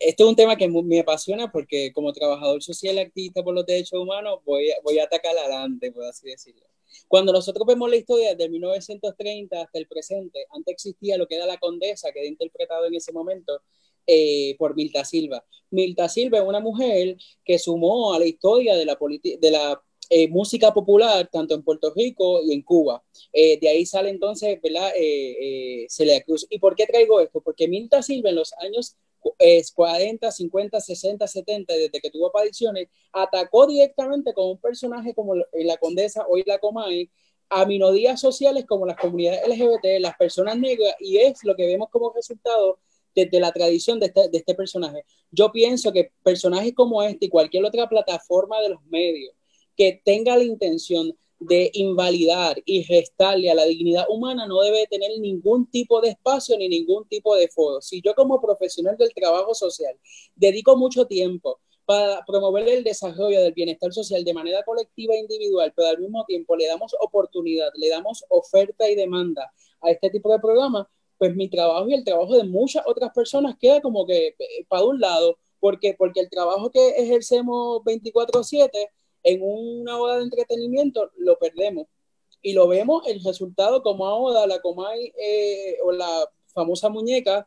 es 0.00 0.20
un 0.20 0.36
tema 0.36 0.56
que 0.56 0.68
me 0.68 1.00
apasiona 1.00 1.50
porque 1.50 1.92
como 1.92 2.12
trabajador 2.12 2.62
social 2.62 2.98
activista 2.98 3.42
por 3.42 3.54
los 3.54 3.64
derechos 3.64 4.00
humanos 4.00 4.40
voy, 4.44 4.70
voy 4.82 4.98
a 4.98 5.04
atacar 5.04 5.36
adelante, 5.36 5.92
por 5.92 6.04
así 6.04 6.28
decirlo. 6.28 6.67
Cuando 7.06 7.32
nosotros 7.32 7.66
vemos 7.66 7.88
la 7.90 7.96
historia 7.96 8.34
de 8.34 8.48
1930 8.48 9.62
hasta 9.62 9.78
el 9.78 9.86
presente, 9.86 10.46
antes 10.50 10.72
existía 10.72 11.16
lo 11.16 11.26
que 11.26 11.36
era 11.36 11.46
la 11.46 11.58
condesa, 11.58 12.12
que 12.12 12.20
era 12.20 12.28
interpretado 12.28 12.86
en 12.86 12.94
ese 12.94 13.12
momento 13.12 13.62
eh, 14.06 14.56
por 14.58 14.74
Milta 14.74 15.04
Silva. 15.04 15.44
Milta 15.70 16.08
Silva 16.08 16.38
es 16.38 16.44
una 16.44 16.60
mujer 16.60 17.16
que 17.44 17.58
sumó 17.58 18.14
a 18.14 18.18
la 18.18 18.24
historia 18.24 18.74
de 18.74 18.86
la, 18.86 18.96
de 18.96 19.50
la 19.50 19.82
eh, 20.08 20.28
música 20.28 20.72
popular 20.72 21.28
tanto 21.30 21.54
en 21.54 21.62
Puerto 21.62 21.92
Rico 21.94 22.40
y 22.42 22.54
en 22.54 22.62
Cuba. 22.62 23.04
Eh, 23.32 23.58
de 23.60 23.68
ahí 23.68 23.84
sale 23.84 24.08
entonces, 24.08 24.58
¿verdad? 24.62 24.92
Celia 25.88 26.22
Cruz. 26.22 26.46
¿Y 26.48 26.58
por 26.58 26.74
qué 26.74 26.86
traigo 26.86 27.20
esto? 27.20 27.42
Porque 27.42 27.68
Milta 27.68 28.02
Silva 28.02 28.30
en 28.30 28.36
los 28.36 28.54
años 28.54 28.96
40, 29.74 30.30
50, 30.30 30.80
60, 30.80 31.26
70, 31.26 31.74
desde 31.74 32.00
que 32.00 32.10
tuvo 32.10 32.28
apariciones, 32.28 32.88
atacó 33.12 33.66
directamente 33.66 34.32
con 34.32 34.50
un 34.50 34.58
personaje 34.58 35.14
como 35.14 35.34
la 35.34 35.76
Condesa, 35.78 36.26
hoy 36.28 36.42
la 36.46 36.58
Comay, 36.58 37.10
a 37.50 37.64
minorías 37.64 38.20
sociales 38.20 38.66
como 38.66 38.86
las 38.86 38.96
comunidades 38.96 39.46
LGBT, 39.46 40.00
las 40.00 40.16
personas 40.16 40.58
negras, 40.58 40.94
y 41.00 41.18
es 41.18 41.42
lo 41.44 41.56
que 41.56 41.66
vemos 41.66 41.88
como 41.90 42.12
resultado 42.12 42.78
desde 43.14 43.40
la 43.40 43.52
tradición 43.52 43.98
de 43.98 44.06
este, 44.06 44.28
de 44.28 44.38
este 44.38 44.54
personaje. 44.54 45.04
Yo 45.30 45.50
pienso 45.50 45.92
que 45.92 46.12
personajes 46.22 46.72
como 46.74 47.02
este 47.02 47.26
y 47.26 47.28
cualquier 47.30 47.64
otra 47.64 47.88
plataforma 47.88 48.60
de 48.60 48.70
los 48.70 48.82
medios 48.84 49.34
que 49.76 50.00
tenga 50.04 50.36
la 50.36 50.44
intención 50.44 51.16
de 51.40 51.70
invalidar 51.74 52.60
y 52.64 52.84
restarle 52.84 53.50
a 53.50 53.54
la 53.54 53.64
dignidad 53.64 54.06
humana 54.08 54.46
no 54.46 54.60
debe 54.60 54.86
tener 54.88 55.10
ningún 55.20 55.70
tipo 55.70 56.00
de 56.00 56.10
espacio 56.10 56.56
ni 56.58 56.68
ningún 56.68 57.06
tipo 57.08 57.36
de 57.36 57.48
foro. 57.48 57.80
Si 57.80 58.02
yo 58.02 58.14
como 58.14 58.40
profesional 58.40 58.96
del 58.96 59.14
trabajo 59.14 59.54
social 59.54 59.94
dedico 60.34 60.76
mucho 60.76 61.06
tiempo 61.06 61.60
para 61.88 62.22
promover 62.26 62.68
el 62.68 62.84
desarrollo 62.84 63.40
del 63.40 63.54
bienestar 63.54 63.92
social 63.92 64.22
de 64.24 64.34
manera 64.34 64.62
colectiva 64.62 65.14
e 65.14 65.20
individual, 65.20 65.72
pero 65.74 65.88
al 65.88 65.98
mismo 65.98 66.24
tiempo 66.26 66.54
le 66.56 66.66
damos 66.66 66.94
oportunidad, 67.00 67.70
le 67.76 67.88
damos 67.88 68.24
oferta 68.28 68.90
y 68.90 68.94
demanda 68.94 69.50
a 69.80 69.90
este 69.90 70.10
tipo 70.10 70.30
de 70.30 70.38
programas, 70.38 70.86
pues 71.16 71.34
mi 71.34 71.48
trabajo 71.48 71.88
y 71.88 71.94
el 71.94 72.04
trabajo 72.04 72.36
de 72.36 72.44
muchas 72.44 72.82
otras 72.86 73.10
personas 73.14 73.56
queda 73.58 73.80
como 73.80 74.06
que 74.06 74.28
eh, 74.38 74.66
para 74.68 74.84
un 74.84 75.00
lado, 75.00 75.38
porque 75.60 75.94
porque 75.96 76.20
el 76.20 76.28
trabajo 76.28 76.70
que 76.70 76.90
ejercemos 76.90 77.82
24/7 77.84 78.90
en 79.28 79.40
una 79.42 79.96
boda 79.96 80.16
de 80.16 80.24
entretenimiento 80.24 81.10
lo 81.18 81.38
perdemos. 81.38 81.86
Y 82.40 82.54
lo 82.54 82.66
vemos 82.66 83.06
el 83.06 83.22
resultado 83.22 83.82
como 83.82 84.06
ahora 84.06 84.46
la 84.46 84.60
Comay 84.60 85.12
eh, 85.20 85.76
o 85.84 85.92
la 85.92 86.26
famosa 86.54 86.88
muñeca 86.88 87.46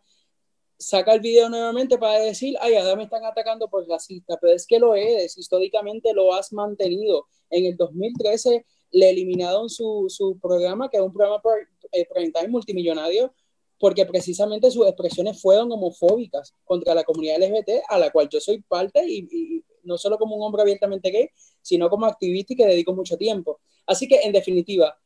saca 0.78 1.14
el 1.14 1.22
video 1.22 1.50
nuevamente 1.50 1.98
para 1.98 2.20
decir, 2.20 2.56
ay, 2.60 2.76
ahora 2.76 2.96
me 2.96 3.04
están 3.04 3.24
atacando 3.26 3.68
por 3.68 3.88
racista, 3.88 4.38
pero 4.40 4.54
es 4.54 4.68
que 4.68 4.80
lo 4.80 4.96
es, 4.96 5.38
históricamente 5.38 6.14
lo 6.14 6.34
has 6.34 6.54
mantenido. 6.54 7.26
En 7.50 7.66
el 7.66 7.78
2013 7.78 8.66
le 8.92 9.10
eliminaron 9.10 9.70
su, 9.70 10.06
su 10.10 10.38
programa, 10.40 10.90
que 10.90 10.98
es 10.98 11.04
un 11.04 11.14
programa 11.14 11.42
por, 11.42 11.58
eh, 11.94 12.48
multimillonario, 12.48 13.34
porque 13.80 14.06
precisamente 14.06 14.70
sus 14.70 14.86
expresiones 14.86 15.42
fueron 15.42 15.72
homofóbicas 15.72 16.54
contra 16.64 16.94
la 16.94 17.04
comunidad 17.04 17.42
LGBT, 17.42 17.84
a 17.88 17.98
la 17.98 18.12
cual 18.12 18.30
yo 18.30 18.40
soy 18.40 18.62
parte 18.62 19.04
y 19.08 19.64
no 19.84 19.98
solo 19.98 20.18
como 20.18 20.36
un 20.36 20.44
hombre 20.44 20.62
abiertamente 20.62 21.12
gay, 21.12 21.30
sino 21.62 21.90
como 21.90 22.06
activista 22.06 22.54
y 22.54 22.56
que 22.56 22.66
dedico 22.66 22.94
mucho 22.94 23.18
tiempo. 23.18 23.60
Así 23.86 24.08
que, 24.08 24.22
en 24.22 24.32
definitiva, 24.32 24.98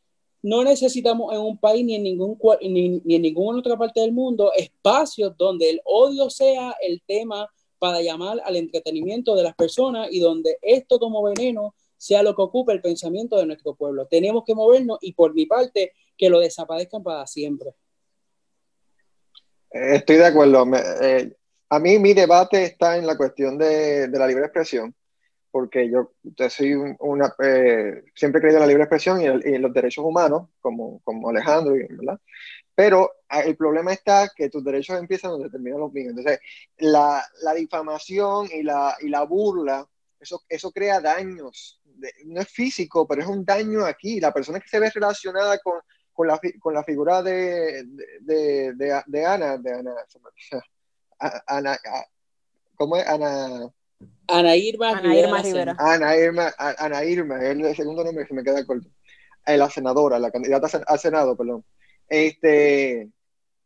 no 0.41 0.63
necesitamos 0.63 1.33
en 1.33 1.39
un 1.39 1.57
país 1.57 1.83
ni 1.83 1.95
en, 1.95 2.03
ningún, 2.03 2.38
ni, 2.61 3.01
en 3.15 3.21
ninguna 3.21 3.59
otra 3.59 3.77
parte 3.77 3.99
del 4.01 4.11
mundo 4.11 4.51
espacios 4.55 5.35
donde 5.38 5.69
el 5.71 5.81
odio 5.85 6.29
sea 6.29 6.75
el 6.81 7.01
tema 7.07 7.49
para 7.79 8.01
llamar 8.01 8.39
al 8.45 8.55
entretenimiento 8.55 9.35
de 9.35 9.43
las 9.43 9.55
personas 9.55 10.07
y 10.11 10.19
donde 10.19 10.57
esto 10.61 10.99
como 10.99 11.23
veneno 11.23 11.73
sea 11.97 12.21
lo 12.21 12.35
que 12.35 12.43
ocupe 12.43 12.73
el 12.73 12.81
pensamiento 12.81 13.38
de 13.38 13.47
nuestro 13.47 13.73
pueblo. 13.73 14.05
Tenemos 14.05 14.43
que 14.45 14.53
movernos 14.53 14.99
y 15.01 15.13
por 15.13 15.33
mi 15.33 15.47
parte 15.47 15.93
que 16.15 16.29
lo 16.29 16.39
desaparezcan 16.39 17.01
para 17.01 17.25
siempre. 17.25 17.73
Estoy 19.71 20.17
de 20.17 20.25
acuerdo. 20.25 20.65
Eh, 21.01 21.35
a 21.69 21.80
mí 21.80 21.99
mi 21.99 22.13
debate 22.13 22.63
está 22.63 22.97
en 22.97 23.08
la 23.08 23.17
cuestión 23.17 23.58
de, 23.58 24.08
de 24.08 24.19
la 24.19 24.28
libre 24.28 24.45
expresión 24.45 24.95
porque 25.56 25.89
yo, 25.89 26.12
eh, 27.41 28.04
siempre 28.13 28.39
he 28.39 28.41
creído 28.41 28.58
en 28.58 28.60
la 28.60 28.67
libre 28.67 28.84
expresión 28.84 29.21
y, 29.21 29.25
en 29.25 29.62
los 29.62 29.71
derechos 29.71 30.04
humanos, 30.04 30.49
como, 30.60 30.99
como 31.06 31.30
Alejandro, 31.30 31.75
¿verdad? 31.91 32.19
Pero 32.75 33.10
ah, 33.30 33.39
el 33.39 33.56
problema 33.56 33.93
está 33.93 34.30
que 34.36 34.49
tus 34.49 34.65
derechos 34.65 34.99
empiezan 34.99 35.32
donde 35.32 35.49
terminan 35.49 35.80
los 35.80 35.93
míos. 35.93 36.10
Entonces, 36.10 36.41
la, 36.80 37.23
la 37.41 37.54
difamación 37.54 38.49
y 38.51 38.63
la, 38.63 39.23
burla, 39.30 39.88
eso, 40.19 40.71
crea 40.73 40.99
daños. 40.99 41.82
no 42.25 42.41
es 42.41 42.49
físico, 42.49 43.08
pero 43.08 43.21
es 43.21 43.28
un 43.30 43.45
daño 43.45 43.86
aquí. 43.86 44.19
La 44.19 44.34
persona 44.34 44.60
que 44.60 44.67
se 44.67 44.82
ve 44.82 44.89
relacionada 44.89 45.58
con, 45.60 45.80
con, 46.12 46.28
la, 46.28 46.38
con 46.60 46.73
la 46.73 46.84
figura 46.84 47.23
de, 47.23 47.86
de, 48.19 48.73
de, 48.73 49.04
de 49.08 49.25
Ana, 49.25 49.58
de 49.58 49.71
Ana, 49.71 49.95
Ana, 51.19 51.78
¿cómo 52.75 52.97
es? 52.97 53.08
Ana 53.08 53.71
Ana 54.28 54.56
Irma, 54.56 54.97
Ana 54.97 55.15
Irma 55.15 55.41
Rivera. 55.41 55.75
Ana 55.78 56.17
Irma, 56.17 56.54
Ana 56.58 57.06
Irma, 57.06 57.43
es 57.43 57.58
el 57.58 57.75
segundo 57.75 58.04
nombre 58.04 58.25
que 58.25 58.34
me 58.34 58.43
queda 58.43 58.65
corto. 58.65 58.88
Eh, 59.45 59.58
la 59.58 59.69
senadora, 59.69 60.17
la 60.19 60.32
candidata 60.32 60.84
al 60.88 60.99
Senado, 60.99 61.38
perdón. 61.38 61.63
Este, 62.08 63.10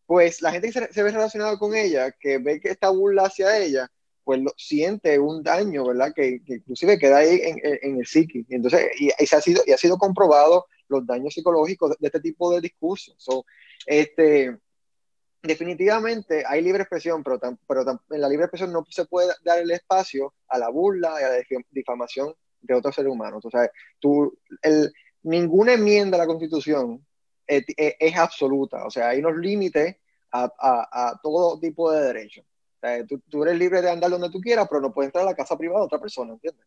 pues 0.06 0.42
la 0.42 0.52
gente 0.52 0.72
que 0.72 0.88
se, 0.92 1.04
ve 1.04 1.12
relacionada 1.12 1.58
con 1.58 1.76
ella, 1.76 2.12
que 2.12 2.38
ve 2.38 2.60
que 2.60 2.70
esta 2.70 2.90
burla 2.90 3.24
hacia 3.24 3.58
ella, 3.58 3.90
pues 4.24 4.42
lo, 4.42 4.52
siente 4.58 5.18
un 5.18 5.42
daño, 5.42 5.86
¿verdad? 5.86 6.14
Que, 6.14 6.42
inclusive 6.46 7.00
queda 7.00 7.20
ahí 7.20 7.40
en, 7.42 7.60
en, 7.64 8.00
el 8.00 8.06
psiqui. 8.06 8.46
Entonces, 8.50 8.88
y, 9.00 9.10
se 9.26 9.36
ha 9.36 9.42
sido, 9.42 9.64
y 9.66 9.72
ha 9.72 9.78
sido 9.78 9.98
comprobado 9.98 10.66
los 10.90 11.06
daños 11.06 11.34
psicológicos 11.34 11.92
de, 11.92 12.08
este 12.08 12.20
tipo 12.20 12.52
de 12.54 12.62
discursos. 12.62 13.16
So, 13.18 13.46
este, 13.86 14.58
definitivamente 15.42 16.44
hay 16.46 16.62
libre 16.62 16.84
expresión, 16.84 17.24
pero, 17.24 17.40
en 18.10 18.22
la 18.22 18.30
libre 18.30 18.46
expresión 18.46 18.72
no 18.72 18.86
se 18.90 19.06
puede 19.06 19.34
dar 19.44 19.60
el 19.60 19.72
espacio 19.72 20.34
a 20.48 20.58
la 20.58 20.70
burla 20.70 21.16
y 21.20 21.24
a 21.24 21.30
la 21.30 21.64
difamación 21.72 22.34
de 22.62 22.74
otros 22.74 22.96
seres 22.96 23.12
humanos. 23.12 23.46
O 23.46 23.50
sea, 23.50 23.70
tú, 24.00 24.38
el, 24.62 24.92
ninguna 25.24 25.74
enmienda 25.74 26.18
a 26.18 26.20
la 26.20 26.28
Constitución 26.28 27.06
es, 27.48 28.18
absoluta. 28.18 28.86
O 28.86 28.92
sea, 28.92 29.10
hay 29.10 29.20
unos 29.20 29.38
límites 29.38 29.96
a, 30.32 31.20
todo 31.24 31.60
tipo 31.60 31.92
de 31.92 32.02
derechos. 32.02 32.46
Tú, 33.08 33.20
tú, 33.30 33.44
eres 33.44 33.58
libre 33.58 33.82
de 33.82 33.90
andar 33.90 34.10
donde 34.10 34.30
tú 34.30 34.40
quieras, 34.40 34.68
pero 34.70 34.82
no 34.82 34.94
puedes 34.94 35.10
entrar 35.10 35.24
a 35.24 35.32
la 35.32 35.36
casa 35.36 35.58
privada 35.58 35.82
de 35.82 35.86
otra 35.86 36.00
persona, 36.00 36.34
¿entiendes? 36.34 36.66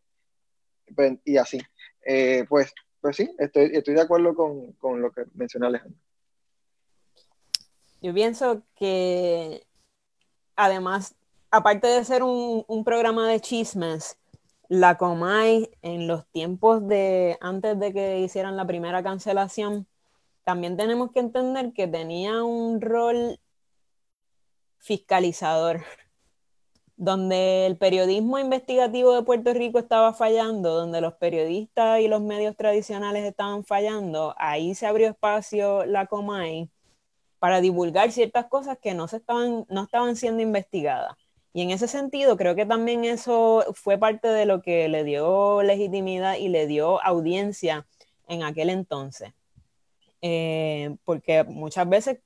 Y 1.25 1.37
así. 1.37 1.59
eh, 2.05 2.45
pues, 2.47 2.73
pues 3.01 3.17
sí, 3.17 3.29
estoy, 3.37 3.69
de 3.69 4.01
acuerdo 4.01 4.35
con, 4.35 4.73
con 4.73 5.01
lo 5.01 5.11
que 5.11 5.23
menciona 5.33 5.67
Alejandro. 5.67 5.99
Yo 8.03 8.13
pienso 8.13 8.63
que 8.75 9.65
además, 10.57 11.15
aparte 11.51 11.87
de 11.87 12.03
ser 12.03 12.21
un, 12.23 12.83
programa 12.83 13.29
de 13.29 13.39
chismes, 13.39 14.17
la 14.67 14.97
Comay 14.97 15.69
en 15.81 16.07
los 16.07 16.25
tiempos 16.27 16.85
de 16.87 17.37
antes 17.39 17.79
de 17.79 17.93
que 17.93 18.19
hicieran 18.19 18.57
la 18.57 18.67
primera 18.67 19.03
cancelación, 19.03 19.87
también 20.43 20.75
tenemos 20.75 21.11
que 21.11 21.21
entender 21.21 21.71
que 21.73 21.87
tenía 21.87 22.43
un 22.43 22.81
rol 22.81 23.39
fiscalizador, 24.79 25.83
donde 26.97 27.65
el 27.67 27.77
periodismo 27.77 28.37
investigativo 28.37 29.15
de 29.15 29.23
Puerto 29.23 29.53
Rico 29.53 29.79
estaba 29.79 30.13
fallando, 30.13 30.75
donde 30.75 30.99
los 30.99 31.13
periodistas 31.13 32.01
y 32.01 32.09
los 32.09 32.21
medios 32.21 32.57
tradicionales 32.57 33.23
estaban 33.25 33.63
fallando, 33.63 34.35
ahí 34.37 34.75
se 34.75 34.87
abrió 34.87 35.07
espacio 35.09 35.85
la 35.85 36.07
Comay 36.07 36.69
para 37.43 37.59
divulgar 37.59 38.09
ciertas 38.13 38.45
cosas 38.45 38.77
que 38.81 38.93
no, 38.93 39.09
se 39.09 39.17
estaban, 39.17 39.65
no 39.67 39.83
estaban 39.83 40.15
siendo 40.15 40.41
investigadas. 40.41 41.17
Y 41.51 41.61
en 41.61 41.71
ese 41.71 41.89
sentido, 41.89 42.37
creo 42.37 42.55
que 42.55 42.65
también 42.65 43.03
eso 43.03 43.65
fue 43.73 43.97
parte 43.97 44.29
de 44.29 44.45
lo 44.45 44.61
que 44.61 44.87
le 44.87 45.03
dio 45.03 45.61
legitimidad 45.61 46.37
y 46.37 46.47
le 46.47 46.67
dio 46.67 47.03
audiencia 47.03 47.85
en 48.29 48.43
aquel 48.43 48.69
entonces. 48.69 49.33
Eh, 50.21 50.95
porque 51.03 51.43
muchas 51.43 51.89
veces 51.89 52.19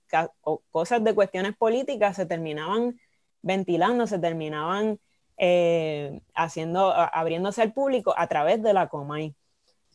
cosas 0.69 1.03
de 1.03 1.15
cuestiones 1.15 1.57
políticas 1.57 2.15
se 2.15 2.27
terminaban 2.27 2.99
ventilando, 3.41 4.05
se 4.05 4.19
terminaban 4.19 4.99
eh, 5.37 6.21
haciendo, 6.35 6.93
abriéndose 6.93 7.63
al 7.63 7.73
público 7.73 8.13
a 8.15 8.27
través 8.27 8.61
de 8.61 8.71
la 8.71 8.87
Comay. 8.87 9.33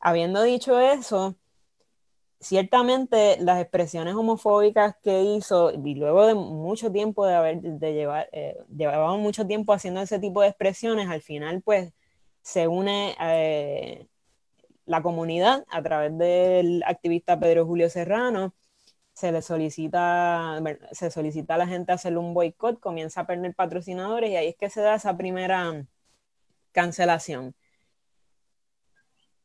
Habiendo 0.00 0.42
dicho 0.42 0.80
eso, 0.80 1.37
ciertamente 2.42 3.38
las 3.40 3.61
expresiones 3.61 4.14
homofóbicas 4.14 4.96
que 5.02 5.22
hizo, 5.22 5.72
y 5.72 5.94
luego 5.94 6.26
de 6.26 6.35
mucho 6.35 6.92
tiempo 6.92 7.26
de 7.26 7.35
haber, 7.35 7.61
de 7.62 7.94
llevar, 7.94 8.28
eh, 8.33 8.59
mucho 9.18 9.46
tiempo 9.46 9.72
haciendo 9.72 10.00
ese 10.02 10.18
tipo 10.18 10.42
de 10.42 10.48
expresiones, 10.48 11.09
al 11.09 11.22
final 11.22 11.62
pues 11.62 11.92
se 12.42 12.68
une 12.68 13.16
eh, 13.20 14.09
la 14.87 15.02
comunidad 15.02 15.64
a 15.70 15.83
través 15.83 16.16
del 16.18 16.83
activista 16.87 17.38
Pedro 17.40 17.66
Julio 17.66 17.88
Serrano, 17.90 18.55
se 19.14 19.33
le 19.33 19.42
solicita, 19.42 20.61
se 20.92 21.11
solicita 21.11 21.55
a 21.55 21.59
la 21.59 21.66
gente 21.68 21.92
hacerle 21.92 22.18
un 22.18 22.35
boicot, 22.35 22.81
comienza 22.81 23.22
a 23.22 23.26
perder 23.26 23.55
patrocinadores 23.55 24.31
y 24.31 24.37
ahí 24.37 24.48
es 24.48 24.57
que 24.57 24.70
se 24.70 24.81
da 24.83 24.96
esa 24.96 25.16
primera 25.16 25.87
cancelación 26.72 27.55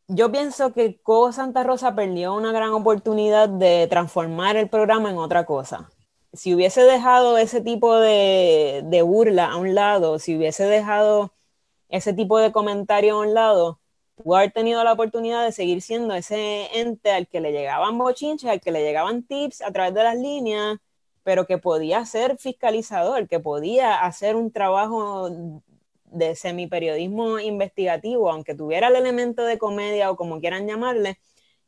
yo 0.08 0.32
pienso 0.32 0.74
que 0.74 1.00
Co 1.02 1.32
Santa 1.32 1.64
Rosa 1.64 1.96
perdió 1.96 2.34
una 2.34 2.52
gran 2.52 2.72
oportunidad 2.72 3.50
de 3.50 3.88
transformar 3.90 4.56
el 4.56 4.70
programa 4.70 5.10
en 5.12 5.18
otra 5.18 5.46
cosa. 5.46 5.90
Si 6.34 6.54
hubiese 6.56 6.84
dejado 6.84 7.38
ese 7.38 7.62
tipo 7.62 8.00
de, 8.00 9.02
burla 9.06 9.52
a 9.52 9.58
un 9.58 9.76
lado, 9.76 10.20
si 10.20 10.38
hubiese 10.38 10.66
dejado 10.66 11.34
ese 11.90 12.14
tipo 12.14 12.40
de 12.40 12.52
comentario 12.52 13.16
a 13.16 13.20
un 13.22 13.34
lado, 13.34 13.80
pudo 14.16 14.38
haber 14.38 14.52
tenido 14.52 14.84
la 14.84 14.94
oportunidad 14.94 15.44
de 15.46 15.52
seguir 15.52 15.82
siendo 15.82 16.14
ese 16.16 16.68
ente 16.80 17.12
al 17.12 17.28
que 17.28 17.42
le 17.42 17.52
llegaban 17.52 17.98
bochinches, 17.98 18.50
al 18.50 18.62
que 18.62 18.72
le 18.72 18.84
llegaban 18.84 19.24
tips 19.24 19.62
a 19.62 19.72
través 19.72 19.94
de 19.94 20.04
las 20.04 20.16
líneas, 20.18 20.78
pero 21.24 21.46
que 21.48 21.58
podía 21.58 22.06
ser 22.06 22.38
fiscalizador, 22.38 23.28
que 23.28 23.40
podía 23.40 24.00
hacer 24.06 24.36
un 24.36 24.52
trabajo 24.52 25.30
de 26.18 26.36
semiperiodismo 26.36 27.40
investigativo, 27.40 28.32
aunque 28.32 28.56
tuviera 28.56 28.88
el 28.88 28.96
elemento 28.96 29.44
de 29.44 29.58
comedia 29.58 30.12
o 30.12 30.16
como 30.16 30.40
quieran 30.40 30.68
llamarle, 30.68 31.20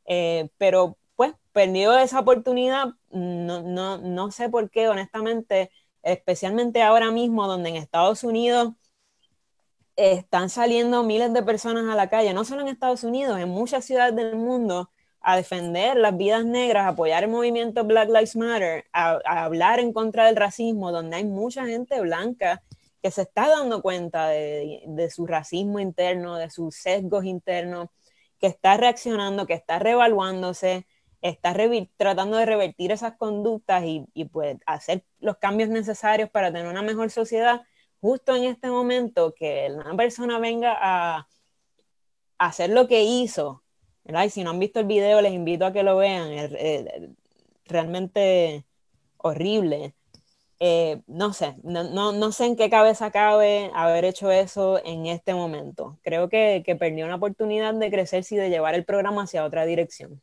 eh, 0.06 0.50
pero 0.58 0.98
pues 1.16 1.34
perdió 1.52 1.98
esa 1.98 2.20
oportunidad, 2.20 2.88
no, 3.10 3.62
no, 3.62 3.98
no 3.98 4.32
sé 4.32 4.50
por 4.50 4.70
qué, 4.70 4.88
honestamente, 4.88 5.72
especialmente 6.02 6.82
ahora 6.82 7.12
mismo 7.12 7.48
donde 7.48 7.70
en 7.70 7.76
Estados 7.76 8.24
Unidos 8.24 8.74
están 9.96 10.50
saliendo 10.50 11.04
miles 11.04 11.34
de 11.34 11.44
personas 11.44 11.92
a 11.92 11.96
la 11.96 12.10
calle, 12.10 12.34
no 12.34 12.46
solo 12.46 12.62
en 12.62 12.70
Estados 12.70 13.04
Unidos, 13.04 13.38
en 13.40 13.50
muchas 13.50 13.84
ciudades 13.86 14.16
del 14.16 14.38
mundo, 14.38 14.90
a 15.22 15.36
defender 15.36 15.98
las 15.98 16.16
vidas 16.16 16.46
negras, 16.46 16.88
apoyar 16.88 17.24
el 17.24 17.30
movimiento 17.30 17.84
Black 17.84 18.08
Lives 18.08 18.38
Matter, 18.38 18.86
a 18.94 19.44
hablar 19.44 19.80
en 19.80 19.92
contra 19.92 20.26
del 20.28 20.38
racismo, 20.38 20.94
donde 20.94 21.18
hay 21.18 21.26
mucha 21.26 21.66
gente 21.66 22.00
blanca 22.00 22.64
que 23.02 23.12
se 23.12 23.24
está 23.24 23.48
dando 23.50 23.82
cuenta 23.82 24.28
de, 24.30 25.10
su 25.14 25.26
racismo 25.26 25.80
interno, 25.80 26.36
de 26.36 26.50
sus 26.50 26.76
sesgos 26.76 27.26
internos, 27.26 27.90
que 28.40 28.48
está 28.48 28.78
reaccionando, 28.78 29.46
que 29.46 29.54
está 29.54 29.80
revaluándose, 29.80 30.86
está 31.22 31.56
tratando 31.98 32.38
de 32.38 32.46
revertir 32.46 32.92
esas 32.92 33.18
conductas 33.18 33.84
y, 33.86 34.26
pues 34.26 34.58
hacer 34.66 35.06
los 35.20 35.38
cambios 35.38 35.70
necesarios 35.70 36.30
para 36.30 36.52
tener 36.52 36.68
una 36.68 36.82
mejor 36.82 37.10
sociedad, 37.12 37.62
justo 38.02 38.36
en 38.36 38.46
este 38.46 38.70
momento 38.70 39.34
que 39.36 39.70
una 39.74 39.96
persona 39.96 40.40
venga 40.40 40.78
a, 40.80 41.28
hacer 42.38 42.70
lo 42.70 42.88
que 42.88 43.04
hizo, 43.04 43.64
Y 44.06 44.30
si 44.30 44.44
no 44.44 44.52
han 44.52 44.60
visto 44.60 44.80
el 44.80 44.86
video, 44.88 45.22
les 45.22 45.34
invito 45.34 45.66
a 45.66 45.74
que 45.74 45.84
lo 45.84 45.98
vean, 45.98 46.32
es 46.32 46.52
realmente 47.66 48.66
horrible. 49.18 49.94
Eh, 50.62 51.02
no 51.08 51.32
sé, 51.32 51.56
no, 51.64 52.12
no, 52.12 52.32
sé 52.34 52.46
en 52.46 52.58
qué 52.58 52.70
cabeza 52.70 53.12
cabe 53.12 53.72
haber 53.74 54.04
hecho 54.04 54.30
eso 54.30 54.82
en 54.84 55.06
este 55.06 55.34
momento. 55.34 55.98
Creo 56.04 56.28
que, 56.28 56.64
que 56.66 56.76
perdió 56.76 57.06
una 57.06 57.16
oportunidad 57.16 57.74
de 57.74 57.90
crecer 57.90 58.26
y 58.30 58.36
de 58.36 58.50
llevar 58.50 58.76
el 58.76 58.84
programa 58.84 59.24
hacia 59.24 59.46
otra 59.46 59.66
dirección. 59.66 60.22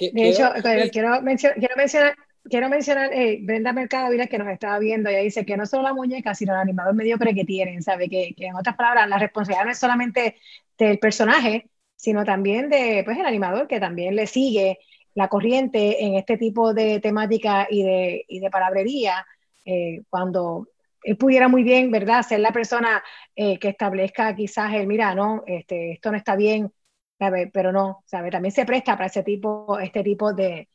De 0.00 0.28
hecho, 0.28 0.50
quiero, 0.92 1.22
mencionar, 1.22 2.16
quiero 2.48 2.68
mencionar 2.68 3.12
eh, 3.12 3.38
Brenda 3.42 3.72
Mercado 3.72 4.10
que 4.28 4.38
nos 4.38 4.48
estaba 4.48 4.78
viendo, 4.78 5.08
ella 5.08 5.20
dice 5.20 5.46
que 5.46 5.56
no 5.56 5.64
solo 5.64 5.84
la 5.84 5.94
muñeca, 5.94 6.34
sino 6.34 6.52
el 6.52 6.60
animador 6.60 6.94
mediocre 6.94 7.34
que 7.34 7.44
tienen, 7.44 7.82
¿sabe? 7.82 8.08
Que, 8.08 8.34
que, 8.36 8.46
en 8.46 8.56
otras 8.56 8.76
palabras, 8.76 9.08
la 9.08 9.18
responsabilidad 9.18 9.64
no 9.64 9.70
es 9.70 9.78
solamente 9.78 10.36
del 10.76 10.98
personaje, 10.98 11.70
sino 11.94 12.24
también 12.24 12.68
de, 12.68 13.02
pues, 13.04 13.18
el 13.18 13.26
animador 13.26 13.68
que 13.68 13.80
también 13.80 14.16
le 14.16 14.26
sigue 14.26 14.78
la 15.16 15.28
corriente 15.28 16.04
en 16.04 16.14
este 16.14 16.36
tipo 16.36 16.74
de 16.74 17.00
temática 17.00 17.66
y 17.70 17.82
de, 17.82 18.24
y 18.28 18.38
de 18.38 18.50
palabrería, 18.50 19.26
eh, 19.64 20.02
cuando 20.10 20.68
él 21.02 21.16
pudiera 21.16 21.48
muy 21.48 21.62
bien, 21.62 21.90
¿verdad?, 21.90 22.22
ser 22.22 22.40
la 22.40 22.52
persona 22.52 23.02
eh, 23.34 23.58
que 23.58 23.68
establezca 23.68 24.36
quizás 24.36 24.74
el, 24.74 24.86
mira, 24.86 25.14
no, 25.14 25.42
este, 25.46 25.92
esto 25.92 26.10
no 26.10 26.18
está 26.18 26.36
bien, 26.36 26.70
pero 27.50 27.72
no, 27.72 28.04
¿sabe? 28.04 28.30
También 28.30 28.52
se 28.52 28.66
presta 28.66 28.92
para 28.92 29.06
ese 29.06 29.22
tipo, 29.22 29.78
este 29.78 30.02
tipo 30.02 30.34
de, 30.34 30.68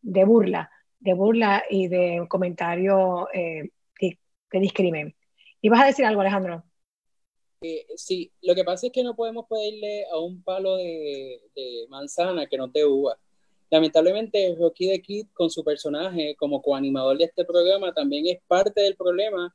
de 0.00 0.24
burla, 0.24 0.70
de 1.00 1.14
burla 1.14 1.64
y 1.68 1.88
de 1.88 2.24
comentario 2.28 3.28
eh, 3.34 3.70
que, 3.96 4.16
discrimen. 4.60 5.12
¿Y 5.60 5.70
vas 5.70 5.82
a 5.82 5.86
decir 5.86 6.06
algo, 6.06 6.20
Alejandro? 6.20 6.62
sí, 7.96 8.30
lo 8.42 8.54
que 8.54 8.62
pasa 8.62 8.86
es 8.86 8.92
que 8.92 9.02
no 9.02 9.16
podemos 9.16 9.46
pedirle 9.48 10.04
a 10.12 10.20
un 10.20 10.40
palo 10.44 10.76
de, 10.76 11.40
de 11.56 11.86
manzana 11.88 12.46
que 12.46 12.56
no 12.56 12.70
te 12.70 12.84
uva. 12.84 13.18
Lamentablemente, 13.70 14.56
Rocky 14.58 14.88
the 14.88 15.02
Kid, 15.02 15.26
con 15.32 15.50
su 15.50 15.62
personaje 15.62 16.34
como 16.36 16.62
coanimador 16.62 17.18
de 17.18 17.24
este 17.24 17.44
programa, 17.44 17.92
también 17.92 18.26
es 18.26 18.38
parte 18.46 18.80
del 18.80 18.96
problema 18.96 19.54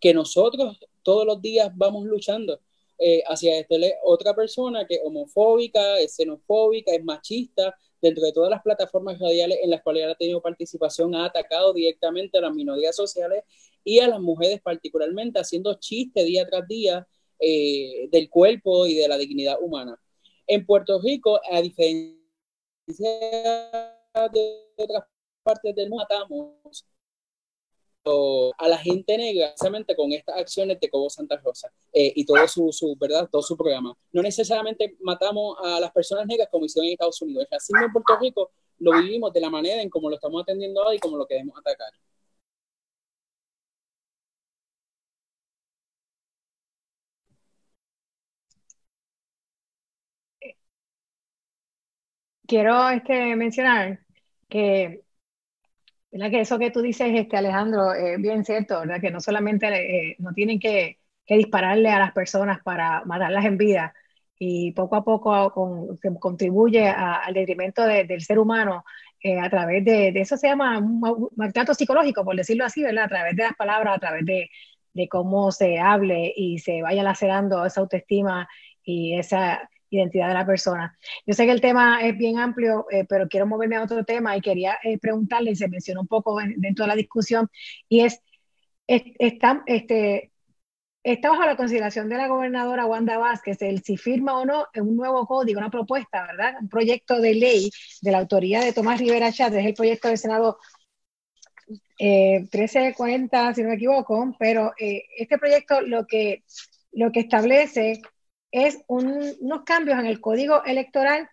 que 0.00 0.14
nosotros 0.14 0.78
todos 1.02 1.26
los 1.26 1.40
días 1.40 1.70
vamos 1.74 2.04
luchando 2.06 2.60
eh, 2.98 3.22
hacia 3.26 3.58
este, 3.58 3.96
otra 4.02 4.34
persona 4.34 4.86
que 4.86 4.94
es 4.94 5.00
homofóbica, 5.04 5.98
es 5.98 6.14
xenofóbica, 6.16 6.92
es 6.92 7.04
machista, 7.04 7.76
dentro 8.00 8.24
de 8.24 8.32
todas 8.32 8.50
las 8.50 8.62
plataformas 8.62 9.18
radiales 9.18 9.58
en 9.62 9.70
las 9.70 9.82
cuales 9.82 10.06
ha 10.06 10.14
tenido 10.14 10.40
participación, 10.40 11.14
ha 11.14 11.24
atacado 11.24 11.72
directamente 11.72 12.38
a 12.38 12.42
las 12.42 12.54
minorías 12.54 12.94
sociales 12.94 13.44
y 13.82 13.98
a 13.98 14.08
las 14.08 14.20
mujeres 14.20 14.60
particularmente, 14.62 15.40
haciendo 15.40 15.74
chistes 15.74 16.24
día 16.24 16.46
tras 16.46 16.68
día 16.68 17.06
eh, 17.38 18.08
del 18.10 18.28
cuerpo 18.30 18.86
y 18.86 18.94
de 18.94 19.08
la 19.08 19.18
dignidad 19.18 19.56
humana. 19.60 19.98
En 20.46 20.64
Puerto 20.66 21.00
Rico, 21.00 21.40
a 21.50 21.60
diferencia 21.60 22.23
de 22.86 24.72
otras 24.76 25.04
partes 25.42 25.74
del 25.74 25.88
mundo 25.90 26.04
matamos 26.04 26.84
a 28.58 28.68
la 28.68 28.76
gente 28.76 29.16
negra 29.16 29.48
precisamente 29.48 29.96
con 29.96 30.12
estas 30.12 30.36
acciones 30.36 30.78
de 30.78 30.90
Cobo 30.90 31.08
Santa 31.08 31.38
Rosa 31.38 31.72
eh, 31.92 32.12
y 32.14 32.24
todo 32.26 32.46
su, 32.46 32.70
su, 32.70 32.94
¿verdad? 33.00 33.28
todo 33.30 33.42
su 33.42 33.56
programa. 33.56 33.96
No 34.12 34.22
necesariamente 34.22 34.96
matamos 35.00 35.56
a 35.62 35.80
las 35.80 35.90
personas 35.90 36.26
negras 36.26 36.48
como 36.50 36.66
hicieron 36.66 36.86
en 36.86 36.92
Estados 36.92 37.22
Unidos. 37.22 37.46
Racismo 37.50 37.84
en 37.84 37.92
Puerto 37.92 38.16
Rico 38.20 38.50
lo 38.78 38.92
vivimos 39.00 39.32
de 39.32 39.40
la 39.40 39.48
manera 39.48 39.80
en 39.80 39.88
como 39.88 40.10
lo 40.10 40.16
estamos 40.16 40.42
atendiendo 40.42 40.82
hoy 40.82 40.96
y 40.96 40.98
como 40.98 41.16
lo 41.16 41.26
queremos 41.26 41.56
atacar. 41.58 41.92
Quiero 52.46 52.90
este, 52.90 53.36
mencionar 53.36 54.00
que, 54.48 55.02
que 56.10 56.40
eso 56.40 56.58
que 56.58 56.70
tú 56.70 56.80
dices, 56.82 57.08
este, 57.14 57.36
Alejandro, 57.36 57.92
es 57.92 58.20
bien 58.20 58.44
cierto, 58.44 58.80
¿verdad? 58.80 59.00
que 59.00 59.10
no 59.10 59.20
solamente 59.20 59.66
eh, 60.10 60.16
no 60.18 60.32
tienen 60.32 60.58
que, 60.58 60.98
dispararle 61.26 61.88
a 61.90 61.98
las 61.98 62.12
personas 62.12 62.62
para 62.62 63.02
matarlas 63.06 63.46
en 63.46 63.56
vida, 63.56 63.94
y 64.38 64.72
poco 64.72 64.96
a 64.96 65.04
poco 65.04 65.52
contribuye 66.20 66.86
al 66.88 67.32
detrimento 67.32 67.86
del 67.86 68.20
ser 68.20 68.38
humano 68.38 68.84
eh, 69.22 69.38
a 69.40 69.48
través 69.48 69.84
de, 69.86 70.08
eso 70.08 70.36
se 70.36 70.48
llama 70.48 70.78
un 70.78 71.30
maltrato 71.36 71.72
psicológico, 71.72 72.24
por 72.24 72.36
decirlo 72.36 72.66
así, 72.66 72.82
¿verdad? 72.82 73.04
A 73.04 73.08
través 73.08 73.36
de 73.36 73.44
las 73.44 73.54
palabras, 73.54 73.96
a 73.96 74.00
través 74.00 74.26
de, 74.26 74.50
de 74.92 75.08
cómo 75.08 75.50
se 75.50 75.78
hable 75.78 76.32
y 76.36 76.58
se 76.58 76.82
vaya 76.82 77.02
lacerando 77.02 77.64
esa 77.64 77.80
autoestima 77.80 78.48
y 78.82 79.18
esa 79.18 79.68
identidad 79.96 80.28
de 80.28 80.34
la 80.34 80.46
persona. 80.46 80.96
Yo 81.26 81.34
sé 81.34 81.46
que 81.46 81.52
el 81.52 81.60
tema 81.60 82.02
es 82.02 82.16
bien 82.16 82.38
amplio, 82.38 82.86
eh, 82.90 83.04
pero 83.08 83.28
quiero 83.28 83.46
moverme 83.46 83.76
a 83.76 83.82
otro 83.82 84.04
tema 84.04 84.36
y 84.36 84.40
quería 84.40 84.78
eh, 84.82 84.98
preguntarle, 84.98 85.52
y 85.52 85.56
se 85.56 85.68
mencionó 85.68 86.02
un 86.02 86.08
poco 86.08 86.38
dentro 86.56 86.84
de 86.84 86.88
la 86.88 86.96
discusión, 86.96 87.48
y 87.88 88.00
es, 88.00 88.20
está, 88.86 89.62
este, 89.66 90.32
está 91.02 91.30
bajo 91.30 91.44
la 91.44 91.56
consideración 91.56 92.08
de 92.08 92.16
la 92.16 92.28
gobernadora 92.28 92.86
Wanda 92.86 93.18
Vázquez 93.18 93.60
el 93.62 93.82
si 93.82 93.96
firma 93.96 94.38
o 94.38 94.44
no 94.44 94.66
un 94.74 94.96
nuevo 94.96 95.26
código, 95.26 95.58
una 95.58 95.70
propuesta, 95.70 96.26
¿verdad? 96.26 96.54
Un 96.60 96.68
proyecto 96.68 97.20
de 97.20 97.34
ley 97.34 97.70
de 98.02 98.10
la 98.12 98.18
autoría 98.18 98.60
de 98.60 98.72
Tomás 98.72 99.00
Rivera 99.00 99.32
Chat, 99.32 99.52
es 99.54 99.66
el 99.66 99.74
proyecto 99.74 100.08
del 100.08 100.18
Senado 100.18 100.58
1340, 101.98 103.50
eh, 103.50 103.54
si 103.54 103.62
no 103.62 103.68
me 103.68 103.74
equivoco, 103.74 104.34
pero 104.38 104.72
este 104.78 105.38
proyecto 105.38 105.80
lo 105.80 106.06
que, 106.06 106.42
lo 106.92 107.12
que 107.12 107.20
establece 107.20 108.00
es 108.54 108.84
unos 108.86 109.64
cambios 109.66 109.98
en 109.98 110.06
el 110.06 110.20
código 110.20 110.62
electoral 110.64 111.28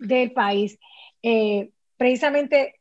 del 0.00 0.32
país. 0.32 0.80
Eh, 1.22 1.70
precisamente, 1.96 2.80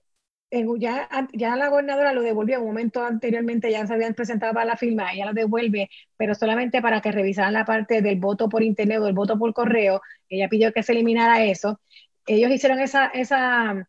ya, 0.79 1.07
la 1.55 1.69
gobernadora 1.69 2.11
lo 2.11 2.23
devolvió, 2.23 2.55
en 2.55 2.61
un 2.61 2.67
momento 2.69 3.05
anteriormente 3.05 3.69
ya 3.69 3.85
se 3.85 3.93
habían 3.93 4.15
presentado 4.15 4.53
para 4.53 4.65
la 4.65 4.75
firma, 4.75 5.13
ella 5.13 5.27
lo 5.27 5.33
devuelve, 5.33 5.91
pero 6.17 6.33
solamente 6.33 6.81
para 6.81 6.99
que 6.99 7.11
revisaran 7.11 7.53
la 7.53 7.63
parte 7.63 8.01
del 8.01 8.19
voto 8.19 8.49
por 8.49 8.63
internet 8.63 8.99
o 9.01 9.07
el 9.07 9.13
voto 9.13 9.37
por 9.37 9.53
correo, 9.53 10.01
ella 10.29 10.49
pidió 10.49 10.73
que 10.73 10.81
se 10.81 10.93
eliminara 10.93 11.45
eso. 11.45 11.79
Ellos 12.25 12.49
hicieron 12.49 12.79
esa, 12.79 13.05
esa, 13.07 13.87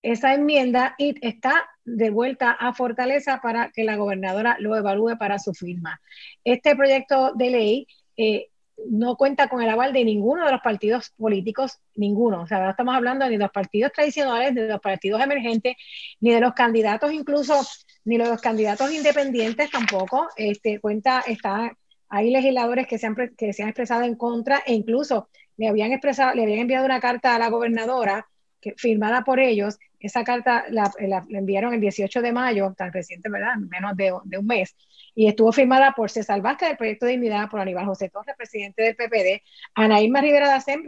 esa 0.00 0.32
enmienda 0.32 0.94
y 0.96 1.14
está 1.20 1.68
de 1.84 2.08
vuelta 2.08 2.52
a 2.52 2.72
Fortaleza 2.72 3.40
para 3.42 3.70
que 3.72 3.84
la 3.84 3.96
gobernadora 3.96 4.56
lo 4.58 4.74
evalúe 4.74 5.18
para 5.18 5.38
su 5.38 5.52
firma. 5.52 6.00
Este 6.44 6.74
proyecto 6.74 7.34
de 7.34 7.50
ley 7.50 7.86
eh, 8.16 8.48
no 8.86 9.16
cuenta 9.16 9.48
con 9.48 9.62
el 9.62 9.68
aval 9.68 9.92
de 9.92 10.04
ninguno 10.04 10.44
de 10.44 10.52
los 10.52 10.60
partidos 10.60 11.10
políticos, 11.16 11.78
ninguno. 11.94 12.42
O 12.42 12.46
sea, 12.46 12.60
no 12.60 12.70
estamos 12.70 12.94
hablando 12.94 13.26
ni 13.26 13.32
de 13.32 13.38
los 13.38 13.50
partidos 13.50 13.92
tradicionales, 13.92 14.54
ni 14.54 14.62
de 14.62 14.68
los 14.68 14.80
partidos 14.80 15.20
emergentes, 15.20 15.76
ni 16.20 16.30
de 16.30 16.40
los 16.40 16.54
candidatos 16.54 17.12
incluso, 17.12 17.60
ni 18.04 18.18
de 18.18 18.26
los 18.26 18.40
candidatos 18.40 18.92
independientes 18.92 19.70
tampoco. 19.70 20.28
Este, 20.36 20.80
cuenta, 20.80 21.22
está, 21.26 21.72
hay 22.08 22.30
legisladores 22.30 22.86
que 22.86 22.98
se 22.98 23.06
han, 23.06 23.16
que 23.36 23.52
se 23.52 23.62
han 23.62 23.70
expresado 23.70 24.02
en 24.02 24.14
contra 24.14 24.62
e 24.66 24.74
incluso 24.74 25.28
le 25.56 25.68
habían 25.68 25.92
expresado, 25.92 26.34
le 26.34 26.44
habían 26.44 26.60
enviado 26.60 26.86
una 26.86 27.00
carta 27.00 27.34
a 27.34 27.38
la 27.38 27.50
gobernadora 27.50 28.28
firmada 28.76 29.24
por 29.24 29.40
ellos. 29.40 29.78
Esa 30.00 30.24
carta 30.24 30.64
la, 30.70 30.92
enviaron 31.30 31.74
el 31.74 31.80
18 31.80 32.22
de 32.22 32.32
mayo, 32.32 32.74
tan 32.76 32.92
reciente, 32.92 33.28
¿verdad? 33.28 33.56
Menos 33.56 33.96
de, 33.96 34.12
de 34.24 34.38
un 34.38 34.46
mes 34.46 34.76
y 35.18 35.26
estuvo 35.26 35.50
firmada 35.50 35.94
por 35.96 36.10
César 36.10 36.40
Vázquez 36.40 36.68
del 36.68 36.76
Proyecto 36.76 37.04
de 37.04 37.10
Dignidad, 37.10 37.50
por 37.50 37.58
Aníbal 37.58 37.86
José 37.86 38.08
Torres, 38.08 38.36
presidente 38.36 38.84
del 38.84 38.94
PPD, 38.94 39.42
Ana 39.74 39.98
Rivera 39.98 40.46
Dacen, 40.46 40.84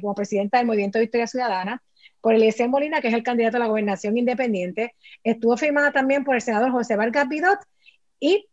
como 0.00 0.14
presidenta 0.14 0.58
del 0.58 0.68
Movimiento 0.68 0.98
de 0.98 1.06
Historia 1.06 1.26
Ciudadana, 1.26 1.82
por 2.20 2.32
Eliezer 2.34 2.68
Molina, 2.68 3.00
que 3.00 3.08
es 3.08 3.14
el 3.14 3.24
candidato 3.24 3.56
a 3.56 3.58
la 3.58 3.66
gobernación 3.66 4.16
independiente, 4.16 4.94
estuvo 5.24 5.56
firmada 5.56 5.90
también 5.90 6.22
por 6.22 6.36
el 6.36 6.42
senador 6.42 6.70
José 6.70 6.94
Vargas 6.94 7.28
Bidot 7.28 7.58
y 8.20 8.46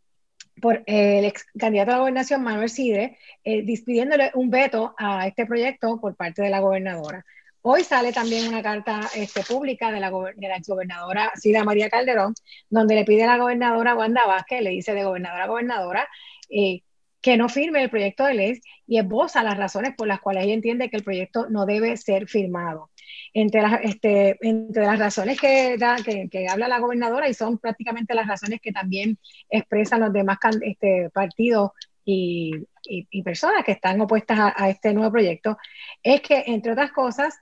por 0.60 0.82
el 0.88 1.26
ex 1.26 1.46
candidato 1.60 1.92
a 1.92 1.94
la 1.94 2.00
gobernación 2.00 2.42
Manuel 2.42 2.70
Sidre, 2.70 3.20
eh, 3.44 3.64
despidiéndole 3.64 4.32
un 4.34 4.50
veto 4.50 4.96
a 4.98 5.28
este 5.28 5.46
proyecto 5.46 6.02
por 6.02 6.16
parte 6.16 6.42
de 6.42 6.50
la 6.50 6.60
gobernadora. 6.60 7.24
Hoy 7.64 7.84
sale 7.84 8.12
también 8.12 8.48
una 8.48 8.64
carta 8.64 9.02
este, 9.16 9.44
pública 9.44 9.92
de 9.92 10.00
la, 10.00 10.10
de 10.10 10.48
la 10.48 10.56
exgobernadora 10.56 11.32
Cida 11.40 11.64
María 11.64 11.92
Calderón, 11.92 12.34
donde 12.70 12.96
le 12.96 13.06
pide 13.06 13.24
a 13.24 13.28
la 13.28 13.38
gobernadora 13.38 13.96
Wanda 13.96 14.26
Vázquez, 14.26 14.62
le 14.62 14.72
dice 14.72 14.96
de 14.96 15.04
gobernadora 15.04 15.44
a 15.44 15.48
gobernadora, 15.48 16.08
eh, 16.50 16.82
que 17.22 17.38
no 17.38 17.50
firme 17.50 17.84
el 17.84 17.92
proyecto 17.92 18.26
de 18.26 18.34
ley 18.34 18.62
y 18.88 18.98
esboza 18.98 19.44
las 19.44 19.58
razones 19.58 19.94
por 19.96 20.08
las 20.08 20.20
cuales 20.22 20.46
ella 20.46 20.56
entiende 20.56 20.90
que 20.90 20.98
el 20.98 21.04
proyecto 21.04 21.50
no 21.52 21.68
debe 21.68 21.96
ser 21.98 22.28
firmado. 22.28 22.90
Entre 23.32 23.62
las, 23.62 23.80
este, 23.84 24.38
entre 24.42 24.84
las 24.84 24.98
razones 24.98 25.40
que, 25.40 25.78
da, 25.78 25.98
que, 25.98 26.48
habla 26.50 26.68
la 26.68 26.80
gobernadora, 26.80 27.30
y 27.30 27.36
son 27.36 27.60
prácticamente 27.60 28.16
las 28.16 28.28
razones 28.28 28.60
que 28.60 28.72
también 28.72 29.20
expresan 29.50 30.00
los 30.02 30.12
demás 30.12 30.40
este, 30.64 31.12
partidos 31.12 31.72
y, 32.04 32.54
y, 32.84 33.22
personas 33.22 33.64
que 33.64 33.74
están 33.74 34.02
opuestas 34.02 34.54
a, 34.56 34.70
este 34.70 34.94
nuevo 34.94 35.12
proyecto, 35.12 35.58
es 36.02 36.22
que, 36.22 36.44
entre 36.48 36.72
otras 36.72 36.92
cosas, 36.92 37.40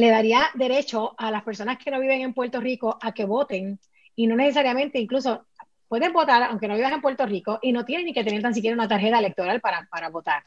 le 0.00 0.10
daría 0.10 0.50
derecho 0.54 1.14
a 1.18 1.30
las 1.30 1.42
personas 1.42 1.78
que 1.78 1.90
no 1.90 2.00
viven 2.00 2.22
en 2.22 2.34
Puerto 2.34 2.60
Rico 2.60 2.98
a 3.00 3.12
que 3.12 3.24
voten 3.24 3.78
y 4.16 4.26
no 4.26 4.36
necesariamente 4.36 4.98
incluso 4.98 5.46
pueden 5.88 6.12
votar 6.12 6.42
aunque 6.44 6.68
no 6.68 6.74
vivan 6.74 6.94
en 6.94 7.00
Puerto 7.00 7.26
Rico 7.26 7.58
y 7.62 7.72
no 7.72 7.84
tienen 7.84 8.06
ni 8.06 8.12
que 8.12 8.24
tener 8.24 8.42
tan 8.42 8.54
siquiera 8.54 8.74
una 8.74 8.88
tarjeta 8.88 9.18
electoral 9.18 9.60
para, 9.60 9.86
para 9.90 10.08
votar. 10.08 10.44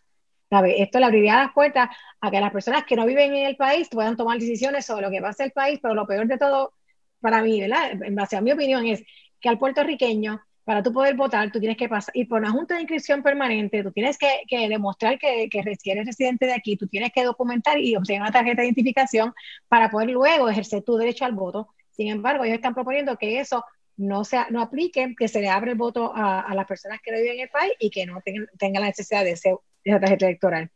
Esto 0.78 1.00
le 1.00 1.06
abriría 1.06 1.38
las 1.38 1.52
puertas 1.52 1.90
a 2.22 2.30
que 2.30 2.40
las 2.40 2.52
personas 2.52 2.84
que 2.86 2.96
no 2.96 3.06
viven 3.06 3.34
en 3.34 3.48
el 3.48 3.56
país 3.56 3.90
puedan 3.90 4.16
tomar 4.16 4.38
decisiones 4.38 4.86
sobre 4.86 5.02
lo 5.04 5.12
que 5.12 5.22
pasa 5.22 5.44
en 5.44 5.48
el 5.48 5.54
país, 5.54 5.80
pero 5.82 5.96
lo 5.96 6.06
peor 6.06 6.28
de 6.28 6.38
todo 6.38 6.74
para 7.20 7.42
mí, 7.42 7.60
¿verdad? 7.60 7.92
En 8.04 8.16
base 8.16 8.36
a 8.36 8.42
mi 8.42 8.52
opinión, 8.52 8.86
es 8.86 9.04
que 9.40 9.50
al 9.50 9.58
puertorriqueño 9.58 10.42
para 10.64 10.82
tú 10.82 10.94
poder 10.94 11.16
votar, 11.16 11.52
tú 11.52 11.60
tienes 11.60 11.78
que 11.78 11.90
pasar, 11.90 12.16
y 12.16 12.26
por 12.26 12.40
una 12.40 12.52
junta 12.52 12.76
de 12.76 12.82
inscripción 12.82 13.22
permanente, 13.22 13.84
tú 13.84 13.92
tienes 13.92 14.18
que, 14.18 14.68
demostrar 14.70 15.20
que, 15.20 15.50
que, 15.50 15.60
eres 15.60 16.06
residente 16.06 16.46
de 16.46 16.54
aquí, 16.54 16.78
tú 16.78 16.88
tienes 16.88 17.12
que 17.12 17.24
documentar 17.24 17.80
y 17.80 17.96
obtener 17.96 18.22
una 18.22 18.32
tarjeta 18.32 18.62
de 18.62 18.68
identificación 18.68 19.34
para 19.68 19.90
poder 19.90 20.10
luego 20.10 20.50
ejercer 20.50 20.84
tu 20.84 20.96
derecho 20.98 21.26
al 21.26 21.34
voto. 21.34 21.68
Sin 21.92 22.08
embargo, 22.08 22.44
ellos 22.44 22.56
están 22.56 22.74
proponiendo 22.74 23.18
que 23.18 23.40
eso 23.40 23.64
no, 23.98 24.24
sea, 24.24 24.48
no 24.50 24.62
aplique, 24.62 25.16
que 25.18 25.28
se 25.28 25.42
le 25.42 25.50
abre 25.50 25.72
el 25.72 25.78
voto 25.78 26.12
a, 26.16 26.54
las 26.54 26.66
personas 26.66 27.00
que 27.02 27.12
no 27.12 27.18
viven 27.18 27.36
en 27.36 27.42
el 27.42 27.50
país 27.50 27.74
y 27.80 27.90
que 27.90 28.06
no 28.06 28.22
tengan, 28.58 28.82
la 28.82 28.88
necesidad 28.88 29.24
de 29.24 29.32
ese 29.32 29.56
esa 29.84 30.00
tarjeta 30.00 30.28
electoral. 30.28 30.72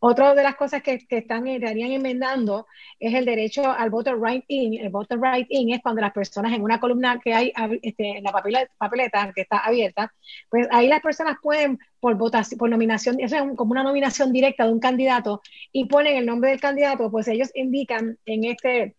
Otra 0.00 0.34
de 0.34 0.42
las 0.42 0.56
cosas 0.56 0.82
que, 0.82 0.98
que 1.06 1.18
están 1.18 1.46
estarían 1.46 1.92
enmendando 1.92 2.66
es 2.98 3.14
el 3.14 3.24
derecho 3.24 3.70
al 3.70 3.90
voter 3.90 4.16
right 4.20 4.44
in. 4.48 4.80
El 4.80 4.90
voter 4.90 5.18
right 5.20 5.46
in 5.50 5.72
es 5.74 5.82
cuando 5.82 6.00
las 6.00 6.12
personas 6.12 6.52
en 6.52 6.62
una 6.62 6.80
columna 6.80 7.20
que 7.22 7.34
hay 7.34 7.52
este, 7.82 8.18
en 8.18 8.24
la 8.24 8.32
papeleta, 8.32 8.72
papeleta 8.78 9.32
que 9.34 9.42
está 9.42 9.58
abierta, 9.58 10.12
pues 10.48 10.66
ahí 10.70 10.88
las 10.88 11.00
personas 11.00 11.36
pueden 11.42 11.78
por 12.00 12.16
votación, 12.16 12.58
por 12.58 12.70
nominación, 12.70 13.20
eso 13.20 13.36
es 13.36 13.42
como 13.56 13.72
una 13.72 13.82
nominación 13.82 14.32
directa 14.32 14.64
de 14.64 14.72
un 14.72 14.80
candidato 14.80 15.42
y 15.72 15.86
ponen 15.86 16.16
el 16.16 16.26
nombre 16.26 16.50
del 16.50 16.60
candidato, 16.60 17.10
pues 17.10 17.28
ellos 17.28 17.50
indican 17.54 18.18
en 18.26 18.44
este 18.44 18.96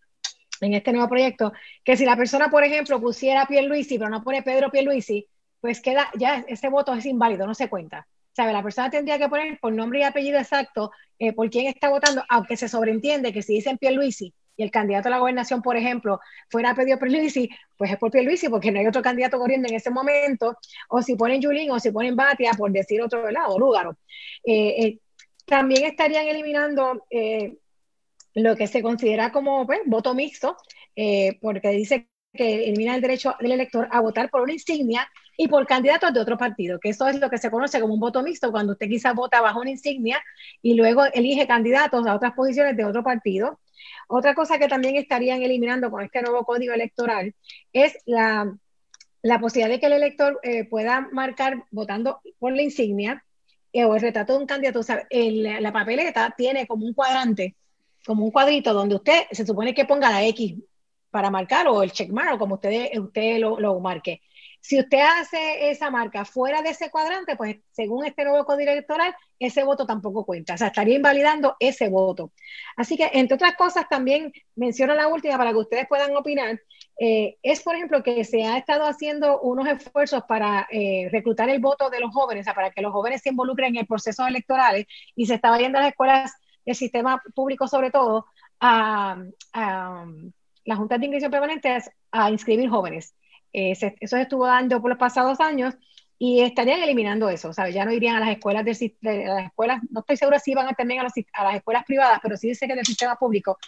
en 0.60 0.74
este 0.74 0.92
nuevo 0.92 1.08
proyecto 1.08 1.52
que 1.84 1.96
si 1.96 2.04
la 2.04 2.16
persona, 2.16 2.48
por 2.48 2.62
ejemplo, 2.64 3.00
pusiera 3.00 3.46
Pierluisi, 3.46 3.98
pero 3.98 4.10
no 4.10 4.22
pone 4.22 4.42
Pedro 4.42 4.70
Pierluisi, 4.70 5.26
pues 5.60 5.80
queda 5.80 6.08
ya 6.18 6.44
ese 6.48 6.68
voto 6.68 6.94
es 6.94 7.06
inválido, 7.06 7.46
no 7.46 7.54
se 7.54 7.68
cuenta. 7.68 8.06
¿Sabe? 8.32 8.52
La 8.52 8.62
persona 8.62 8.90
tendría 8.90 9.18
que 9.18 9.28
poner 9.28 9.58
por 9.60 9.72
nombre 9.72 10.00
y 10.00 10.02
apellido 10.02 10.38
exacto 10.38 10.90
eh, 11.18 11.32
por 11.32 11.50
quién 11.50 11.66
está 11.66 11.88
votando, 11.88 12.24
aunque 12.28 12.56
se 12.56 12.68
sobreentiende 12.68 13.32
que 13.32 13.42
si 13.42 13.54
dicen 13.54 13.78
Pierluisi 13.78 14.34
y 14.56 14.62
el 14.62 14.70
candidato 14.70 15.08
a 15.08 15.12
la 15.12 15.18
gobernación, 15.18 15.62
por 15.62 15.76
ejemplo, 15.76 16.20
fuera 16.50 16.70
a 16.70 16.74
pedir 16.74 16.98
Pierluisi, 16.98 17.48
pues 17.76 17.90
es 17.90 17.98
por 17.98 18.10
Pierluisi 18.10 18.48
porque 18.48 18.70
no 18.70 18.80
hay 18.80 18.86
otro 18.86 19.02
candidato 19.02 19.38
corriendo 19.38 19.68
en 19.68 19.74
ese 19.74 19.90
momento, 19.90 20.58
o 20.88 21.02
si 21.02 21.16
ponen 21.16 21.40
Yulín 21.40 21.70
o 21.70 21.80
si 21.80 21.90
ponen 21.90 22.16
Batia, 22.16 22.52
por 22.52 22.70
decir 22.70 23.00
otro 23.02 23.30
lado, 23.30 23.58
Lúgaro. 23.58 23.96
Eh, 24.44 24.84
eh, 24.84 24.98
también 25.46 25.84
estarían 25.84 26.26
eliminando 26.26 27.06
lo 28.34 28.56
que 28.56 28.66
se 28.66 28.82
considera 28.82 29.32
como 29.32 29.66
pues, 29.66 29.80
voto 29.86 30.14
mixto, 30.14 30.56
porque 31.40 31.68
dice 31.70 32.08
que 32.32 32.68
elimina 32.68 32.94
el 32.94 33.02
derecho 33.02 33.34
del 33.40 33.52
elector 33.52 33.88
a 33.90 34.00
votar 34.00 34.30
por 34.30 34.42
una 34.42 34.52
insignia 34.52 35.08
y 35.36 35.48
por 35.48 35.66
candidatos 35.66 36.12
de 36.12 36.20
otro 36.20 36.36
partido, 36.36 36.78
que 36.78 36.90
eso 36.90 37.06
es 37.08 37.18
lo 37.18 37.30
que 37.30 37.38
se 37.38 37.50
conoce 37.50 37.80
como 37.80 37.94
un 37.94 38.00
voto 38.00 38.22
mixto, 38.22 38.50
cuando 38.50 38.72
usted 38.72 38.88
quizás 38.88 39.14
vota 39.14 39.40
bajo 39.40 39.60
una 39.60 39.70
insignia 39.70 40.22
y 40.60 40.74
luego 40.74 41.04
elige 41.12 41.46
candidatos 41.46 42.06
a 42.06 42.14
otras 42.14 42.32
posiciones 42.32 42.76
de 42.76 42.84
otro 42.84 43.02
partido. 43.02 43.58
Otra 44.08 44.34
cosa 44.34 44.58
que 44.58 44.68
también 44.68 44.96
estarían 44.96 45.42
eliminando 45.42 45.90
con 45.90 46.02
este 46.02 46.22
nuevo 46.22 46.44
código 46.44 46.74
electoral 46.74 47.34
es 47.72 47.96
la, 48.06 48.54
la 49.22 49.38
posibilidad 49.38 49.74
de 49.74 49.80
que 49.80 49.86
el 49.86 49.92
elector 49.94 50.38
eh, 50.42 50.64
pueda 50.64 51.08
marcar 51.12 51.64
votando 51.70 52.20
por 52.38 52.54
la 52.54 52.62
insignia 52.62 53.24
eh, 53.72 53.84
o 53.84 53.94
el 53.94 54.00
retrato 54.00 54.34
de 54.34 54.40
un 54.40 54.46
candidato. 54.46 54.80
O 54.80 54.82
sea, 54.82 55.06
la 55.10 55.72
papeleta 55.72 56.34
tiene 56.36 56.66
como 56.66 56.86
un 56.86 56.92
cuadrante, 56.92 57.56
como 58.04 58.24
un 58.24 58.30
cuadrito 58.30 58.74
donde 58.74 58.96
usted 58.96 59.22
se 59.30 59.46
supone 59.46 59.74
que 59.74 59.84
ponga 59.86 60.10
la 60.10 60.24
X 60.26 60.56
para 61.10 61.30
marcar 61.30 61.68
o 61.68 61.82
el 61.82 61.92
checkmark 61.92 62.34
o 62.34 62.38
como 62.38 62.56
usted, 62.56 62.98
usted 62.98 63.38
lo, 63.38 63.60
lo 63.60 63.78
marque. 63.80 64.20
Si 64.62 64.78
usted 64.78 65.00
hace 65.00 65.70
esa 65.70 65.90
marca 65.90 66.24
fuera 66.24 66.62
de 66.62 66.70
ese 66.70 66.90
cuadrante, 66.90 67.36
pues 67.36 67.56
según 67.72 68.06
este 68.06 68.24
nuevo 68.24 68.44
código 68.44 68.70
electoral, 68.70 69.14
ese 69.38 69.64
voto 69.64 69.84
tampoco 69.86 70.24
cuenta. 70.24 70.54
O 70.54 70.56
sea, 70.56 70.68
estaría 70.68 70.96
invalidando 70.96 71.56
ese 71.58 71.88
voto. 71.88 72.32
Así 72.76 72.96
que, 72.96 73.10
entre 73.12 73.34
otras 73.34 73.56
cosas, 73.56 73.88
también 73.88 74.32
menciono 74.54 74.94
la 74.94 75.08
última 75.08 75.36
para 75.36 75.50
que 75.50 75.58
ustedes 75.58 75.88
puedan 75.88 76.16
opinar, 76.16 76.60
eh, 76.98 77.38
es, 77.42 77.60
por 77.62 77.74
ejemplo, 77.74 78.02
que 78.04 78.22
se 78.24 78.44
ha 78.44 78.56
estado 78.56 78.84
haciendo 78.84 79.40
unos 79.40 79.66
esfuerzos 79.66 80.22
para 80.28 80.68
eh, 80.70 81.08
reclutar 81.10 81.50
el 81.50 81.58
voto 81.60 81.90
de 81.90 81.98
los 81.98 82.12
jóvenes, 82.14 82.42
o 82.42 82.44
sea, 82.44 82.54
para 82.54 82.70
que 82.70 82.82
los 82.82 82.92
jóvenes 82.92 83.22
se 83.22 83.30
involucren 83.30 83.74
en 83.74 83.80
el 83.80 83.86
proceso 83.86 84.26
electoral 84.26 84.86
y 85.16 85.26
se 85.26 85.34
estaba 85.34 85.58
yendo 85.58 85.78
a 85.78 85.82
las 85.82 85.90
escuelas 85.90 86.32
del 86.64 86.76
sistema 86.76 87.20
público, 87.34 87.66
sobre 87.66 87.90
todo, 87.90 88.26
a, 88.60 89.16
las 90.64 90.78
juntas 90.78 91.00
de 91.00 91.06
inscripción 91.06 91.32
permanentes 91.32 91.90
a 92.12 92.30
inscribir 92.30 92.70
jóvenes. 92.70 93.14
Eh, 93.52 93.72
eso 94.00 94.16
estuvo 94.16 94.46
dando 94.46 94.80
por 94.80 94.90
los 94.90 94.98
pasados 94.98 95.40
años 95.40 95.74
y 96.18 96.40
estarían 96.40 96.80
eliminando 96.82 97.28
eso, 97.28 97.52
¿sabes? 97.52 97.74
Ya 97.74 97.84
no 97.84 97.92
irían 97.92 98.16
a 98.16 98.20
las 98.20 98.30
escuelas, 98.30 98.64
de, 98.64 98.94
las 99.02 99.46
escuelas, 99.46 99.82
no 99.90 100.00
estoy 100.00 100.16
segura 100.16 100.38
si 100.38 100.54
van 100.54 100.68
a 100.68 100.72
también 100.72 101.00
a, 101.00 101.08
a, 101.32 101.44
las 101.44 101.56
escuelas 101.56 101.84
privadas, 101.84 102.20
pero 102.22 102.36
sí 102.36 102.48
dice 102.48 102.68
que 102.68 102.76
del 102.76 102.86
sistema 102.86 103.16
público, 103.16 103.58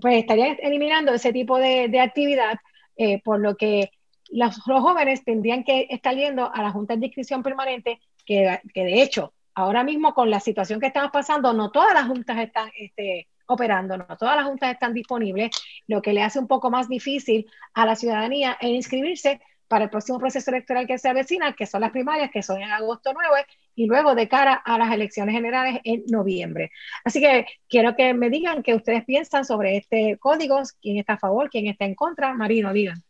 pues 0.00 0.18
estarían 0.18 0.56
eliminando 0.62 1.12
ese 1.12 1.32
tipo 1.32 1.58
de, 1.58 2.00
actividad, 2.00 2.58
eh, 2.96 3.20
por 3.22 3.40
lo 3.40 3.56
que 3.56 3.90
los, 4.30 4.58
jóvenes 4.60 5.24
tendrían 5.24 5.64
que 5.64 5.88
estar 5.90 6.14
yendo 6.14 6.52
a 6.54 6.62
las 6.62 6.72
juntas 6.72 7.00
de 7.00 7.06
inscripción 7.06 7.42
permanente, 7.42 8.00
que, 8.24 8.60
que, 8.72 8.84
de 8.84 9.02
hecho, 9.02 9.32
ahora 9.54 9.82
mismo 9.82 10.14
con 10.14 10.30
la 10.30 10.38
situación 10.38 10.78
que 10.78 10.86
estamos 10.86 11.10
pasando, 11.10 11.52
no 11.52 11.72
todas 11.72 11.94
las 11.94 12.06
juntas 12.06 12.38
están 12.38 12.70
este, 12.78 13.26
operando, 13.48 13.96
no 13.96 14.06
todas 14.16 14.36
las 14.36 14.46
juntas 14.46 14.72
están 14.72 14.94
disponibles, 14.94 15.50
lo 15.86 16.00
que 16.00 16.12
le 16.12 16.22
hace 16.22 16.38
un 16.38 16.46
poco 16.46 16.70
más 16.70 16.88
difícil 16.88 17.46
a 17.74 17.86
la 17.86 17.96
ciudadanía 17.96 18.56
en 18.60 18.74
inscribirse 18.74 19.40
para 19.68 19.84
el 19.84 19.90
próximo 19.90 20.18
proceso 20.18 20.50
electoral 20.50 20.86
que 20.86 20.98
se 20.98 21.08
avecina, 21.08 21.54
que 21.54 21.66
son 21.66 21.82
las 21.82 21.92
primarias, 21.92 22.30
que 22.30 22.42
son 22.42 22.60
en 22.60 22.70
agosto 22.70 23.12
9, 23.12 23.46
y 23.74 23.86
luego 23.86 24.14
de 24.14 24.28
cara 24.28 24.54
a 24.54 24.78
las 24.78 24.92
elecciones 24.92 25.34
generales 25.34 25.80
en 25.84 26.02
noviembre. 26.08 26.72
Así 27.04 27.20
que 27.20 27.46
quiero 27.68 27.94
que 27.94 28.12
me 28.14 28.30
digan 28.30 28.62
qué 28.62 28.74
ustedes 28.74 29.04
piensan 29.04 29.44
sobre 29.44 29.76
este 29.76 30.16
código, 30.18 30.60
quién 30.82 30.96
está 30.96 31.12
a 31.12 31.18
favor, 31.18 31.48
quién 31.48 31.68
está 31.68 31.84
en 31.84 31.94
contra. 31.94 32.34
Marino, 32.34 32.72
digan. 32.72 33.02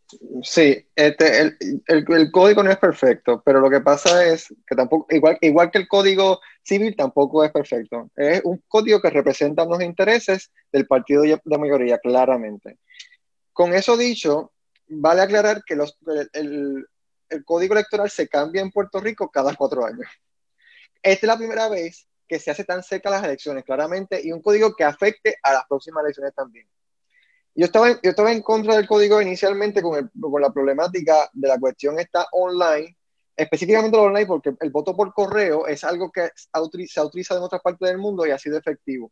Sí, 0.42 0.86
este, 0.96 1.40
el, 1.40 1.56
el, 1.86 2.30
código 2.30 2.62
no 2.62 2.70
es 2.70 2.78
perfecto, 2.78 3.42
pero 3.44 3.60
lo 3.60 3.70
que 3.70 3.80
pasa 3.80 4.26
es 4.26 4.48
que 4.66 4.74
tampoco, 4.74 5.06
igual, 5.10 5.38
igual 5.42 5.70
que 5.70 5.78
el 5.78 5.88
código 5.88 6.40
civil, 6.62 6.96
tampoco 6.96 7.44
es 7.44 7.52
perfecto. 7.52 8.10
Es 8.16 8.42
un 8.44 8.62
código 8.68 9.00
que 9.00 9.10
representa 9.10 9.64
los 9.64 9.82
intereses 9.82 10.50
del 10.72 10.86
partido 10.86 11.22
de 11.22 11.58
mayoría, 11.58 11.98
claramente. 11.98 12.78
Con 13.52 13.74
eso 13.74 13.96
dicho, 13.96 14.52
vale 14.88 15.22
aclarar 15.22 15.62
que 15.64 15.74
el, 15.74 16.88
el, 17.30 17.44
código 17.44 17.74
electoral 17.74 18.10
se 18.10 18.28
cambia 18.28 18.62
en 18.62 18.70
Puerto 18.70 19.00
Rico 19.00 19.30
cada 19.30 19.54
cuatro 19.54 19.84
años. 19.84 20.08
Esta 21.02 21.26
es 21.26 21.28
la 21.28 21.36
primera 21.36 21.68
vez 21.68 22.08
que 22.26 22.38
se 22.38 22.50
hace 22.50 22.64
tan 22.64 22.82
cerca 22.82 23.10
las 23.10 23.24
elecciones, 23.24 23.64
claramente, 23.64 24.20
y 24.22 24.32
un 24.32 24.42
código 24.42 24.74
que 24.74 24.84
afecte 24.84 25.36
a 25.42 25.52
las 25.54 25.66
próximas 25.66 26.04
elecciones 26.04 26.34
también. 26.34 26.68
Yo 27.54 27.64
estaba, 27.64 27.90
yo 27.90 28.10
estaba 28.10 28.32
en 28.32 28.42
contra 28.42 28.76
del 28.76 28.86
código 28.86 29.20
inicialmente 29.20 29.82
con, 29.82 29.98
el, 29.98 30.10
con 30.20 30.40
la 30.40 30.52
problemática 30.52 31.28
de 31.32 31.48
la 31.48 31.58
cuestión 31.58 31.98
esta 31.98 32.26
online, 32.32 32.96
específicamente 33.34 33.96
lo 33.96 34.04
online, 34.04 34.26
porque 34.26 34.54
el 34.60 34.70
voto 34.70 34.94
por 34.94 35.12
correo 35.12 35.66
es 35.66 35.82
algo 35.84 36.10
que 36.12 36.30
se 36.34 37.00
ha 37.00 37.04
utilizado 37.04 37.40
en 37.40 37.44
otras 37.44 37.62
partes 37.62 37.88
del 37.88 37.98
mundo 37.98 38.26
y 38.26 38.30
ha 38.30 38.38
sido 38.38 38.58
efectivo. 38.58 39.10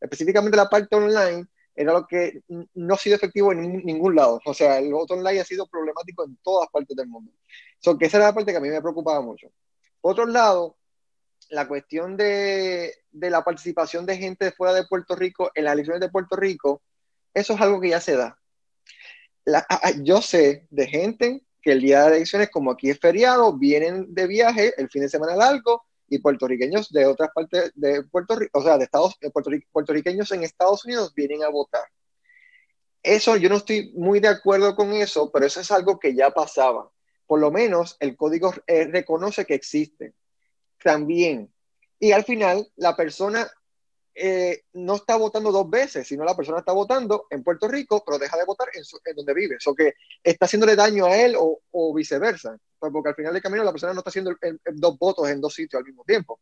Específicamente 0.00 0.56
la 0.56 0.68
parte 0.68 0.96
online 0.96 1.46
era 1.74 1.92
lo 1.92 2.06
que 2.06 2.42
no 2.74 2.94
ha 2.94 2.98
sido 2.98 3.16
efectivo 3.16 3.52
en 3.52 3.84
ningún 3.84 4.14
lado. 4.14 4.40
O 4.44 4.54
sea, 4.54 4.78
el 4.78 4.92
voto 4.92 5.14
online 5.14 5.40
ha 5.40 5.44
sido 5.44 5.66
problemático 5.66 6.24
en 6.24 6.36
todas 6.42 6.68
partes 6.70 6.96
del 6.96 7.08
mundo. 7.08 7.32
So, 7.78 7.98
que 7.98 8.06
esa 8.06 8.18
era 8.18 8.26
la 8.26 8.34
parte 8.34 8.52
que 8.52 8.58
a 8.58 8.60
mí 8.60 8.68
me 8.68 8.80
preocupaba 8.80 9.20
mucho. 9.20 9.48
Por 10.00 10.12
otro 10.12 10.26
lado, 10.26 10.76
la 11.50 11.66
cuestión 11.66 12.16
de, 12.16 12.94
la 13.12 13.42
participación 13.42 14.06
de 14.06 14.16
gente 14.16 14.52
fuera 14.52 14.72
de 14.72 14.86
Puerto 14.86 15.16
Rico 15.16 15.50
en 15.54 15.64
las 15.64 15.74
elecciones 15.74 16.00
de 16.00 16.10
Puerto 16.10 16.36
Rico, 16.36 16.82
eso 17.32 17.54
es 17.54 17.60
algo 17.60 17.80
que 17.80 17.90
ya 17.90 18.00
se 18.00 18.16
da. 18.16 18.38
Yo 20.02 20.22
sé 20.22 20.66
de 20.70 20.86
gente 20.86 21.42
que 21.60 21.72
el 21.72 21.80
día 21.80 22.04
de 22.04 22.16
elecciones, 22.16 22.50
como 22.50 22.70
aquí 22.70 22.90
es 22.90 23.00
feriado, 23.00 23.56
vienen 23.56 24.14
de 24.14 24.26
viaje 24.26 24.72
el 24.76 24.88
fin 24.88 25.02
de 25.02 25.08
semana 25.08 25.34
largo 25.34 25.84
puertorriqueños 26.18 26.90
de 26.90 27.06
otras 27.06 27.30
partes 27.34 27.72
de 27.74 28.02
Puerto 28.04 28.36
Rico, 28.36 28.58
o 28.58 28.62
sea, 28.62 28.78
de 28.78 28.84
Estados, 28.84 29.16
puertorriqueños 29.72 30.30
en 30.32 30.44
Estados 30.44 30.84
Unidos 30.84 31.12
vienen 31.14 31.42
a 31.42 31.48
votar. 31.48 31.84
Eso 33.02 33.36
yo 33.36 33.48
no 33.48 33.56
estoy 33.56 33.92
muy 33.94 34.20
de 34.20 34.28
acuerdo 34.28 34.74
con 34.74 34.92
eso, 34.92 35.30
pero 35.30 35.44
eso 35.46 35.60
es 35.60 35.70
algo 35.70 35.98
que 35.98 36.14
ya 36.14 36.30
pasaba. 36.30 36.90
Por 37.26 37.40
lo 37.40 37.50
menos 37.50 37.96
el 38.00 38.16
código 38.16 38.54
eh, 38.66 38.86
reconoce 38.86 39.44
que 39.44 39.54
existe. 39.54 40.14
También. 40.82 41.52
Y 41.98 42.12
al 42.12 42.24
final, 42.24 42.70
la 42.76 42.96
persona 42.96 43.50
eh, 44.14 44.62
no 44.74 44.96
está 44.96 45.16
votando 45.16 45.50
dos 45.50 45.68
veces, 45.68 46.06
sino 46.06 46.24
la 46.24 46.36
persona 46.36 46.58
está 46.58 46.72
votando 46.72 47.26
en 47.30 47.42
Puerto 47.42 47.68
Rico, 47.68 48.02
pero 48.04 48.18
deja 48.18 48.36
de 48.36 48.44
votar 48.44 48.68
en, 48.74 49.16
donde 49.16 49.34
vive. 49.34 49.56
Eso 49.56 49.74
que 49.74 49.94
está 50.22 50.46
haciéndole 50.46 50.76
daño 50.76 51.06
a 51.06 51.16
él 51.16 51.34
o, 51.36 51.60
o 51.72 51.94
viceversa. 51.94 52.56
Pues, 52.78 52.92
porque 52.92 53.08
al 53.08 53.14
final 53.14 53.32
del 53.32 53.42
camino 53.42 53.64
la 53.64 53.72
persona 53.72 53.94
no 53.94 54.00
está 54.00 54.10
haciendo 54.10 54.36
dos 54.74 54.98
votos 54.98 55.28
en 55.30 55.40
dos 55.40 55.54
sitios 55.54 55.80
al 55.80 55.86
mismo 55.86 56.04
tiempo. 56.04 56.38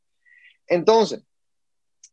Entonces, 0.66 1.22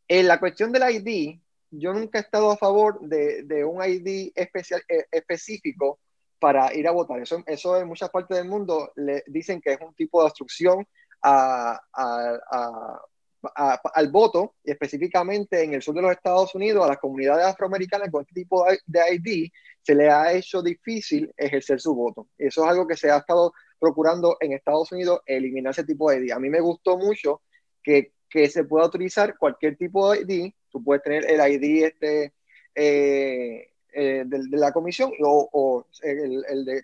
en 0.07 0.27
la 0.27 0.39
cuestión 0.39 0.71
del 0.71 0.83
ID, 0.87 1.39
yo 1.71 1.93
nunca 1.93 2.19
he 2.19 2.21
estado 2.21 2.51
a 2.51 2.57
favor 2.57 2.99
de, 3.01 3.65
un 3.65 3.83
ID 3.83 4.31
especial, 4.35 4.83
eh, 4.87 5.05
específico 5.11 5.99
para 6.39 6.73
ir 6.75 6.87
a 6.87 6.91
votar. 6.91 7.19
Eso, 7.19 7.43
eso 7.47 7.77
en 7.77 7.87
muchas 7.87 8.11
partes 8.11 8.37
del 8.37 8.47
mundo 8.47 8.91
le 8.95 9.23
dicen 9.25 9.61
que 9.61 9.73
es 9.73 9.81
un 9.81 9.95
tipo 9.95 10.21
de 10.21 10.27
obstrucción 10.27 10.87
a, 11.23 11.81
al 13.53 14.09
voto, 14.09 14.55
específicamente 14.63 15.63
en 15.63 15.73
el 15.73 15.81
sur 15.81 15.95
de 15.95 16.01
los 16.01 16.11
Estados 16.11 16.53
Unidos, 16.55 16.83
a 16.83 16.89
las 16.89 16.97
comunidades 16.97 17.45
afroamericanas 17.45 18.09
con 18.11 18.21
este 18.21 18.33
tipo 18.33 18.65
de 18.85 18.99
ID, 19.13 19.51
se 19.81 19.95
le 19.95 20.09
ha 20.09 20.33
hecho 20.33 20.61
difícil 20.61 21.31
ejercer 21.37 21.79
su 21.79 21.95
voto. 21.95 22.27
Eso 22.37 22.63
es 22.63 22.69
algo 22.69 22.87
que 22.87 22.97
se 22.97 23.09
ha 23.09 23.17
estado 23.17 23.53
procurando 23.79 24.37
en 24.39 24.53
Estados 24.53 24.91
Unidos 24.91 25.21
eliminar 25.25 25.71
ese 25.71 25.85
tipo 25.85 26.11
de 26.11 26.25
ID. 26.25 26.31
A 26.31 26.39
mí 26.39 26.49
me 26.49 26.59
gustó 26.59 26.97
mucho 26.97 27.41
que, 27.81 28.13
que 28.29 28.49
se 28.49 28.65
pueda 28.65 28.87
utilizar 28.87 29.37
cualquier 29.37 29.77
tipo 29.77 30.11
de 30.11 30.21
ID. 30.21 30.53
Tú 30.69 30.83
puedes 30.83 31.01
tener 31.01 31.25
el 31.29 31.39
ID 31.39 31.85
este, 31.85 32.33
eh, 32.75 33.69
eh, 33.91 34.23
de, 34.25 34.57
la 34.57 34.71
comisión 34.71 35.11
o, 35.21 35.85
el, 36.03 36.65
de 36.65 36.83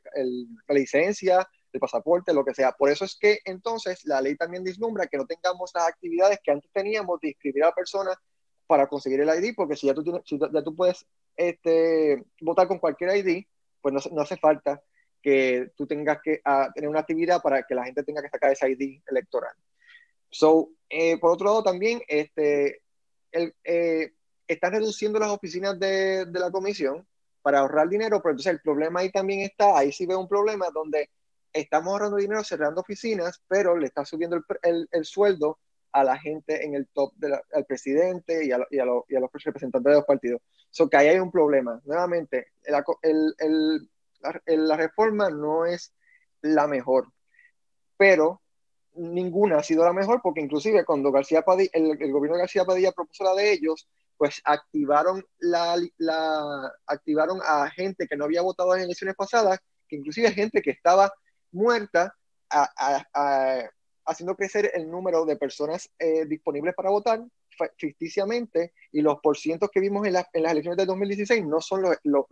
la 0.67 0.75
licencia, 0.75 1.47
el 1.75 1.79
pasaporte, 1.79 2.33
lo 2.33 2.43
que 2.43 2.53
sea. 2.53 2.71
Por 2.71 2.89
eso 2.89 3.05
es 3.05 3.15
que 3.15 3.39
entonces 3.45 4.03
la 4.05 4.21
ley 4.21 4.35
también 4.35 4.63
dislumbra 4.63 5.07
que 5.07 5.17
no 5.17 5.25
tengamos 5.25 5.71
las 5.73 5.87
actividades 5.87 6.39
que 6.43 6.51
antes 6.51 6.71
teníamos 6.71 7.19
de 7.21 7.29
inscribir 7.29 7.63
a 7.63 7.67
la 7.67 7.73
persona 7.73 8.11
para 8.67 8.87
conseguir 8.87 9.21
el 9.21 9.29
ID, 9.29 9.53
porque 9.55 9.75
si 9.75 9.87
ya 9.87 9.93
tú, 9.93 10.03
tienes, 10.03 10.21
si 10.25 10.39
ya 10.39 10.63
tú 10.63 10.75
puedes 10.75 11.05
este, 11.35 12.23
votar 12.41 12.67
con 12.67 12.79
cualquier 12.79 13.15
ID, 13.17 13.45
pues 13.81 13.93
no, 13.93 13.99
no 14.11 14.21
hace 14.21 14.37
falta 14.37 14.81
que 15.21 15.71
tú 15.75 15.87
tengas 15.87 16.19
que 16.23 16.41
uh, 16.45 16.71
tener 16.73 16.89
una 16.89 16.99
actividad 16.99 17.41
para 17.41 17.63
que 17.63 17.75
la 17.75 17.85
gente 17.85 18.03
tenga 18.03 18.21
que 18.21 18.29
sacar 18.29 18.51
ese 18.51 18.69
ID 18.69 19.01
electoral. 19.07 19.53
So, 20.29 20.69
eh, 20.89 21.17
por 21.17 21.31
otro 21.31 21.45
lado, 21.47 21.63
también 21.63 22.01
este, 22.07 22.81
el, 23.31 23.55
eh, 23.63 24.13
están 24.47 24.73
reduciendo 24.73 25.19
las 25.19 25.29
oficinas 25.29 25.79
de, 25.79 26.25
de, 26.25 26.39
la 26.39 26.51
comisión 26.51 27.07
para 27.41 27.59
ahorrar 27.59 27.89
dinero, 27.89 28.21
pero 28.21 28.31
entonces 28.31 28.53
el 28.53 28.61
problema 28.61 28.99
ahí 28.99 29.11
también 29.11 29.41
está, 29.41 29.77
ahí 29.77 29.91
sí 29.91 30.05
veo 30.05 30.19
un 30.19 30.27
problema 30.27 30.67
donde 30.73 31.09
estamos 31.61 31.91
ahorrando 31.91 32.17
dinero 32.17 32.43
cerrando 32.43 32.81
oficinas, 32.81 33.41
pero 33.47 33.77
le 33.77 33.87
está 33.87 34.05
subiendo 34.05 34.35
el, 34.35 34.43
el, 34.63 34.87
el 34.91 35.05
sueldo 35.05 35.59
a 35.95 36.03
la 36.03 36.17
gente 36.17 36.65
en 36.65 36.75
el 36.75 36.87
top, 36.87 37.13
de 37.15 37.29
la, 37.29 37.41
al 37.53 37.65
presidente 37.65 38.45
y 38.45 38.51
a, 38.51 38.59
y, 38.69 38.79
a 38.79 38.85
lo, 38.85 39.05
y 39.07 39.15
a, 39.15 39.21
los 39.21 39.31
representantes 39.31 39.89
de 39.89 39.95
los 39.95 40.05
partidos. 40.05 40.41
So 40.69 40.89
que 40.89 40.97
ahí 40.97 41.07
hay 41.07 41.19
un 41.19 41.31
problema. 41.31 41.81
Nuevamente, 41.85 42.47
el, 43.01 43.33
el, 43.39 43.89
la, 44.67 44.75
reforma 44.75 45.29
no 45.29 45.65
es 45.65 45.93
la 46.41 46.67
mejor, 46.67 47.07
pero 47.95 48.41
ninguna 48.95 49.59
ha 49.59 49.63
sido 49.63 49.85
la 49.85 49.93
mejor 49.93 50.21
porque 50.21 50.41
inclusive 50.41 50.83
cuando 50.83 51.13
García 51.13 51.43
Padilla, 51.43 51.69
el, 51.73 51.91
el, 52.01 52.11
gobierno 52.11 52.35
de 52.35 52.43
García 52.43 52.65
Padilla 52.65 52.91
propuso 52.91 53.23
la 53.23 53.33
de 53.33 53.53
ellos, 53.53 53.87
pues 54.17 54.41
activaron, 54.43 55.25
la, 55.39 55.77
la, 55.97 56.73
activaron 56.87 57.39
a 57.41 57.69
gente 57.69 58.05
que 58.05 58.17
no 58.17 58.25
había 58.25 58.41
votado 58.41 58.75
en 58.75 58.83
elecciones 58.83 59.15
pasadas, 59.15 59.59
que 59.87 59.95
inclusive 59.95 60.31
gente 60.31 60.61
que 60.61 60.71
estaba 60.71 61.13
muerta, 61.55 62.15
a, 62.49 62.69
a, 62.77 63.05
a, 63.13 63.69
haciendo 64.05 64.35
crecer 64.35 64.71
el 64.73 64.89
número 64.89 65.25
de 65.25 65.37
personas 65.37 65.89
eh, 65.97 66.25
disponibles 66.25 66.75
para 66.75 66.91
votar 66.91 67.23
ficticiamente 67.77 68.73
y 68.91 69.01
los 69.01 69.19
porcientos 69.21 69.69
que 69.71 69.79
vimos 69.79 70.05
en, 70.05 70.13
la, 70.13 70.27
en, 70.33 70.43
las 70.43 70.51
elecciones 70.51 70.77
de 70.77 70.85
2016 70.85 71.45
no 71.45 71.61
son 71.61 71.83
los, 72.03 72.25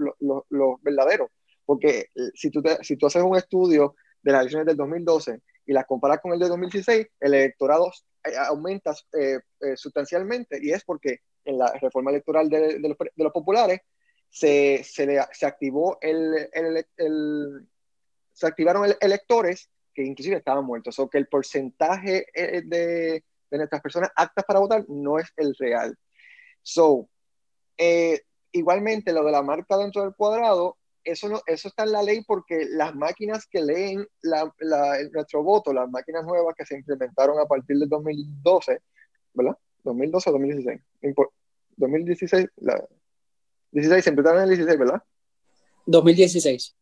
los 0.49 0.81
verdaderos. 0.81 1.29
Porque 1.65 2.09
eh, 2.13 2.31
si 2.35 2.51
tú, 2.51 2.61
te, 2.61 2.83
si 2.83 2.97
tú 2.97 3.07
haces 3.07 3.23
un 3.23 3.37
estudio 3.37 3.95
de 4.21 4.31
las 4.31 4.41
elecciones 4.41 4.67
del 4.67 4.77
2012 4.77 5.41
y 5.65 5.73
las 5.73 5.85
comparas 5.85 6.19
con 6.19 6.33
el 6.33 6.39
de 6.39 6.49
2016, 6.49 7.07
el 7.19 7.33
electorado 7.33 7.91
eh, 8.25 8.35
aumenta 8.37 8.95
eh, 9.13 9.39
eh, 9.61 9.75
sustancialmente 9.75 10.59
y 10.61 10.71
es 10.71 10.83
porque 10.83 11.19
en 11.45 11.57
la 11.57 11.73
reforma 11.73 12.11
electoral 12.11 12.49
de, 12.49 12.79
de, 12.79 12.89
los, 12.89 12.97
de 12.97 13.23
los, 13.23 13.33
populares 13.33 13.81
se, 14.29 14.81
se, 14.83 15.05
le, 15.05 15.21
se 15.31 15.45
activó 15.45 15.97
el, 16.01 16.49
el, 16.53 16.85
el, 16.97 17.67
se 18.33 18.47
activaron 18.47 18.91
electores 18.99 19.69
que 19.93 20.03
inclusive 20.03 20.37
estaban 20.37 20.65
muertos, 20.65 20.97
o 20.99 21.07
que 21.07 21.19
el 21.19 21.27
porcentaje 21.27 22.25
de, 22.33 23.23
de 23.53 23.57
nuestras 23.57 23.81
personas 23.81 24.09
aptas 24.15 24.43
para 24.45 24.59
votar 24.59 24.83
no 24.89 25.19
es 25.19 25.27
el 25.37 25.55
real. 25.55 25.95
So, 26.63 27.07
eh, 27.77 28.21
igualmente 28.51 29.13
lo 29.13 29.23
de 29.23 29.31
la 29.31 29.43
marca 29.43 29.77
dentro 29.77 30.01
del 30.01 30.15
cuadrado, 30.15 30.77
eso, 31.03 31.29
no, 31.29 31.41
eso 31.45 31.67
está 31.67 31.83
en 31.83 31.91
la 31.91 32.01
ley 32.01 32.23
porque 32.25 32.65
las 32.69 32.95
máquinas 32.95 33.45
que 33.45 33.61
leen 33.61 34.07
la, 34.21 34.51
nuestro 35.11 35.43
voto, 35.43 35.73
las 35.73 35.89
máquinas 35.89 36.23
nuevas 36.23 36.55
que 36.55 36.65
se 36.65 36.75
implementaron 36.75 37.39
a 37.39 37.45
partir 37.45 37.77
del 37.77 37.89
2012, 37.89 38.79
¿verdad? 39.33 39.57
2012 39.83 40.29
o 40.29 40.33
2016. 40.33 40.81
2016, 41.75 42.47
la, 42.57 42.87
16, 43.71 44.03
se 44.03 44.09
implementaron 44.09 44.43
en 44.43 44.49
el 44.49 44.57
16, 44.57 44.79
¿verdad? 44.79 45.03
2016. 45.85 46.75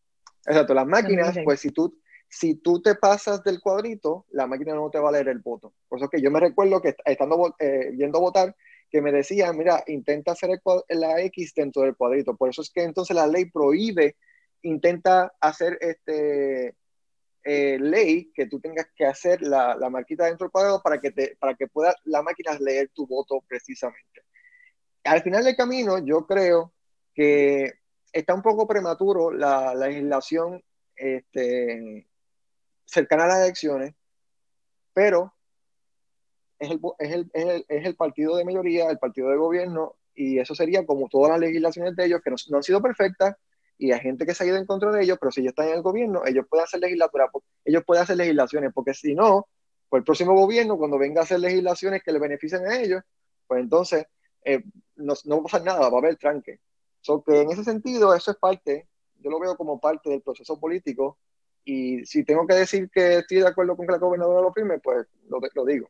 Exacto, 0.45 0.73
las 0.73 0.87
máquinas, 0.87 1.37
pues 1.43 1.59
si 1.59 1.69
tú, 1.69 1.99
si 2.27 2.55
tú 2.55 2.81
te 2.81 2.95
pasas 2.95 3.43
del 3.43 3.59
cuadrito, 3.59 4.25
la 4.31 4.47
máquina 4.47 4.73
no 4.73 4.89
te 4.89 4.99
va 4.99 5.09
a 5.09 5.11
leer 5.11 5.27
el 5.27 5.39
voto. 5.39 5.73
Por 5.87 5.99
eso 5.99 6.09
que 6.09 6.21
yo 6.21 6.31
me 6.31 6.39
recuerdo 6.39 6.81
que 6.81 6.95
estando 7.05 7.55
eh, 7.59 7.91
yendo 7.97 8.17
a 8.17 8.21
votar, 8.21 8.55
que 8.89 9.01
me 9.01 9.11
decían, 9.11 9.57
mira, 9.57 9.83
intenta 9.87 10.33
hacer 10.33 10.61
la 10.89 11.21
X 11.21 11.53
dentro 11.55 11.83
del 11.83 11.95
cuadrito. 11.95 12.35
Por 12.35 12.49
eso 12.49 12.61
es 12.61 12.69
que 12.69 12.83
entonces 12.83 13.15
la 13.15 13.27
ley 13.27 13.45
prohíbe, 13.45 14.17
intenta 14.63 15.33
hacer 15.39 15.77
este 15.79 16.75
eh, 17.43 17.77
ley 17.79 18.31
que 18.33 18.47
tú 18.47 18.59
tengas 18.59 18.87
que 18.95 19.05
hacer 19.05 19.41
la, 19.41 19.75
la, 19.75 19.89
marquita 19.89 20.25
dentro 20.25 20.45
del 20.45 20.51
cuadrado 20.51 20.81
para 20.81 20.99
que, 20.99 21.11
te, 21.11 21.35
para 21.39 21.55
que 21.55 21.67
pueda 21.67 21.95
la 22.03 22.21
máquina 22.21 22.57
leer 22.59 22.89
tu 22.93 23.07
voto 23.07 23.43
precisamente. 23.47 24.21
Al 25.03 25.23
final 25.23 25.43
del 25.43 25.55
camino, 25.55 25.97
yo 25.99 26.27
creo 26.27 26.73
que 27.13 27.80
está 28.11 28.33
un 28.33 28.41
poco 28.41 28.67
prematuro 28.67 29.31
la, 29.31 29.73
la 29.73 29.87
legislación 29.87 30.63
este, 30.95 32.07
cercana 32.85 33.25
a 33.25 33.27
las 33.27 33.39
elecciones, 33.39 33.93
pero 34.93 35.33
es 36.59 36.71
el, 36.71 36.79
es, 36.99 37.11
el, 37.11 37.65
es, 37.67 37.85
el, 37.85 37.95
partido 37.95 38.35
de 38.35 38.45
mayoría, 38.45 38.89
el 38.89 38.99
partido 38.99 39.29
de 39.29 39.37
gobierno, 39.37 39.95
y 40.13 40.39
eso 40.39 40.53
sería 40.53 40.85
como 40.85 41.09
todas 41.09 41.31
las 41.31 41.39
legislaciones 41.39 41.95
de 41.95 42.05
ellos 42.05 42.21
que 42.23 42.29
no, 42.29 42.35
no, 42.49 42.57
han 42.57 42.63
sido 42.63 42.81
perfectas, 42.81 43.35
y 43.77 43.91
hay 43.91 43.99
gente 43.99 44.25
que 44.25 44.35
se 44.35 44.43
ha 44.43 44.47
ido 44.47 44.57
en 44.57 44.67
contra 44.67 44.91
de 44.91 45.03
ellos, 45.03 45.17
pero 45.19 45.31
si 45.31 45.41
ellos 45.41 45.51
están 45.51 45.69
en 45.69 45.75
el 45.75 45.81
gobierno, 45.81 46.23
ellos 46.25 46.45
pueden 46.47 46.65
hacer 46.65 46.81
legislatura, 46.81 47.29
ellos 47.65 47.83
pueden 47.85 48.03
hacer 48.03 48.17
legislaciones, 48.17 48.71
porque 48.75 48.93
si 48.93 49.15
no, 49.15 49.47
pues 49.89 50.01
el 50.01 50.05
próximo 50.05 50.33
gobierno, 50.35 50.77
cuando 50.77 50.99
venga 50.99 51.21
a 51.21 51.23
hacer 51.23 51.39
legislaciones 51.39 52.03
que 52.03 52.11
le 52.11 52.19
beneficien 52.19 52.67
a 52.67 52.79
ellos, 52.79 53.01
pues 53.47 53.61
entonces 53.61 54.05
eh, 54.45 54.63
no, 54.97 55.13
no, 55.25 55.35
va 55.37 55.39
a 55.41 55.43
pasar 55.43 55.63
nada, 55.63 55.89
va 55.89 55.97
a 55.97 55.99
haber 55.99 56.15
tranque. 56.17 56.59
So 57.01 57.23
que 57.23 57.41
en 57.41 57.51
ese 57.51 57.63
sentido, 57.63 58.13
eso 58.13 58.31
es 58.31 58.37
parte, 58.37 58.87
yo 59.19 59.29
lo 59.29 59.39
veo 59.39 59.55
como 59.57 59.79
parte 59.79 60.09
del 60.09 60.21
proceso 60.21 60.59
político, 60.59 61.17
y 61.63 62.05
si 62.05 62.23
tengo 62.23 62.47
que 62.47 62.55
decir 62.55 62.89
que 62.89 63.19
estoy 63.19 63.37
de 63.37 63.47
acuerdo 63.47 63.75
con 63.75 63.85
que 63.85 63.91
la 63.91 63.99
gobernadora 63.99 64.41
lo 64.41 64.53
firme, 64.53 64.79
pues 64.79 65.07
lo, 65.29 65.39
lo 65.53 65.65
digo. 65.65 65.87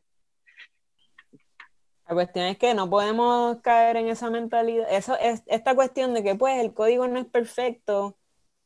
La 2.06 2.14
cuestión 2.14 2.46
es 2.46 2.58
que 2.58 2.74
no 2.74 2.90
podemos 2.90 3.58
caer 3.62 3.96
en 3.96 4.08
esa 4.08 4.28
mentalidad. 4.28 4.86
Eso 4.90 5.16
es 5.18 5.42
esta 5.46 5.74
cuestión 5.74 6.12
de 6.12 6.22
que 6.22 6.34
pues 6.34 6.58
el 6.58 6.74
código 6.74 7.08
no 7.08 7.18
es 7.18 7.26
perfecto, 7.26 8.18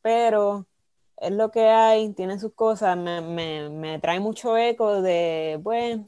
pero 0.02 0.66
es 1.18 1.30
lo 1.30 1.52
que 1.52 1.68
hay, 1.68 2.12
tiene 2.12 2.40
sus 2.40 2.54
cosas. 2.54 2.96
Me, 2.96 3.20
me, 3.20 3.68
me 3.68 3.98
trae 4.00 4.18
mucho 4.18 4.56
eco 4.56 5.00
de, 5.00 5.60
pues, 5.62 5.98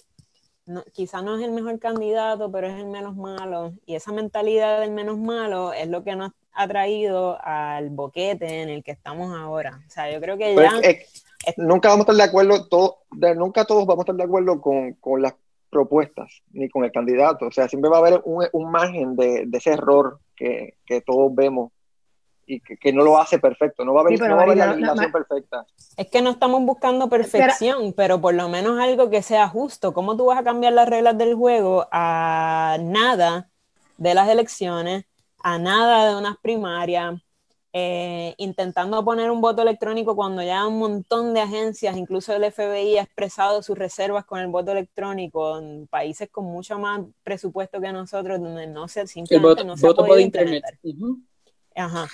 no, 0.68 0.84
quizá 0.92 1.22
no 1.22 1.36
es 1.36 1.44
el 1.44 1.50
mejor 1.50 1.78
candidato, 1.78 2.52
pero 2.52 2.68
es 2.68 2.78
el 2.78 2.86
menos 2.86 3.16
malo. 3.16 3.72
Y 3.86 3.94
esa 3.94 4.12
mentalidad 4.12 4.80
del 4.80 4.92
menos 4.92 5.18
malo 5.18 5.72
es 5.72 5.88
lo 5.88 6.04
que 6.04 6.14
nos 6.14 6.32
ha 6.52 6.68
traído 6.68 7.38
al 7.42 7.90
boquete 7.90 8.62
en 8.62 8.68
el 8.68 8.84
que 8.84 8.90
estamos 8.90 9.34
ahora. 9.34 9.80
O 9.86 9.90
sea, 9.90 10.12
yo 10.12 10.20
creo 10.20 10.36
que 10.36 10.54
ya... 10.54 10.72
nunca 11.56 11.88
vamos 11.88 12.06
a 12.06 12.12
estar 12.12 12.16
de 12.16 12.30
acuerdo, 12.30 12.68
todo, 12.68 12.98
nunca 13.36 13.64
todos 13.64 13.86
vamos 13.86 14.02
a 14.02 14.04
estar 14.04 14.16
de 14.16 14.24
acuerdo 14.24 14.60
con, 14.60 14.92
con 14.94 15.22
las 15.22 15.34
propuestas 15.70 16.42
ni 16.52 16.68
con 16.68 16.84
el 16.84 16.92
candidato. 16.92 17.46
O 17.46 17.50
sea, 17.50 17.68
siempre 17.68 17.90
va 17.90 17.96
a 17.96 18.00
haber 18.00 18.20
un, 18.24 18.46
un 18.52 18.70
margen 18.70 19.16
de, 19.16 19.44
de, 19.46 19.58
ese 19.58 19.70
error 19.70 20.20
que, 20.36 20.74
que 20.84 21.00
todos 21.00 21.34
vemos 21.34 21.72
y 22.48 22.60
que, 22.60 22.76
que, 22.76 22.92
no 22.92 23.04
lo 23.04 23.18
hace 23.18 23.38
perfecto. 23.38 23.84
No 23.84 23.92
va 23.92 24.00
a 24.00 24.04
haber, 24.04 24.18
no 24.20 24.34
va 24.34 24.40
a 24.40 24.44
haber 24.44 24.56
la 24.56 24.66
legislación 24.68 25.12
perfecta. 25.12 25.66
Es 25.96 26.08
que 26.08 26.22
no 26.22 26.30
estamos 26.30 26.62
buscando 26.62 27.08
perfección, 27.08 27.92
pero 27.92 28.20
por 28.20 28.34
lo 28.34 28.48
menos 28.48 28.80
algo 28.80 29.10
que 29.10 29.22
sea 29.22 29.48
justo. 29.48 29.92
¿Cómo 29.92 30.16
tú 30.16 30.26
vas 30.26 30.38
a 30.38 30.44
cambiar 30.44 30.72
las 30.72 30.88
reglas 30.88 31.16
del 31.18 31.34
juego 31.34 31.86
a 31.92 32.78
nada 32.80 33.50
de 33.98 34.14
las 34.14 34.28
elecciones, 34.28 35.04
a 35.42 35.58
nada 35.58 36.08
de 36.08 36.16
unas 36.16 36.38
primarias? 36.38 37.20
Eh, 37.74 38.34
intentando 38.38 39.04
poner 39.04 39.30
un 39.30 39.42
voto 39.42 39.60
electrónico 39.60 40.16
cuando 40.16 40.42
ya 40.42 40.66
un 40.66 40.78
montón 40.78 41.34
de 41.34 41.42
agencias, 41.42 41.98
incluso 41.98 42.34
el 42.34 42.50
FBI, 42.50 42.96
ha 42.96 43.02
expresado 43.02 43.62
sus 43.62 43.76
reservas 43.76 44.24
con 44.24 44.40
el 44.40 44.48
voto 44.48 44.72
electrónico 44.72 45.58
en 45.58 45.86
países 45.86 46.30
con 46.30 46.46
mucho 46.46 46.78
más 46.78 47.02
presupuesto 47.22 47.78
que 47.78 47.92
nosotros, 47.92 48.40
donde 48.40 48.66
no 48.66 48.88
se 48.88 49.06
simplemente 49.06 49.64
no 49.64 49.76
se 49.76 49.86
voto 49.86 50.06
por 50.06 50.18
internet. 50.18 50.64
Ajá. 51.78 52.08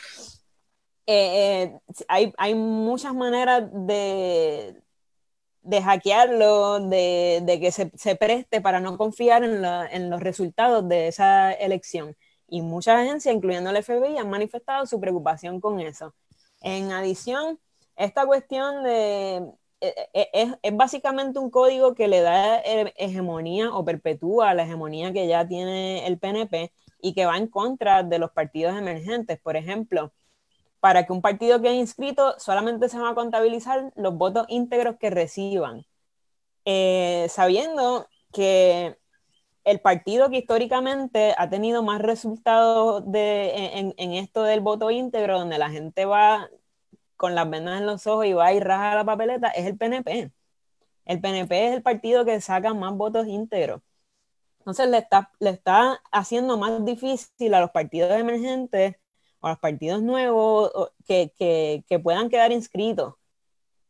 Eh, 1.07 1.65
eh, 1.65 1.81
hay, 2.09 2.33
hay, 2.39 2.55
muchas 2.55 3.15
maneras 3.15 3.65
de, 3.73 4.81
de 5.63 5.83
hackearlo, 5.83 6.81
de, 6.81 7.43
de 7.45 7.61
que 7.61 7.73
se, 7.73 7.91
se, 7.95 8.17
preste 8.17 8.61
para 8.61 8.81
no 8.81 8.97
confiar 8.97 9.45
en, 9.45 9.63
la, 9.63 9.87
en 9.87 10.11
los 10.11 10.21
resultados 10.21 10.89
de 10.89 11.09
esa 11.09 11.53
elección 11.53 12.17
y 12.49 12.63
muchas 12.63 13.01
agencias, 13.01 13.35
incluyendo 13.35 13.71
el 13.71 13.83
FBI, 13.83 14.19
han 14.19 14.31
manifestado 14.31 14.87
su 14.87 15.01
preocupación 15.01 15.61
con 15.61 15.81
eso. 15.81 16.15
En 16.63 16.93
adición, 16.93 17.59
esta 17.97 18.27
cuestión 18.27 18.83
de... 18.83 19.53
Eh, 19.81 19.95
eh, 20.15 20.31
es, 20.33 20.49
es, 20.63 20.77
básicamente 20.77 21.39
un 21.39 21.51
código 21.51 21.95
que 21.95 22.09
le 22.09 22.21
da 22.21 22.59
hegemonía 22.97 23.75
o 23.75 23.85
perpetúa 23.85 24.55
la 24.55 24.63
hegemonía 24.65 25.13
que 25.13 25.27
ya 25.27 25.47
tiene 25.47 26.07
el 26.07 26.19
PNP 26.19 26.73
y 27.05 27.15
que 27.15 27.27
va 27.27 27.37
en 27.37 27.49
contra 27.49 28.03
de 28.03 28.19
los 28.19 28.33
partidos 28.33 28.77
emergentes. 28.79 29.39
Por 29.39 29.57
ejemplo, 29.57 30.13
para 30.81 31.07
que 31.07 31.13
un 31.13 31.23
partido 31.23 31.61
quede 31.63 31.75
inscrito, 31.75 32.35
solamente 32.39 32.89
se 32.89 32.99
van 32.99 33.13
a 33.13 33.15
contabilizar 33.15 33.93
los 33.97 34.17
votos 34.17 34.47
íntegros 34.49 34.97
que 34.99 35.11
reciban, 35.11 35.87
eh, 36.65 37.27
sabiendo 37.31 38.09
que 38.33 38.99
el 39.65 39.81
partido 39.81 40.31
que 40.31 40.39
históricamente 40.39 41.35
ha 41.39 41.51
tenido 41.51 41.83
más 41.83 42.01
resultados 42.03 43.05
de, 43.11 43.79
en, 43.79 43.95
en, 43.99 44.13
esto 44.15 44.43
del 44.45 44.61
voto 44.61 44.91
íntegro, 44.91 45.39
donde 45.39 45.59
la 45.59 45.71
gente 45.71 46.07
va 46.07 46.49
con 47.17 47.35
las 47.35 47.49
vendas 47.51 47.81
en 47.81 47.87
los 47.87 48.07
ojos 48.07 48.27
y 48.27 48.35
va 48.35 48.53
y 48.53 48.61
raja 48.61 48.95
la 48.95 49.05
papeleta, 49.05 49.49
es 49.51 49.67
el 49.67 49.79
PNP. 49.79 50.33
El 51.07 51.21
PNP 51.21 51.69
es 51.69 51.75
el 51.75 51.83
partido 51.83 52.25
que 52.25 52.41
saca 52.41 52.75
más 52.75 52.95
votos 52.95 53.27
íntegros. 53.27 53.83
Entonces 54.65 54.89
le 54.89 54.99
está, 54.99 55.31
le 55.41 55.51
está 55.51 56.01
haciendo 56.11 56.57
más 56.57 56.85
difícil 56.85 57.53
a 57.55 57.61
los 57.61 57.71
partidos 57.71 58.13
emergentes 58.13 58.97
o 59.41 59.47
a 59.47 59.51
los 59.51 59.59
partidos 59.59 60.03
nuevos 60.03 60.73
que, 61.07 61.33
que, 61.37 61.85
que 61.87 61.99
puedan 61.99 62.31
quedar 62.31 62.51
inscritos 62.51 63.15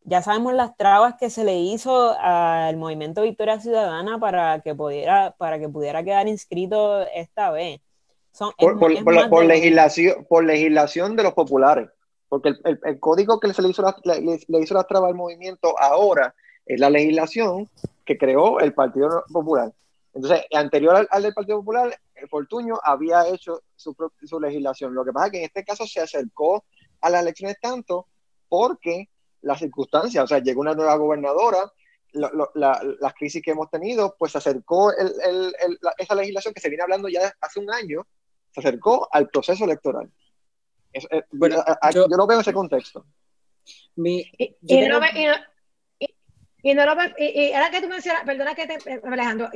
ya 0.05 0.21
sabemos 0.21 0.53
las 0.53 0.77
trabas 0.77 1.15
que 1.19 1.31
se 1.31 1.45
le 1.45 1.59
hizo 1.59 2.15
al 2.19 2.77
movimiento 2.77 3.23
Victoria 3.23 3.59
Ciudadana 3.59 4.19
para 4.19 4.61
que 4.61 4.75
pudiera, 4.75 5.35
para 5.39 5.59
que 5.59 5.69
pudiera 5.69 6.05
quedar 6.05 6.29
inscrito 6.29 7.01
esta 7.15 7.51
vez. 7.51 7.81
Son, 8.31 8.53
por, 8.59 8.79
por, 8.79 9.03
por, 9.03 9.31
por 9.31 9.45
legislación, 9.45 10.27
por 10.29 10.45
legislación 10.45 11.17
de 11.17 11.23
los 11.23 11.33
populares, 11.33 11.89
porque 12.29 12.51
el, 12.51 12.81
el, 12.85 13.01
código 13.01 13.41
que 13.41 13.53
se 13.55 13.63
le 13.63 13.69
hizo, 13.69 13.83
la, 13.83 13.97
le, 14.19 14.41
le 14.47 14.61
hizo 14.61 14.75
las 14.75 14.87
trabas 14.87 15.11
al 15.11 15.17
movimiento 15.17 15.79
ahora 15.79 16.35
es 16.67 16.79
la 16.79 16.91
legislación 16.91 17.69
que 18.05 18.19
creó 18.19 18.61
el 18.61 18.75
Partido 18.75 19.25
Popular. 19.33 19.73
Entonces, 20.15 20.47
anterior 20.53 20.97
al, 20.97 21.09
al 21.11 21.23
del 21.23 21.35
Partido 21.35 21.59
Popular, 21.59 21.99
el 22.15 22.29
Fortuño 22.29 22.79
había 22.83 23.27
hecho 23.29 23.63
su, 23.75 23.95
su 24.23 24.41
legislación. 24.41 24.95
Lo 24.95 25.05
que 25.05 25.13
pasa 25.13 25.27
es 25.27 25.33
que 25.33 25.39
en 25.39 25.45
este 25.45 25.65
caso 25.65 25.87
se 25.87 26.01
acercó 26.01 26.65
a 27.01 27.11
las 27.11 27.23
elecciones 27.23 27.57
tanto 27.61 28.07
porque 28.49 29.09
las 29.43 29.59
circunstancias, 29.59 30.25
o 30.25 30.27
sea, 30.27 30.39
llegó 30.39 30.61
una 30.61 30.75
nueva 30.75 30.97
gobernadora, 30.97 31.71
lo, 32.13 32.31
lo, 32.31 32.51
la, 32.55 32.81
las 33.01 33.15
crisis 33.15 33.43
que 33.43 33.51
hemos 33.51 33.69
tenido, 33.71 34.15
pues 34.17 34.33
se 34.33 34.39
acercó 34.39 34.93
el, 34.93 35.13
el, 35.23 35.55
el, 35.65 35.79
la, 35.83 35.93
esa 35.99 36.15
legislación 36.15 36.55
que 36.55 36.61
se 36.61 36.69
viene 36.69 36.85
hablando 36.85 37.09
ya 37.09 37.35
hace 37.41 37.59
un 37.59 37.71
año, 37.73 38.07
se 38.53 38.61
acercó 38.61 39.09
al 39.11 39.29
proceso 39.29 39.65
electoral. 39.65 40.11
Es, 40.93 41.07
bueno, 41.33 41.59
a, 41.59 41.79
a, 41.81 41.91
yo, 41.91 42.07
yo, 42.09 42.17
lo 42.17 42.27
veo 42.27 42.37
en 42.37 42.43
ese 42.43 42.53
contexto. 42.53 43.05
Mi, 43.97 44.21
y, 44.39 44.57
y, 44.63 44.89
no, 44.89 45.01
y, 45.13 45.25
no, 45.25 45.35
y, 46.65 47.25
y, 47.25 47.53
ahora 47.53 47.71
que 47.71 47.81
tú 47.83 47.89
mencionas, 47.89 48.25
perdona 48.25 48.55
que 48.55 48.67
te, 48.67 48.75
eh, 48.91 49.01
Alejandro, 49.05 49.51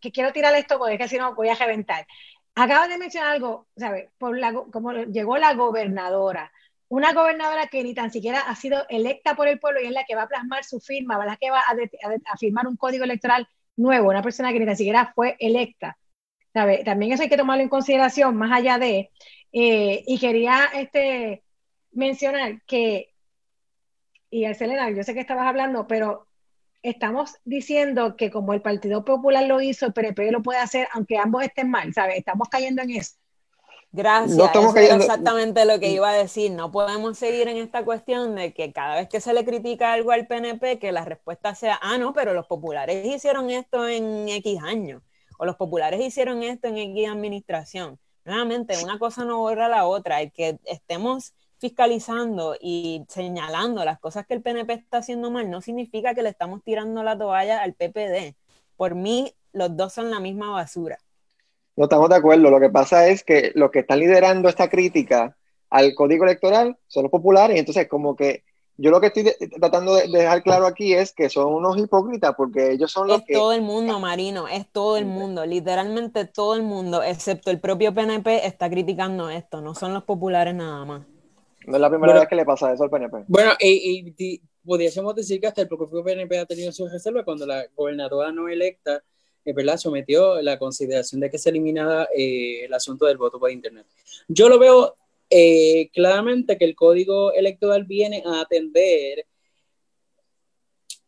que 0.00 0.12
quiero 0.12 0.32
tirar 0.32 0.54
esto 0.54 0.78
porque 0.78 0.94
es 0.94 1.00
que 1.00 1.08
si 1.08 1.18
no 1.18 1.34
voy 1.34 1.48
a 1.48 1.54
reventar. 1.54 2.06
Acabas 2.54 2.88
de 2.88 2.98
mencionar 2.98 3.32
algo, 3.32 3.66
¿sabes? 3.76 4.10
Por 4.18 4.38
como 4.70 4.92
llegó 4.92 5.38
la 5.38 5.54
gobernadora, 5.54 6.52
una 6.88 7.12
gobernadora 7.14 7.66
que 7.66 7.82
ni 7.82 7.94
tan 7.94 8.12
siquiera 8.12 8.40
ha 8.40 8.54
sido 8.54 8.84
electa 8.88 9.34
por 9.34 9.48
el 9.48 9.58
pueblo 9.58 9.80
y 9.80 9.86
es 9.86 9.92
la 9.92 10.04
que 10.04 10.14
va 10.14 10.22
a 10.22 10.28
plasmar 10.28 10.62
su 10.64 10.78
firma, 10.78 11.24
la 11.24 11.36
que 11.36 11.50
va 11.50 11.60
a 11.60 12.36
firmar 12.36 12.66
un 12.66 12.76
código 12.76 13.04
electoral 13.04 13.48
nuevo, 13.76 14.10
una 14.10 14.22
persona 14.22 14.52
que 14.52 14.60
ni 14.60 14.66
tan 14.66 14.76
siquiera 14.76 15.12
fue 15.14 15.36
electa. 15.38 15.96
¿sabe? 16.52 16.84
También 16.84 17.12
eso 17.12 17.22
hay 17.22 17.28
que 17.28 17.36
tomarlo 17.36 17.62
en 17.62 17.68
consideración 17.68 18.36
más 18.36 18.52
allá 18.52 18.78
de, 18.78 19.10
eh, 19.52 20.04
y 20.06 20.18
quería 20.18 20.66
este, 20.74 21.42
mencionar 21.92 22.62
que, 22.66 23.14
y 24.30 24.52
Selena, 24.54 24.90
yo 24.90 25.02
sé 25.02 25.14
que 25.14 25.20
estabas 25.20 25.46
hablando, 25.46 25.86
pero 25.86 26.28
estamos 26.82 27.36
diciendo 27.44 28.16
que 28.16 28.30
como 28.30 28.52
el 28.52 28.60
Partido 28.60 29.04
Popular 29.04 29.44
lo 29.46 29.60
hizo, 29.60 29.86
el 29.86 29.92
PNP 29.92 30.30
lo 30.30 30.42
puede 30.42 30.58
hacer, 30.58 30.88
aunque 30.92 31.18
ambos 31.18 31.42
estén 31.42 31.70
mal, 31.70 31.92
¿sabes? 31.94 32.18
Estamos 32.18 32.48
cayendo 32.48 32.82
en 32.82 32.90
eso. 32.90 33.16
Gracias, 33.94 34.38
no 34.38 34.46
estamos 34.46 34.74
exactamente 34.74 35.66
lo 35.66 35.78
que 35.78 35.90
iba 35.90 36.08
a 36.08 36.14
decir. 36.14 36.50
No 36.50 36.72
podemos 36.72 37.18
seguir 37.18 37.46
en 37.48 37.58
esta 37.58 37.84
cuestión 37.84 38.34
de 38.34 38.54
que 38.54 38.72
cada 38.72 38.96
vez 38.96 39.08
que 39.08 39.20
se 39.20 39.34
le 39.34 39.44
critica 39.44 39.92
algo 39.92 40.12
al 40.12 40.26
PNP, 40.26 40.78
que 40.78 40.92
la 40.92 41.04
respuesta 41.04 41.54
sea, 41.54 41.78
ah, 41.82 41.98
no, 41.98 42.14
pero 42.14 42.32
los 42.32 42.46
populares 42.46 43.06
hicieron 43.06 43.50
esto 43.50 43.86
en 43.86 44.30
X 44.30 44.60
años, 44.62 45.02
o 45.38 45.44
los 45.44 45.56
populares 45.56 46.00
hicieron 46.00 46.42
esto 46.42 46.68
en 46.68 46.78
X 46.78 47.08
administración. 47.08 47.98
Nuevamente, 48.24 48.82
una 48.82 48.98
cosa 48.98 49.26
no 49.26 49.38
borra 49.38 49.68
la 49.68 49.84
otra. 49.84 50.22
El 50.22 50.32
que 50.32 50.58
estemos 50.64 51.34
fiscalizando 51.62 52.56
y 52.60 53.04
señalando 53.06 53.84
las 53.84 54.00
cosas 54.00 54.26
que 54.26 54.34
el 54.34 54.42
PNP 54.42 54.72
está 54.72 54.98
haciendo 54.98 55.30
mal 55.30 55.48
no 55.48 55.60
significa 55.60 56.12
que 56.12 56.24
le 56.24 56.28
estamos 56.28 56.60
tirando 56.64 57.04
la 57.04 57.16
toalla 57.16 57.62
al 57.62 57.74
PPD. 57.74 58.34
Por 58.76 58.96
mí, 58.96 59.32
los 59.52 59.76
dos 59.76 59.92
son 59.92 60.10
la 60.10 60.18
misma 60.18 60.50
basura. 60.50 60.98
No 61.76 61.84
estamos 61.84 62.08
de 62.08 62.16
acuerdo. 62.16 62.50
Lo 62.50 62.58
que 62.58 62.68
pasa 62.68 63.06
es 63.06 63.22
que 63.22 63.52
los 63.54 63.70
que 63.70 63.78
están 63.78 64.00
liderando 64.00 64.48
esta 64.48 64.68
crítica 64.68 65.36
al 65.70 65.94
código 65.94 66.24
electoral 66.24 66.76
son 66.88 67.04
los 67.04 67.12
populares. 67.12 67.56
Entonces, 67.56 67.86
como 67.88 68.16
que 68.16 68.42
yo 68.76 68.90
lo 68.90 69.00
que 69.00 69.06
estoy 69.06 69.32
tratando 69.60 69.94
de 69.94 70.08
dejar 70.08 70.42
claro 70.42 70.66
aquí 70.66 70.94
es 70.94 71.12
que 71.12 71.30
son 71.30 71.54
unos 71.54 71.78
hipócritas 71.78 72.34
porque 72.36 72.72
ellos 72.72 72.90
son 72.90 73.06
los 73.06 73.20
es 73.20 73.26
todo 73.32 73.52
el 73.52 73.62
mundo, 73.62 74.00
Marino, 74.00 74.48
es 74.48 74.66
todo 74.66 74.96
el 74.96 75.04
mundo, 75.04 75.46
literalmente 75.46 76.24
todo 76.24 76.56
el 76.56 76.64
mundo, 76.64 77.04
excepto 77.04 77.52
el 77.52 77.60
propio 77.60 77.94
PNP, 77.94 78.46
está 78.46 78.68
criticando 78.68 79.30
esto, 79.30 79.60
no 79.60 79.76
son 79.76 79.94
los 79.94 80.02
populares 80.02 80.56
nada 80.56 80.84
más. 80.84 81.11
No 81.66 81.76
es 81.76 81.80
la 81.80 81.90
primera 81.90 82.14
vez 82.14 82.28
que 82.28 82.36
le 82.36 82.44
pasa 82.44 82.72
eso 82.72 82.84
al 82.84 82.90
PNP. 82.90 83.24
Bueno, 83.28 83.52
y, 83.60 84.14
y, 84.18 84.42
podríamos 84.64 85.14
decir 85.14 85.40
que 85.40 85.46
hasta 85.46 85.62
el 85.62 85.68
propio 85.68 86.02
PNP 86.02 86.38
ha 86.38 86.46
tenido 86.46 86.72
su 86.72 86.88
reserva 86.88 87.24
cuando 87.24 87.46
la 87.46 87.66
gobernadora 87.74 88.32
no 88.32 88.48
electa 88.48 89.02
eh, 89.44 89.52
¿verdad? 89.52 89.76
sometió 89.76 90.40
la 90.40 90.58
consideración 90.58 91.20
de 91.20 91.30
que 91.30 91.38
se 91.38 91.50
eliminara 91.50 92.08
eh, 92.14 92.64
el 92.64 92.74
asunto 92.74 93.06
del 93.06 93.18
voto 93.18 93.40
por 93.40 93.50
Internet. 93.50 93.86
Yo 94.28 94.48
lo 94.48 94.58
veo 94.58 94.96
eh, 95.30 95.90
claramente 95.92 96.58
que 96.58 96.64
el 96.64 96.76
código 96.76 97.32
electoral 97.32 97.84
viene 97.84 98.22
a 98.24 98.42
atender 98.42 99.26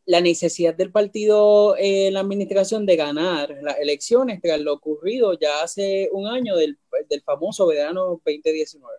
la 0.06 0.20
necesidad 0.20 0.74
del 0.74 0.90
partido 0.90 1.76
en 1.78 2.12
la 2.12 2.20
administración 2.20 2.84
de 2.84 2.96
ganar 2.96 3.56
las 3.62 3.78
elecciones 3.78 4.40
tras 4.42 4.60
lo 4.60 4.74
ocurrido 4.74 5.38
ya 5.38 5.62
hace 5.62 6.10
un 6.12 6.26
año 6.26 6.56
del, 6.56 6.78
del 7.08 7.22
famoso 7.22 7.66
verano 7.66 8.20
2019. 8.24 8.92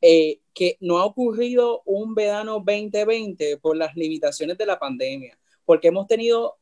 Que 0.00 0.76
no 0.80 0.98
ha 0.98 1.04
ocurrido 1.04 1.82
un 1.84 2.14
verano 2.14 2.62
2020 2.64 3.58
por 3.58 3.76
las 3.76 3.94
limitaciones 3.96 4.58
de 4.58 4.66
la 4.66 4.78
pandemia, 4.78 5.38
porque 5.64 5.88
hemos 5.88 6.06
tenido 6.06 6.58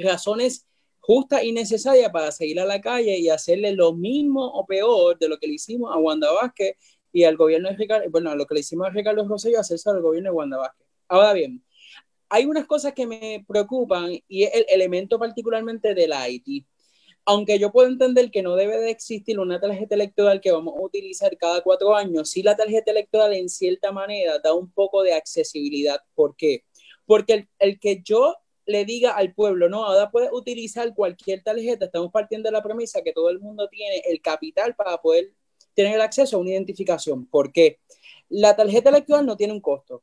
razones 0.00 0.66
justa 1.00 1.42
y 1.42 1.52
necesaria 1.52 2.12
para 2.12 2.30
seguir 2.32 2.60
a 2.60 2.66
la 2.66 2.82
calle 2.82 3.18
y 3.18 3.30
hacerle 3.30 3.72
lo 3.72 3.94
mismo 3.94 4.44
o 4.44 4.66
peor 4.66 5.18
de 5.18 5.28
lo 5.28 5.38
que 5.38 5.46
le 5.46 5.54
hicimos 5.54 5.90
a 5.90 5.96
Wanda 5.96 6.30
Vázquez 6.30 6.76
y 7.10 7.24
al 7.24 7.38
gobierno 7.38 7.70
de 7.70 7.76
Ricardo, 7.76 8.10
bueno, 8.10 8.34
lo 8.36 8.44
que 8.44 8.52
le 8.52 8.60
hicimos 8.60 8.86
a 8.86 8.90
Ricardo 8.90 9.26
Rosselló, 9.26 9.58
hacerse 9.58 9.88
al 9.88 10.02
gobierno 10.02 10.28
de 10.30 10.36
Wanda 10.36 10.58
Vázquez. 10.58 10.86
Ahora 11.08 11.32
bien, 11.32 11.64
hay 12.28 12.44
unas 12.44 12.66
cosas 12.66 12.92
que 12.92 13.06
me 13.06 13.42
preocupan 13.48 14.12
y 14.28 14.42
es 14.42 14.50
el 14.54 14.66
elemento 14.68 15.18
particularmente 15.18 15.94
del 15.94 16.12
Haití. 16.12 16.66
Aunque 17.30 17.58
yo 17.58 17.70
puedo 17.70 17.88
entender 17.88 18.30
que 18.30 18.42
no 18.42 18.56
debe 18.56 18.78
de 18.78 18.88
existir 18.88 19.38
una 19.38 19.60
tarjeta 19.60 19.94
electoral 19.94 20.40
que 20.40 20.50
vamos 20.50 20.74
a 20.78 20.80
utilizar 20.80 21.36
cada 21.36 21.60
cuatro 21.60 21.94
años, 21.94 22.30
sí 22.30 22.42
la 22.42 22.56
tarjeta 22.56 22.90
electoral 22.90 23.34
en 23.34 23.50
cierta 23.50 23.92
manera 23.92 24.38
da 24.38 24.54
un 24.54 24.72
poco 24.72 25.02
de 25.02 25.12
accesibilidad. 25.12 26.00
¿Por 26.14 26.36
qué? 26.36 26.64
Porque 27.04 27.46
el, 27.58 27.78
que 27.78 28.00
yo 28.02 28.36
le 28.64 28.86
diga 28.86 29.10
al 29.10 29.34
pueblo, 29.34 29.68
no, 29.68 29.84
ahora 29.84 30.10
puedes 30.10 30.30
utilizar 30.32 30.94
cualquier 30.94 31.42
tarjeta, 31.42 31.84
estamos 31.84 32.10
partiendo 32.10 32.46
de 32.46 32.52
la 32.52 32.62
premisa 32.62 33.02
que 33.02 33.12
todo 33.12 33.28
el 33.28 33.40
mundo 33.40 33.68
tiene 33.68 33.98
el 34.06 34.22
capital 34.22 34.74
para 34.74 34.96
poder 34.96 35.30
tener 35.74 35.96
el 35.96 36.00
acceso 36.00 36.38
a 36.38 36.40
una 36.40 36.52
identificación. 36.52 37.26
¿Por 37.26 37.52
qué? 37.52 37.78
La 38.30 38.56
tarjeta 38.56 38.88
electoral 38.88 39.26
no 39.26 39.36
tiene 39.36 39.52
un 39.52 39.60
costo. 39.60 40.02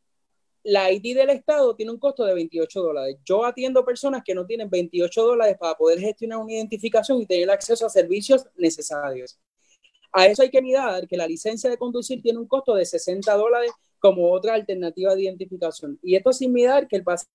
La 0.65 0.91
ID 0.91 1.15
del 1.15 1.29
Estado 1.29 1.75
tiene 1.75 1.91
un 1.91 1.99
costo 1.99 2.25
de 2.25 2.33
28 2.33 2.81
dólares. 2.81 3.17
Yo 3.23 3.45
atiendo 3.45 3.85
personas 3.85 4.23
que 4.25 4.33
no 4.33 4.47
tienen 4.47 4.67
28 4.67 5.23
dólares 5.23 5.57
para 5.59 5.75
poder 5.75 5.99
gestionar 5.99 6.39
una 6.39 6.53
identificación 6.53 7.21
y 7.21 7.27
tener 7.27 7.51
acceso 7.51 7.85
a 7.85 7.89
servicios 7.89 8.47
necesarios. 8.55 9.39
A 10.11 10.25
eso 10.25 10.41
hay 10.41 10.49
que 10.49 10.63
mirar 10.63 11.07
que 11.07 11.17
la 11.17 11.27
licencia 11.27 11.69
de 11.69 11.77
conducir 11.77 12.21
tiene 12.23 12.39
un 12.39 12.47
costo 12.47 12.73
de 12.73 12.83
60 12.83 13.31
dólares 13.35 13.71
como 13.99 14.31
otra 14.31 14.55
alternativa 14.55 15.13
de 15.13 15.23
identificación. 15.23 15.99
Y 16.01 16.15
esto 16.15 16.33
sin 16.33 16.51
mirar 16.51 16.87
que 16.87 16.95
el 16.95 17.03
paciente 17.03 17.31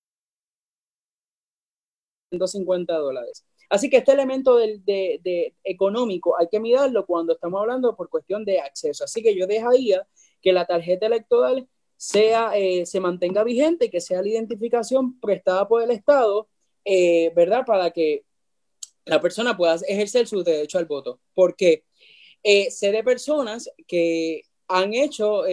150 2.31 2.93
dólares. 2.97 3.45
Así 3.69 3.89
que 3.89 3.97
este 3.97 4.11
elemento 4.11 4.57
de, 4.57 5.55
económico 5.63 6.37
hay 6.37 6.47
que 6.49 6.59
mirarlo 6.59 7.05
cuando 7.05 7.33
estamos 7.33 7.61
hablando 7.61 7.95
por 7.95 8.09
cuestión 8.09 8.43
de 8.43 8.59
acceso. 8.59 9.05
Así 9.05 9.23
que 9.23 9.33
yo 9.33 9.47
dejaría 9.47 10.05
que 10.41 10.51
la 10.51 10.65
tarjeta 10.65 11.05
electoral 11.05 11.69
sea, 12.01 12.57
eh, 12.57 12.87
se 12.87 12.99
mantenga 12.99 13.43
vigente, 13.43 13.91
que 13.91 14.01
sea 14.01 14.23
la 14.23 14.27
identificación 14.27 15.19
prestada 15.19 15.67
por 15.67 15.83
el 15.83 15.91
Estado, 15.91 16.47
eh, 16.83 17.31
¿verdad? 17.35 17.63
Para 17.63 17.91
que 17.91 18.25
la 19.05 19.21
persona 19.21 19.55
pueda 19.55 19.75
ejercer 19.87 20.27
su 20.27 20.43
derecho 20.43 20.79
al 20.79 20.85
voto. 20.85 21.19
Porque 21.35 21.85
eh, 22.41 22.71
sé 22.71 22.91
de 22.91 23.03
personas 23.03 23.69
que 23.87 24.41
han 24.67 24.95
hecho, 24.95 25.43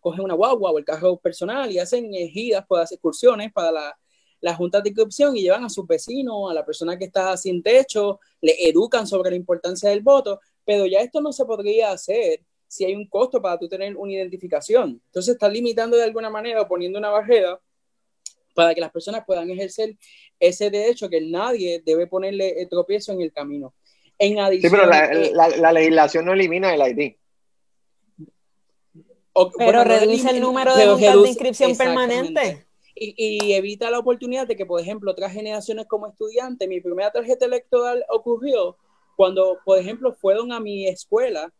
cogen 0.00 0.24
una 0.24 0.34
guagua 0.34 0.70
o 0.72 0.78
el 0.78 0.84
carro 0.84 1.16
personal 1.18 1.70
y 1.72 1.78
hacen 1.78 2.12
giras, 2.12 2.66
pueden 2.68 2.84
hacer 2.84 2.96
excursiones 2.96 3.52
para 3.52 3.72
la 3.72 3.96
las 4.40 4.56
juntas 4.56 4.82
de 4.82 4.88
inscripción 4.88 5.36
y 5.36 5.42
llevan 5.42 5.64
a 5.64 5.68
sus 5.68 5.86
vecinos, 5.86 6.50
a 6.50 6.54
la 6.54 6.64
persona 6.64 6.98
que 6.98 7.04
está 7.04 7.36
sin 7.36 7.62
techo, 7.62 8.20
le 8.40 8.54
educan 8.68 9.06
sobre 9.06 9.30
la 9.30 9.36
importancia 9.36 9.90
del 9.90 10.00
voto, 10.00 10.40
pero 10.64 10.86
ya 10.86 11.00
esto 11.00 11.20
no 11.20 11.30
se 11.30 11.44
podría 11.44 11.90
hacer 11.92 12.40
si 12.70 12.84
hay 12.84 12.94
un 12.94 13.08
costo 13.08 13.42
para 13.42 13.58
tú 13.58 13.68
tener 13.68 13.96
una 13.96 14.12
identificación. 14.12 15.02
Entonces 15.06 15.34
está 15.34 15.48
limitando 15.48 15.96
de 15.96 16.04
alguna 16.04 16.30
manera 16.30 16.62
o 16.62 16.68
poniendo 16.68 17.00
una 17.00 17.10
barrera 17.10 17.60
para 18.54 18.76
que 18.76 18.80
las 18.80 18.92
personas 18.92 19.24
puedan 19.26 19.50
ejercer 19.50 19.96
ese 20.38 20.70
derecho 20.70 21.10
que 21.10 21.20
nadie 21.20 21.82
debe 21.84 22.06
ponerle 22.06 22.62
el 22.62 22.68
tropiezo 22.68 23.10
en 23.10 23.22
el 23.22 23.32
camino. 23.32 23.74
En 24.20 24.38
adición, 24.38 24.70
sí, 24.70 24.76
pero 24.78 24.92
eh, 24.92 25.32
la, 25.32 25.72
legislación 25.72 26.24
no 26.26 26.32
elimina 26.32 26.72
el 26.72 26.80
ID. 26.80 27.16
pero 29.58 29.82
reduce 29.82 30.30
el 30.30 30.40
número 30.40 30.76
de 30.76 30.86
juntas 30.86 31.22
de 31.22 31.28
inscripción 31.28 31.76
permanente 31.76 32.66
y, 32.94 33.52
evita 33.52 33.90
la 33.90 33.98
oportunidad 33.98 34.46
de 34.46 34.54
que, 34.54 34.66
por 34.66 34.80
ejemplo, 34.80 35.10
otras 35.10 35.32
generaciones 35.32 35.86
como 35.86 36.06
estudiantes, 36.06 36.68
mi 36.68 36.80
primera 36.80 37.10
tarjeta 37.10 37.46
electoral 37.46 38.04
ocurrió 38.10 38.76
cuando, 39.16 39.58
por 39.64 39.76
ejemplo, 39.78 40.12
fueron 40.12 40.52
a 40.52 40.60
mi 40.60 40.86
escuela 40.86 41.52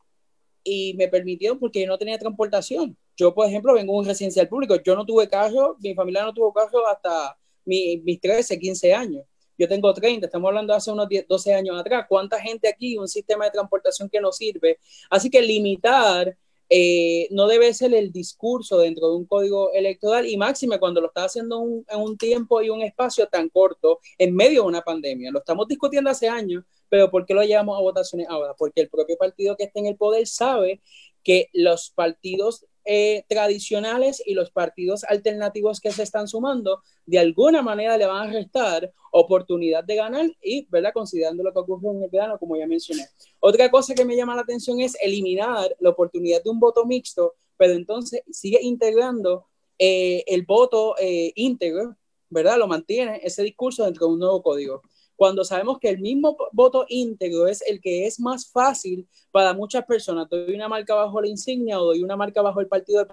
y 0.64 0.94
me 0.94 1.08
permitieron 1.08 1.58
porque 1.58 1.80
yo 1.80 1.86
no 1.86 1.98
tenía 1.98 2.18
transportación. 2.18 2.96
Yo, 3.16 3.34
por 3.34 3.46
ejemplo, 3.46 3.74
vengo 3.74 3.92
de 3.94 3.98
un 4.00 4.06
residencial 4.06 4.48
público, 4.48 4.76
yo 4.82 4.94
no 4.94 5.04
tuve 5.04 5.28
carro, 5.28 5.76
mi 5.80 5.94
familia 5.94 6.22
no 6.24 6.32
tuvo 6.32 6.52
carro 6.52 6.86
hasta 6.86 7.36
mis 7.64 8.20
13, 8.20 8.58
15 8.58 8.94
años. 8.94 9.24
Yo 9.58 9.68
tengo 9.68 9.92
30, 9.92 10.26
estamos 10.26 10.48
hablando 10.48 10.72
de 10.72 10.78
hace 10.78 10.90
unos 10.90 11.06
12 11.28 11.54
años 11.54 11.78
atrás. 11.78 12.06
¿Cuánta 12.08 12.40
gente 12.40 12.68
aquí, 12.68 12.96
un 12.96 13.08
sistema 13.08 13.44
de 13.44 13.50
transportación 13.50 14.08
que 14.08 14.20
no 14.20 14.32
sirve? 14.32 14.78
Así 15.10 15.28
que 15.28 15.42
limitar 15.42 16.34
eh, 16.72 17.26
no 17.32 17.48
debe 17.48 17.74
ser 17.74 17.92
el 17.94 18.12
discurso 18.12 18.78
dentro 18.78 19.10
de 19.10 19.16
un 19.16 19.26
código 19.26 19.72
electoral 19.72 20.26
y 20.26 20.36
máxime 20.36 20.78
cuando 20.78 21.00
lo 21.00 21.08
está 21.08 21.24
haciendo 21.24 21.60
en 21.88 22.00
un 22.00 22.16
tiempo 22.16 22.62
y 22.62 22.70
un 22.70 22.80
espacio 22.80 23.26
tan 23.26 23.48
corto 23.48 23.98
en 24.16 24.34
medio 24.36 24.62
de 24.62 24.68
una 24.68 24.80
pandemia. 24.80 25.32
Lo 25.32 25.40
estamos 25.40 25.66
discutiendo 25.66 26.10
hace 26.10 26.28
años, 26.28 26.64
pero 26.90 27.10
¿por 27.10 27.24
qué 27.24 27.32
lo 27.32 27.42
llevamos 27.42 27.78
a 27.78 27.80
votaciones 27.80 28.28
ahora? 28.28 28.54
Porque 28.54 28.82
el 28.82 28.90
propio 28.90 29.16
partido 29.16 29.56
que 29.56 29.64
está 29.64 29.80
en 29.80 29.86
el 29.86 29.96
poder 29.96 30.26
sabe 30.26 30.82
que 31.22 31.48
los 31.54 31.90
partidos 31.90 32.66
eh, 32.84 33.24
tradicionales 33.28 34.22
y 34.24 34.34
los 34.34 34.50
partidos 34.50 35.04
alternativos 35.04 35.80
que 35.80 35.92
se 35.92 36.02
están 36.02 36.26
sumando, 36.26 36.82
de 37.06 37.18
alguna 37.18 37.62
manera 37.62 37.96
le 37.96 38.06
van 38.06 38.28
a 38.28 38.32
restar 38.32 38.92
oportunidad 39.12 39.84
de 39.84 39.96
ganar 39.96 40.26
y, 40.42 40.66
¿verdad? 40.70 40.92
Considerando 40.92 41.42
lo 41.42 41.52
que 41.52 41.58
ocurrió 41.58 41.92
en 41.92 42.02
el 42.02 42.10
verano, 42.10 42.38
como 42.38 42.56
ya 42.56 42.66
mencioné. 42.66 43.06
Otra 43.38 43.70
cosa 43.70 43.94
que 43.94 44.04
me 44.04 44.16
llama 44.16 44.34
la 44.34 44.42
atención 44.42 44.80
es 44.80 44.96
eliminar 45.00 45.76
la 45.78 45.90
oportunidad 45.90 46.42
de 46.42 46.50
un 46.50 46.58
voto 46.58 46.84
mixto, 46.84 47.34
pero 47.56 47.74
entonces 47.74 48.22
sigue 48.30 48.58
integrando 48.62 49.46
eh, 49.78 50.24
el 50.26 50.42
voto 50.42 50.96
eh, 50.98 51.32
íntegro, 51.34 51.96
¿verdad? 52.30 52.56
Lo 52.58 52.66
mantiene 52.66 53.20
ese 53.22 53.42
discurso 53.42 53.84
dentro 53.84 54.06
de 54.06 54.12
un 54.14 54.18
nuevo 54.18 54.42
código 54.42 54.82
cuando 55.20 55.44
sabemos 55.44 55.78
que 55.78 55.90
el 55.90 55.98
mismo 55.98 56.34
voto 56.50 56.86
íntegro 56.88 57.46
es 57.46 57.60
el 57.68 57.78
que 57.82 58.06
es 58.06 58.18
más 58.18 58.50
fácil 58.50 59.06
para 59.30 59.52
muchas 59.52 59.84
personas. 59.84 60.26
Doy 60.30 60.54
una 60.54 60.66
marca 60.66 60.94
bajo 60.94 61.20
la 61.20 61.28
insignia 61.28 61.78
o 61.78 61.84
doy 61.84 62.02
una 62.02 62.16
marca 62.16 62.40
bajo 62.40 62.58
el 62.58 62.68
partido, 62.68 63.06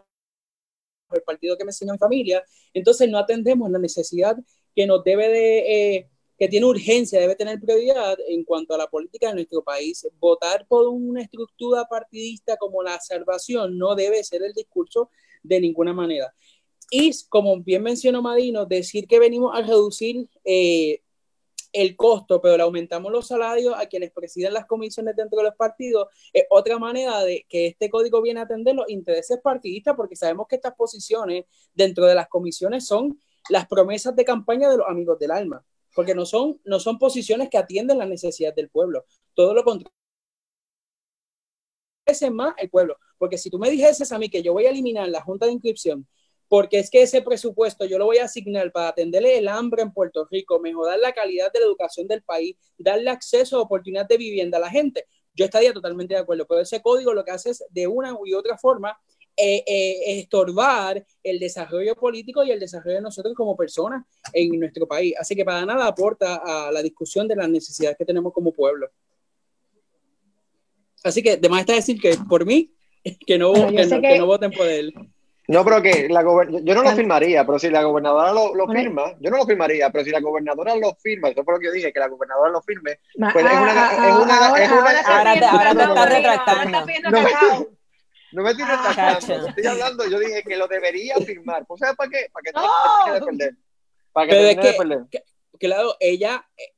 el 1.12 1.22
partido 1.24 1.58
que 1.58 1.66
me 1.66 1.72
enseñó 1.72 1.91
mi 1.91 1.97
familia. 1.97 2.41
Entonces 2.74 3.10
no 3.10 3.18
atendemos 3.18 3.70
la 3.70 3.78
necesidad 3.78 4.38
que 4.74 4.88
nos 4.88 5.03
debe 5.03 5.28
de, 5.28 5.95
eh, 5.97 6.10
que 6.39 6.47
tiene 6.47 6.66
urgencia, 6.68 7.20
debe 7.20 7.36
tener 7.36 7.60
prioridad 7.60 8.18
en 8.30 8.45
cuanto 8.45 8.74
a 8.74 8.78
la 8.78 8.88
política 8.88 9.28
de 9.28 9.34
nuestro 9.34 9.62
país. 9.62 10.08
Votar 10.18 10.66
por 10.66 10.88
una 10.88 11.22
estructura 11.22 11.89
partidista 11.89 12.55
como 12.55 12.84
la 12.84 13.01
salvación 13.01 13.78
no 13.78 13.95
debe 13.95 14.24
ser 14.24 14.43
el 14.43 14.53
discurso 14.53 15.10
de 15.43 15.60
ninguna 15.60 15.91
manera. 15.91 16.34
Y 16.89 17.12
como 17.28 17.62
bien 17.62 17.84
mencionó 17.84 18.22
Marino, 18.22 18.66
decir 18.66 19.10
que 19.10 19.20
venimos 19.20 19.51
a 19.53 19.62
reducir 19.62 20.30
eh, 20.45 21.01
el 21.78 21.95
costo, 21.95 22.41
pero 22.41 22.57
le 22.57 22.63
aumentamos 22.63 23.11
los 23.11 23.28
salarios 23.28 23.75
a 23.78 23.86
quienes 23.86 24.11
presiden 24.11 24.53
las 24.53 24.65
comisiones 24.65 25.15
dentro 25.15 25.38
de 25.38 25.45
los 25.45 25.55
partidos, 25.55 26.07
es 26.34 26.45
otra 26.49 26.80
manera 26.80 27.23
de 27.23 27.45
que 27.47 27.67
este 27.67 27.89
código 27.89 28.21
viene 28.21 28.39
a 28.39 28.43
atender 28.43 28.75
los 28.75 28.89
intereses 28.89 29.39
partidistas, 29.41 29.95
porque 29.95 30.15
sabemos 30.15 30.47
que 30.47 30.55
estas 30.55 30.73
posiciones 30.75 31.45
dentro 31.73 32.05
de 32.05 32.15
las 32.15 32.28
comisiones 32.28 32.86
son 32.88 33.19
las 33.49 33.67
promesas 33.67 34.15
de 34.15 34.25
campaña 34.25 34.69
de 34.69 34.78
los 34.78 34.88
amigos 34.88 35.19
del 35.19 35.32
alma, 35.32 35.63
porque 35.93 36.15
no 36.15 36.25
son, 36.25 36.59
no 36.65 36.80
son 36.80 36.97
posiciones 36.97 37.49
que 37.49 37.57
atienden 37.57 37.99
las 37.99 38.09
necesidades 38.09 38.55
del 38.55 38.69
pueblo, 38.69 39.05
todo 39.36 39.53
lo 39.53 39.63
contrario. 39.63 39.93
Es 42.05 42.21
más 42.32 42.55
el 42.57 42.69
pueblo, 42.69 42.97
porque 43.17 43.38
si 43.38 43.49
tú 43.49 43.59
me 43.59 43.69
dijeses 43.69 44.11
a 44.11 44.17
mí 44.17 44.30
que 44.30 44.41
yo 44.41 44.53
voy 44.53 44.65
a 44.65 44.69
eliminar 44.69 45.09
la 45.09 45.21
Junta 45.21 45.45
de 45.45 45.51
Inscripción 45.51 46.07
porque 46.48 46.80
es 46.80 46.89
que 46.89 47.02
ese 47.02 47.22
presupuesto 47.22 47.86
yo 47.86 47.98
lo 47.98 48.06
voy 48.06 48.18
a 48.18 48.26
asignar 48.26 48.72
para 48.72 48.89
atenderle 48.89 49.38
el 49.38 49.48
hambre 49.48 49.82
en 49.82 49.91
Puerto 49.91 50.28
Rico, 50.30 50.60
mejorar 50.60 51.00
la 51.00 51.14
calidad 51.14 51.52
de 51.52 51.60
la 51.60 51.66
educación 51.66 52.08
del 52.08 52.24
país, 52.24 52.56
darle 52.78 53.10
acceso 53.10 53.58
a 53.58 53.62
oportunidades 53.62 54.08
de 54.08 54.18
vivienda 54.18 54.58
a 54.58 54.62
la 54.62 54.70
gente. 54.70 55.06
Yo 55.34 55.45
estaría 55.45 55.74
totalmente 55.74 56.14
de 56.14 56.22
acuerdo, 56.22 56.45
pero 56.48 56.62
ese 56.62 56.82
código 56.82 57.14
lo 57.14 57.24
que 57.24 57.32
hace 57.32 57.52
es 57.52 57.64
de 57.70 57.86
una 57.86 58.14
u 58.14 58.36
otra 58.36 58.58
forma 58.58 58.98
eh, 59.39 59.64
eh, 59.68 60.20
estorbar 60.20 61.06
el 61.22 61.38
desarrollo 61.38 61.95
político 61.95 62.43
y 62.43 62.50
el 62.50 62.60
desarrollo 62.60 62.95
de 62.95 63.02
nosotros 63.04 63.36
como 63.36 63.56
personas 63.56 64.04
en 64.34 64.60
nuestro 64.60 64.88
país. 64.88 65.14
Así 65.20 65.36
que 65.36 65.45
para 65.45 65.64
nada 65.64 65.86
aporta 65.86 66.41
a 66.43 66.72
la 66.72 66.82
discusión 66.82 67.28
de 67.28 67.36
las 67.36 67.48
necesidades 67.48 67.98
que 67.98 68.06
tenemos 68.06 68.34
como 68.34 68.52
pueblo. 68.52 68.89
Así 71.04 71.22
que, 71.22 71.34
además 71.34 71.60
está 71.62 71.74
decir 71.74 72.02
que 72.02 72.18
por 72.28 72.48
mí, 72.48 72.74
que 73.28 73.38
no, 73.38 73.54
que 73.54 74.18
no 74.18 74.26
voten 74.26 74.52
por 74.52 74.68
él. 74.68 74.91
No, 75.48 75.64
pero 75.64 75.82
que 75.82 76.10
la 76.10 76.22
yo 76.24 76.76
no 76.76 76.84
lo 76.84 76.91
firmaría, 76.91 77.45
pero 77.45 77.58
si 77.58 77.70
la 77.70 77.82
gobernadora 77.82 78.34
lo, 78.34 78.54
lo 78.54 78.68
firma, 78.68 79.16
yo 79.22 79.32
no 79.32 79.38
lo 79.38 79.45
firmaría, 79.45 79.89
pero 79.89 80.04
si 80.04 80.12
la 80.12 80.20
gobernadora 80.20 80.76
lo 80.76 80.93
firma, 80.95 81.30
eso 81.30 81.41
fue 81.45 81.54
lo 81.54 81.60
que 81.62 81.68
yo 81.68 81.72
dije, 81.72 81.93
que 81.93 82.00
la 82.02 82.10
gobernadora 82.10 82.52
lo 82.52 82.62
firme, 82.62 83.00
pues 83.32 83.45
es 83.45 83.52
una... 83.54 84.10
Es 84.10 84.16
una, 84.18 84.58
es 84.58 84.72
una 84.72 85.00
ahora, 85.00 85.39
te, 85.39 85.45
ahora 85.45 85.74
te 85.74 85.84
estás 85.84 86.10
retractando. 86.10 86.80
No 87.12 87.22
me, 87.22 87.32
no 88.34 88.43
me 88.43 88.52
estoy 88.52 88.66
retractando, 88.66 89.48
estoy 89.48 89.66
hablando, 89.68 90.10
yo 90.10 90.20
dije 90.20 90.43
que 90.43 90.58
lo 90.58 90.68
debería 90.68 91.16
firmar. 91.16 91.66
¿Pues 91.66 91.80
sabes 91.80 91.95
para 91.95 92.10
qué? 92.10 92.28
Para 92.34 92.43
que 92.43 92.52
no 92.52 93.14
de 93.14 93.26
perder. 93.26 93.56
Para 94.12 94.28
que 94.28 94.36
pero 94.36 94.48
es 94.50 94.58
que, 94.58 94.78
perder. 94.78 95.06
claro, 95.60 95.95
ella, 96.02 96.45
eh, 96.58 96.74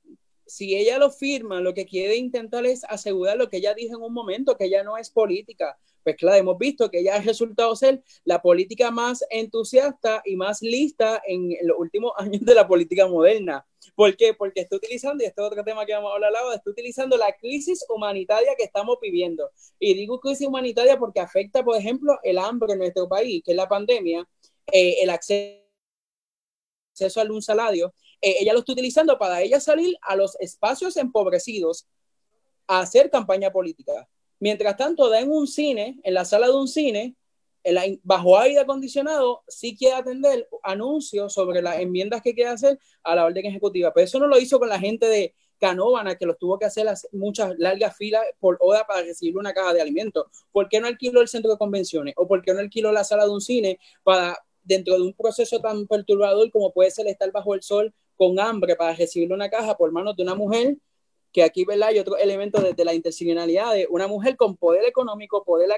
si 0.45 0.75
ella 0.75 0.99
lo 0.99 1.09
firma, 1.09 1.59
lo 1.59 1.73
que 1.73 1.87
quiere 1.87 2.17
intentar 2.17 2.67
es 2.67 2.83
asegurar 2.83 3.35
lo 3.35 3.49
que 3.49 3.57
ella 3.57 3.73
dijo 3.73 3.97
en 3.97 4.03
un 4.03 4.13
momento, 4.13 4.55
que 4.55 4.65
ella 4.65 4.83
no 4.83 4.95
es 4.95 5.09
política 5.09 5.75
pues 6.03 6.15
claro, 6.15 6.37
hemos 6.37 6.57
visto 6.57 6.89
que 6.89 6.99
ella 6.99 7.15
ha 7.15 7.21
resultado 7.21 7.75
ser 7.75 8.01
la 8.23 8.41
política 8.41 8.91
más 8.91 9.23
entusiasta 9.29 10.21
y 10.25 10.35
más 10.35 10.61
lista 10.61 11.21
en, 11.27 11.49
los 11.63 11.77
últimos 11.77 12.13
años 12.17 12.41
de 12.41 12.55
la 12.55 12.67
política 12.67 13.07
moderna. 13.07 13.65
¿Por 13.95 14.15
qué? 14.15 14.33
Porque 14.33 14.61
está 14.61 14.75
utilizando, 14.75 15.23
y 15.23 15.27
este 15.27 15.41
es 15.41 15.47
otro 15.47 15.63
tema 15.63 15.85
que 15.85 15.93
vamos 15.93 16.11
a 16.11 16.15
hablar 16.15 16.35
ahora, 16.35 16.55
está 16.55 16.69
utilizando 16.69 17.17
la 17.17 17.33
crisis 17.33 17.85
humanitaria 17.89 18.55
que 18.57 18.63
estamos 18.63 18.97
viviendo. 19.01 19.49
Y 19.79 19.93
digo 19.93 20.19
crisis 20.19 20.47
humanitaria 20.47 20.97
porque 20.97 21.19
afecta, 21.19 21.63
por 21.63 21.77
ejemplo, 21.77 22.17
el 22.23 22.37
hambre 22.37 22.73
en 22.73 22.79
nuestro 22.79 23.07
país, 23.07 23.41
que 23.43 23.51
es 23.51 23.57
la 23.57 23.67
pandemia, 23.67 24.27
eh, 24.71 24.97
el 25.01 25.09
acceso 25.09 25.59
a 27.15 27.23
un 27.23 27.41
salario. 27.41 27.93
Eh, 28.21 28.37
ella 28.41 28.53
lo 28.53 28.59
está 28.59 28.73
utilizando 28.73 29.17
para 29.17 29.41
ella 29.41 29.59
salir 29.59 29.97
a 30.01 30.15
los 30.15 30.35
espacios 30.39 30.97
empobrecidos 30.97 31.87
a 32.67 32.81
hacer 32.81 33.09
campaña 33.09 33.51
política. 33.51 34.07
Mientras 34.39 34.77
tanto, 34.77 35.09
da 35.09 35.19
en 35.19 35.31
un 35.31 35.47
cine, 35.47 35.99
en 36.03 36.13
la 36.13 36.25
sala 36.25 36.47
de 36.47 36.53
un 36.53 36.67
cine, 36.67 37.15
bajo 38.03 38.37
aire 38.39 38.59
acondicionado, 38.59 39.43
sí 39.47 39.75
quiere 39.75 39.95
atender 39.95 40.47
anuncios 40.63 41.33
sobre 41.33 41.61
las 41.61 41.79
enmiendas 41.79 42.21
que 42.21 42.33
quiere 42.33 42.49
hacer 42.49 42.79
a 43.03 43.15
la 43.15 43.25
orden 43.25 43.45
ejecutiva. 43.45 43.93
Pero 43.93 44.05
eso 44.05 44.19
no 44.19 44.27
lo 44.27 44.39
hizo 44.39 44.59
con 44.59 44.69
la 44.69 44.79
gente 44.79 45.07
de 45.07 45.35
Canóvana, 45.59 46.15
que 46.15 46.25
los 46.25 46.37
tuvo 46.37 46.57
que 46.57 46.65
hacer 46.65 46.85
las, 46.85 47.07
muchas 47.11 47.53
largas 47.57 47.97
filas 47.97 48.23
por 48.39 48.57
hora 48.61 48.85
para 48.87 49.01
recibir 49.01 49.37
una 49.37 49.53
caja 49.53 49.73
de 49.73 49.81
alimentos. 49.81 50.25
¿Por 50.51 50.69
qué 50.69 50.79
no 50.79 50.87
alquiló 50.87 51.21
el 51.21 51.27
centro 51.27 51.51
de 51.51 51.57
convenciones? 51.57 52.13
¿O 52.17 52.27
por 52.27 52.41
qué 52.41 52.53
no 52.53 52.59
alquiló 52.59 52.93
la 52.93 53.03
sala 53.03 53.25
de 53.25 53.31
un 53.31 53.41
cine 53.41 53.77
para, 54.03 54.37
dentro 54.63 54.95
de 54.95 55.01
un 55.01 55.13
proceso 55.13 55.59
tan 55.59 55.85
perturbador 55.85 56.49
como 56.51 56.71
puede 56.71 56.91
ser 56.91 57.07
estar 57.07 57.31
bajo 57.31 57.53
el 57.55 57.61
sol 57.61 57.93
con 58.15 58.39
hambre 58.39 58.75
para 58.75 58.95
recibir 58.95 59.31
una 59.33 59.49
caja 59.49 59.75
por 59.75 59.91
manos 59.91 60.15
de 60.15 60.23
una 60.23 60.35
mujer 60.35 60.77
que 61.31 61.43
aquí 61.43 61.65
¿verdad? 61.65 61.89
hay 61.89 61.99
otro 61.99 62.17
elemento 62.17 62.61
de, 62.61 62.85
la 62.85 62.93
interseccionalidad 62.93 63.73
de 63.73 63.87
una 63.89 64.07
mujer 64.07 64.35
con 64.35 64.57
poder 64.57 64.85
económico, 64.85 65.43
poder 65.43 65.69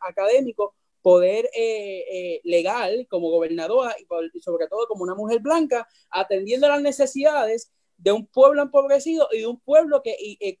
académico, 0.00 0.74
poder 1.00 1.46
eh, 1.54 2.04
eh, 2.10 2.40
legal 2.44 3.06
como 3.10 3.30
gobernadora 3.30 3.94
y, 3.98 4.40
sobre 4.40 4.68
todo 4.68 4.86
como 4.86 5.02
una 5.02 5.14
mujer 5.14 5.40
blanca, 5.40 5.88
atendiendo 6.10 6.68
las 6.68 6.82
necesidades 6.82 7.72
de 7.96 8.12
un 8.12 8.26
pueblo 8.26 8.62
empobrecido 8.62 9.28
y 9.32 9.40
de 9.40 9.46
un 9.46 9.60
pueblo 9.60 10.02
que 10.02 10.16
eh, 10.40 10.58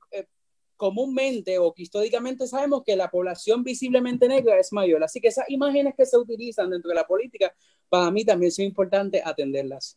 comúnmente 0.76 1.58
o 1.58 1.72
históricamente 1.76 2.46
sabemos 2.46 2.82
que 2.84 2.96
la 2.96 3.10
población 3.10 3.62
visiblemente 3.62 4.26
negra 4.26 4.58
es 4.58 4.72
mayor. 4.72 5.04
Así 5.04 5.20
que 5.20 5.28
esas 5.28 5.48
imágenes 5.48 5.94
que 5.96 6.06
se 6.06 6.16
utilizan 6.16 6.70
dentro 6.70 6.88
de 6.88 6.96
la 6.96 7.06
política, 7.06 7.54
para 7.88 8.10
mí 8.10 8.24
también 8.24 8.50
son 8.50 8.64
importantes 8.64 9.22
atenderlas. 9.24 9.96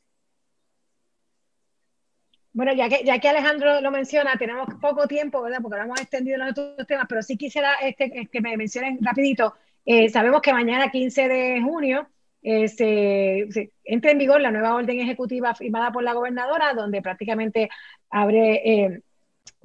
Bueno, 2.55 2.73
ya 2.73 2.87
que, 2.87 3.03
ya 3.03 3.19
que 3.19 3.27
Alejandro 3.27 3.81
lo 3.81 3.91
menciona, 3.91 4.37
tenemos 4.37 4.69
poco 4.79 5.07
tiempo, 5.07 5.41
¿verdad? 5.41 5.59
Porque 5.61 5.77
lo 5.77 5.83
hemos 5.83 5.99
extendido 5.99 6.37
en 6.37 6.43
otros 6.43 6.87
temas, 6.87 7.05
pero 7.09 7.21
sí 7.21 7.35
quisiera 7.35 7.73
este, 7.81 8.29
que 8.31 8.39
me 8.39 8.55
mencionen 8.55 8.97
rapidito. 9.01 9.55
Eh, 9.85 10.07
sabemos 10.09 10.41
que 10.41 10.53
mañana, 10.53 10.89
15 10.89 11.27
de 11.27 11.61
junio, 11.61 12.07
eh, 12.41 13.67
entra 13.83 14.11
en 14.11 14.17
vigor 14.17 14.39
la 14.39 14.51
nueva 14.51 14.73
orden 14.73 15.01
ejecutiva 15.01 15.53
firmada 15.53 15.91
por 15.91 16.01
la 16.03 16.13
gobernadora, 16.13 16.73
donde 16.73 17.01
prácticamente 17.01 17.69
abre 18.09 18.61
eh, 18.63 19.01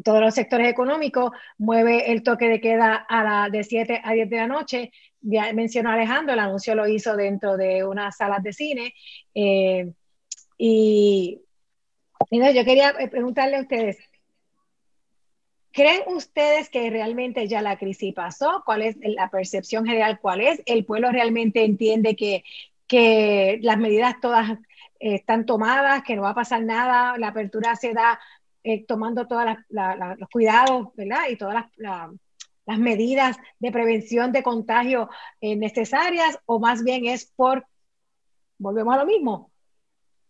todos 0.02 0.20
los 0.20 0.34
sectores 0.34 0.68
económicos, 0.68 1.30
mueve 1.58 2.10
el 2.10 2.24
toque 2.24 2.48
de 2.48 2.60
queda 2.60 2.96
a 2.96 3.22
la, 3.22 3.50
de 3.50 3.62
7 3.62 4.00
a 4.02 4.12
10 4.14 4.28
de 4.28 4.36
la 4.36 4.48
noche. 4.48 4.90
Ya 5.20 5.52
mencionó 5.52 5.90
Alejandro, 5.92 6.34
el 6.34 6.40
anuncio 6.40 6.74
lo 6.74 6.88
hizo 6.88 7.14
dentro 7.16 7.56
de 7.56 7.84
unas 7.84 8.16
salas 8.16 8.42
de 8.42 8.52
cine. 8.52 8.94
y 10.58 11.40
yo 12.28 12.64
quería 12.64 12.90
eh, 12.98 13.08
preguntarle 13.08 13.56
a 13.56 13.60
ustedes, 13.62 13.98
¿creen 15.72 16.02
ustedes 16.08 16.68
que 16.68 16.90
realmente 16.90 17.48
ya 17.48 17.62
la 17.62 17.78
crisis 17.78 18.14
pasó? 18.14 18.62
¿Cuál 18.64 18.82
es 18.82 18.96
la 19.00 19.30
percepción 19.30 19.86
general? 19.86 20.20
¿Cuál 20.20 20.40
es? 20.40 20.62
¿El 20.66 20.84
pueblo 20.84 21.10
realmente 21.10 21.64
entiende 21.64 22.16
que, 22.16 22.44
que 22.86 23.58
las 23.62 23.78
medidas 23.78 24.20
todas 24.20 24.50
eh, 25.00 25.14
están 25.14 25.46
tomadas, 25.46 26.02
que 26.02 26.16
no 26.16 26.22
va 26.22 26.30
a 26.30 26.34
pasar 26.34 26.62
nada? 26.62 27.16
La 27.18 27.28
apertura 27.28 27.74
se 27.76 27.92
da 27.94 28.20
eh, 28.62 28.84
tomando 28.84 29.26
todos 29.26 29.56
los 29.70 30.28
cuidados, 30.30 30.88
¿verdad? 30.94 31.28
Y 31.30 31.36
todas 31.36 31.64
las, 31.76 32.10
las 32.66 32.78
medidas 32.78 33.36
de 33.58 33.72
prevención 33.72 34.32
de 34.32 34.42
contagio 34.42 35.08
necesarias, 35.40 36.38
o 36.46 36.60
más 36.60 36.84
bien 36.84 37.06
es 37.06 37.24
por, 37.34 37.66
volvemos 38.58 38.94
a 38.94 38.98
lo 38.98 39.06
mismo, 39.06 39.49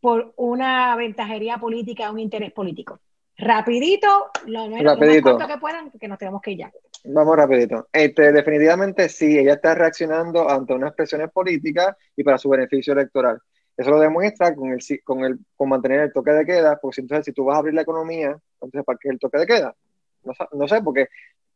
por 0.01 0.33
una 0.37 0.97
ventajería 0.97 1.59
política, 1.59 2.11
un 2.11 2.19
interés 2.19 2.53
político. 2.53 3.01
Rapidito, 3.37 4.31
lo 4.47 4.69
menos 4.69 4.95
rapidito. 4.95 5.39
que 5.39 5.59
puedan, 5.59 5.91
que 5.91 6.09
nos 6.09 6.19
tenemos 6.19 6.43
que 6.43 6.53
ir 6.53 6.59
ya. 6.59 6.73
Vamos 7.05 7.37
rapidito. 7.37 7.89
Este, 7.93 8.33
definitivamente 8.33 9.09
sí, 9.09 9.39
ella 9.39 9.55
está 9.55 9.75
reaccionando 9.75 10.49
ante 10.49 10.75
unas 10.75 10.93
presiones 10.95 11.31
políticas 11.31 11.97
y 12.17 12.23
para 12.23 12.37
su 12.37 12.51
beneficio 12.51 12.93
electoral. 12.93 13.41
Eso 13.77 13.91
lo 13.91 14.01
demuestra 14.01 14.55
con, 14.55 14.73
el, 14.73 14.81
con, 15.03 15.25
el, 15.25 15.39
con 15.57 15.71
mantener 15.71 16.01
el 16.01 16.13
toque 16.13 16.33
de 16.33 16.45
queda, 16.45 16.79
porque 16.81 17.01
entonces 17.01 17.25
si 17.25 17.33
tú 17.33 17.45
vas 17.45 17.57
a 17.57 17.61
abrir 17.61 17.75
la 17.75 17.83
economía, 17.83 18.39
entonces 18.61 18.85
¿para 18.85 18.99
qué 19.01 19.09
el 19.09 19.19
toque 19.19 19.39
de 19.39 19.47
queda? 19.47 19.75
No, 20.23 20.35
no 20.53 20.69
sé, 20.69 20.83
porque 20.83 21.09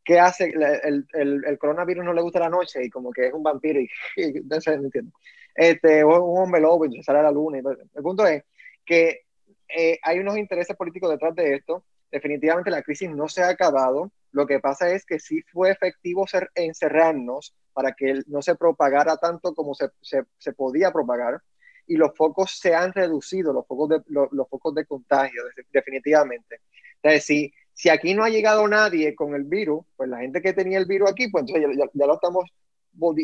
¿qué 0.02 0.18
hace? 0.18 0.44
El, 0.44 1.06
el, 1.12 1.44
el, 1.44 1.58
coronavirus 1.58 2.02
no 2.02 2.14
le 2.14 2.22
gusta 2.22 2.40
la 2.40 2.48
noche 2.48 2.82
y 2.82 2.88
como 2.88 3.10
que 3.10 3.26
es 3.26 3.34
un 3.34 3.42
vampiro 3.42 3.78
y, 3.78 3.88
no 4.48 4.58
sé, 4.58 4.76
no 4.78 4.84
entiendo 4.84 5.12
este, 5.54 6.04
un 6.04 6.38
hombre 6.38 6.60
lobo 6.60 6.84
y 6.86 7.02
sale 7.02 7.20
a 7.20 7.24
la 7.24 7.30
luna. 7.30 7.58
El 7.58 8.02
punto 8.02 8.26
es 8.26 8.44
que 8.84 9.22
eh, 9.68 9.98
hay 10.02 10.18
unos 10.18 10.36
intereses 10.36 10.76
políticos 10.76 11.10
detrás 11.10 11.34
de 11.34 11.54
esto. 11.54 11.84
Definitivamente 12.10 12.70
la 12.70 12.82
crisis 12.82 13.10
no 13.10 13.28
se 13.28 13.42
ha 13.42 13.48
acabado. 13.48 14.10
Lo 14.32 14.46
que 14.46 14.60
pasa 14.60 14.90
es 14.90 15.04
que 15.04 15.18
sí 15.18 15.42
fue 15.52 15.70
efectivo 15.70 16.26
ser, 16.26 16.50
encerrarnos 16.54 17.54
para 17.72 17.92
que 17.92 18.20
no 18.26 18.42
se 18.42 18.54
propagara 18.54 19.16
tanto 19.16 19.54
como 19.54 19.74
se, 19.74 19.90
se, 20.00 20.24
se 20.38 20.52
podía 20.52 20.92
propagar 20.92 21.40
y 21.86 21.96
los 21.96 22.16
focos 22.16 22.58
se 22.58 22.74
han 22.74 22.92
reducido, 22.92 23.52
los 23.52 23.66
focos 23.66 23.90
de, 23.90 24.02
los, 24.08 24.48
focos 24.48 24.74
de 24.74 24.86
contagio, 24.86 25.42
definitivamente. 25.72 26.60
Entonces, 26.96 27.24
si, 27.24 27.52
si 27.72 27.88
aquí 27.88 28.14
no 28.14 28.24
ha 28.24 28.30
llegado 28.30 28.66
nadie 28.68 29.14
con 29.14 29.34
el 29.34 29.44
virus, 29.44 29.84
pues 29.96 30.08
la 30.08 30.18
gente 30.18 30.40
que 30.40 30.52
tenía 30.52 30.78
el 30.78 30.86
virus 30.86 31.10
aquí, 31.10 31.28
pues 31.28 31.42
entonces 31.42 31.76
ya, 31.76 31.84
ya 31.92 32.06
lo 32.06 32.14
estamos 32.14 32.50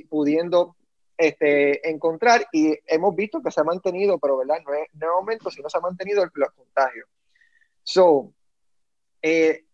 pudiendo 0.08 0.76
este, 1.20 1.90
encontrar 1.90 2.46
y 2.50 2.78
hemos 2.86 3.14
visto 3.14 3.42
que 3.42 3.50
se 3.50 3.60
ha 3.60 3.64
mantenido, 3.64 4.18
pero 4.18 4.38
¿verdad? 4.38 4.56
No 4.66 4.72
es, 4.72 4.88
no 4.94 5.18
aumento, 5.18 5.50
sino 5.50 5.68
se 5.68 5.76
ha 5.76 5.82
mantenido 5.82 6.22
el, 6.22 6.30
los 6.32 6.50
contagios. 6.52 7.06
So, 7.82 8.32
eh, 9.20 9.66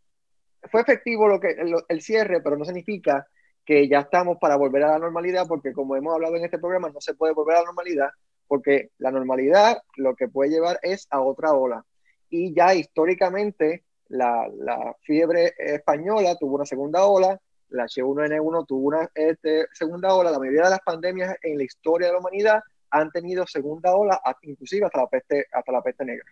fue 0.64 0.80
efectivo 0.80 1.28
lo 1.28 1.38
que, 1.38 1.56
el, 1.88 2.02
cierre, 2.02 2.40
pero 2.40 2.56
no 2.56 2.64
significa 2.64 3.28
que 3.64 3.86
ya 3.88 4.00
estamos 4.00 4.38
para 4.40 4.56
volver 4.56 4.82
a 4.82 4.92
la 4.92 4.98
normalidad, 4.98 5.46
porque 5.46 5.72
como 5.72 5.94
hemos 5.94 6.14
hablado 6.14 6.34
en 6.34 6.44
este 6.44 6.58
programa, 6.58 6.90
no 6.90 7.00
se 7.00 7.14
puede 7.14 7.32
volver 7.32 7.56
a 7.56 7.60
la 7.60 7.66
normalidad, 7.66 8.10
porque 8.48 8.90
la 8.98 9.12
normalidad 9.12 9.78
lo 9.96 10.16
que 10.16 10.26
puede 10.26 10.50
llevar 10.50 10.80
es 10.82 11.06
a 11.10 11.20
otra 11.20 11.52
ola. 11.52 11.84
y 12.28 12.52
ya 12.54 12.74
históricamente 12.74 13.84
la, 14.08 14.48
la 14.58 14.96
fiebre 15.02 15.54
española 15.58 16.34
tuvo 16.36 16.56
una 16.56 16.66
segunda 16.66 17.04
ola, 17.06 17.40
la 17.68 17.84
H1N1 17.84 18.66
tuvo 18.66 18.88
una 18.88 19.10
este, 19.14 19.66
segunda 19.72 20.14
ola, 20.14 20.30
la 20.30 20.38
mayoría 20.38 20.64
de 20.64 20.70
las 20.70 20.80
pandemias 20.80 21.36
en 21.42 21.58
la 21.58 21.64
historia 21.64 22.08
de 22.08 22.12
la 22.14 22.20
humanidad 22.20 22.60
han 22.90 23.10
tenido 23.10 23.46
segunda 23.46 23.94
ola, 23.94 24.20
inclusive 24.42 24.86
hasta 24.86 25.00
la 25.00 25.08
peste, 25.08 25.46
hasta 25.52 25.72
la 25.72 25.82
peste 25.82 26.04
negra. 26.04 26.24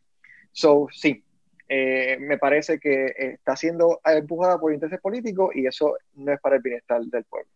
So, 0.53 0.87
sí, 0.93 1.25
eh, 1.69 2.17
me 2.21 2.39
parece 2.39 2.79
que 2.79 3.07
está 3.17 3.57
siendo 3.57 4.01
empujada 4.05 4.59
por 4.59 4.73
intereses 4.73 5.01
políticos 5.01 5.51
y 5.55 5.67
eso 5.67 5.97
no 6.15 6.33
es 6.33 6.41
para 6.41 6.57
el 6.57 6.63
bienestar 6.63 7.01
del 7.03 7.25
pueblo. 7.25 7.51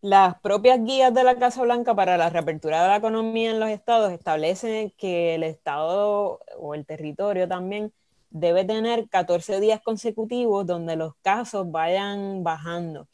Las 0.00 0.40
propias 0.40 0.82
guías 0.82 1.14
de 1.14 1.22
la 1.22 1.38
Casa 1.38 1.62
Blanca 1.62 1.94
para 1.94 2.16
la 2.16 2.28
reapertura 2.28 2.82
de 2.82 2.88
la 2.88 2.96
economía 2.96 3.52
en 3.52 3.60
los 3.60 3.68
estados 3.68 4.10
establecen 4.10 4.92
que 4.98 5.36
el 5.36 5.44
estado 5.44 6.40
o 6.58 6.74
el 6.74 6.84
territorio 6.84 7.46
también 7.46 7.92
debe 8.32 8.64
tener 8.64 9.08
14 9.08 9.60
días 9.60 9.80
consecutivos 9.82 10.66
donde 10.66 10.96
los 10.96 11.14
casos 11.22 11.70
vayan 11.70 12.42
bajando. 12.42 13.08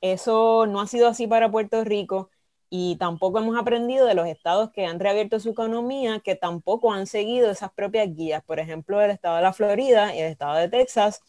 Eso 0.00 0.66
no 0.66 0.80
ha 0.80 0.86
sido 0.86 1.08
así 1.08 1.26
para 1.26 1.50
Puerto 1.50 1.84
Rico 1.84 2.30
y 2.70 2.96
tampoco 2.96 3.38
hemos 3.38 3.56
aprendido 3.58 4.06
de 4.06 4.14
los 4.14 4.26
estados 4.26 4.70
que 4.72 4.86
han 4.86 5.00
reabierto 5.00 5.40
su 5.40 5.50
economía, 5.50 6.20
que 6.20 6.34
tampoco 6.36 6.92
han 6.92 7.06
seguido 7.06 7.50
esas 7.50 7.72
propias 7.72 8.14
guías. 8.14 8.44
Por 8.44 8.60
ejemplo, 8.60 9.00
el 9.00 9.10
estado 9.10 9.36
de 9.36 9.42
la 9.42 9.52
Florida 9.52 10.14
y 10.14 10.20
el 10.20 10.32
estado 10.32 10.56
de 10.56 10.68
Texas 10.68 11.20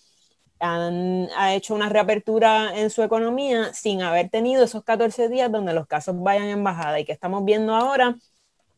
han 0.59 1.29
ha 1.37 1.53
hecho 1.55 1.73
una 1.73 1.89
reapertura 1.89 2.77
en 2.77 2.89
su 2.89 3.03
economía 3.03 3.73
sin 3.73 4.01
haber 4.01 4.29
tenido 4.29 4.63
esos 4.63 4.83
14 4.83 5.29
días 5.29 5.51
donde 5.51 5.73
los 5.73 5.87
casos 5.87 6.15
vayan 6.21 6.47
en 6.47 6.63
bajada 6.63 6.99
y 6.99 7.05
que 7.05 7.13
estamos 7.13 7.45
viendo 7.45 7.75
ahora 7.75 8.15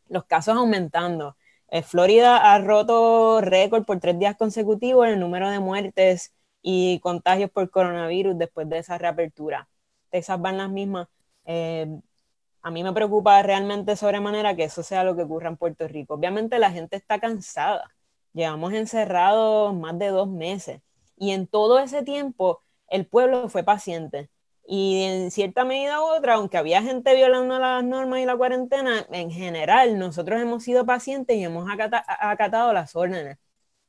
los 0.10 0.26
casos 0.26 0.56
aumentando. 0.56 1.36
Florida 1.84 2.53
ha 2.53 2.59
roto 2.59 3.39
récord 3.41 3.86
por 3.86 3.99
tres 3.99 4.19
días 4.19 4.36
consecutivos 4.38 5.07
en 5.07 5.13
el 5.13 5.19
número 5.19 5.49
de 5.49 5.59
muertes 5.59 6.34
y 6.61 6.99
contagios 6.99 7.49
por 7.49 7.69
coronavirus 7.69 8.38
después 8.38 8.67
de 8.69 8.80
esa 8.80 8.97
reapertura. 8.97 9.69
Texas 10.09 10.39
van 10.41 10.57
las 10.57 10.69
mismas. 10.69 11.07
Eh, 11.45 11.88
a 12.61 12.72
mí 12.72 12.84
me 12.84 12.93
preocupa 12.93 13.41
realmente 13.41 13.95
sobremanera 13.95 14.55
que 14.55 14.65
eso 14.65 14.84
sea 14.84 15.03
lo 15.03 15.15
que 15.15 15.24
ocurra 15.24 15.49
en 15.49 15.57
Puerto 15.57 15.88
Rico. 15.88 16.15
Obviamente 16.15 16.59
la 16.59 16.72
gente 16.72 16.97
está 16.97 17.19
cansada. 17.19 17.89
Llevamos 18.34 18.74
encerrados 18.74 19.74
más 19.76 19.97
de 19.97 20.07
dos 20.09 20.28
meses 20.30 20.82
y 21.17 21.32
en 21.32 21.47
todo 21.47 21.80
ese 21.80 22.03
tiempo 22.03 22.61
el 22.88 23.05
pueblo 23.07 23.49
fue 23.49 23.63
paciente. 23.63 24.30
Y 24.66 25.03
en 25.03 25.32
cierta 25.32 25.66
medida 25.66 25.99
u 26.01 26.05
otra, 26.05 26.36
aunque 26.36 26.57
había 26.57 26.82
gente 26.82 27.16
violando 27.16 27.59
las 27.59 27.84
normas 27.84 28.20
y 28.20 28.26
la 28.26 28.38
cuarentena, 28.38 29.05
en 29.12 29.32
general 29.32 29.99
nosotros 29.99 30.41
hemos 30.41 30.64
sido 30.64 30.86
pacientes 30.86 31.36
y 31.36 31.43
hemos 31.43 31.68
acatado 31.70 32.72
las 32.72 32.95
órdenes. 32.95 33.38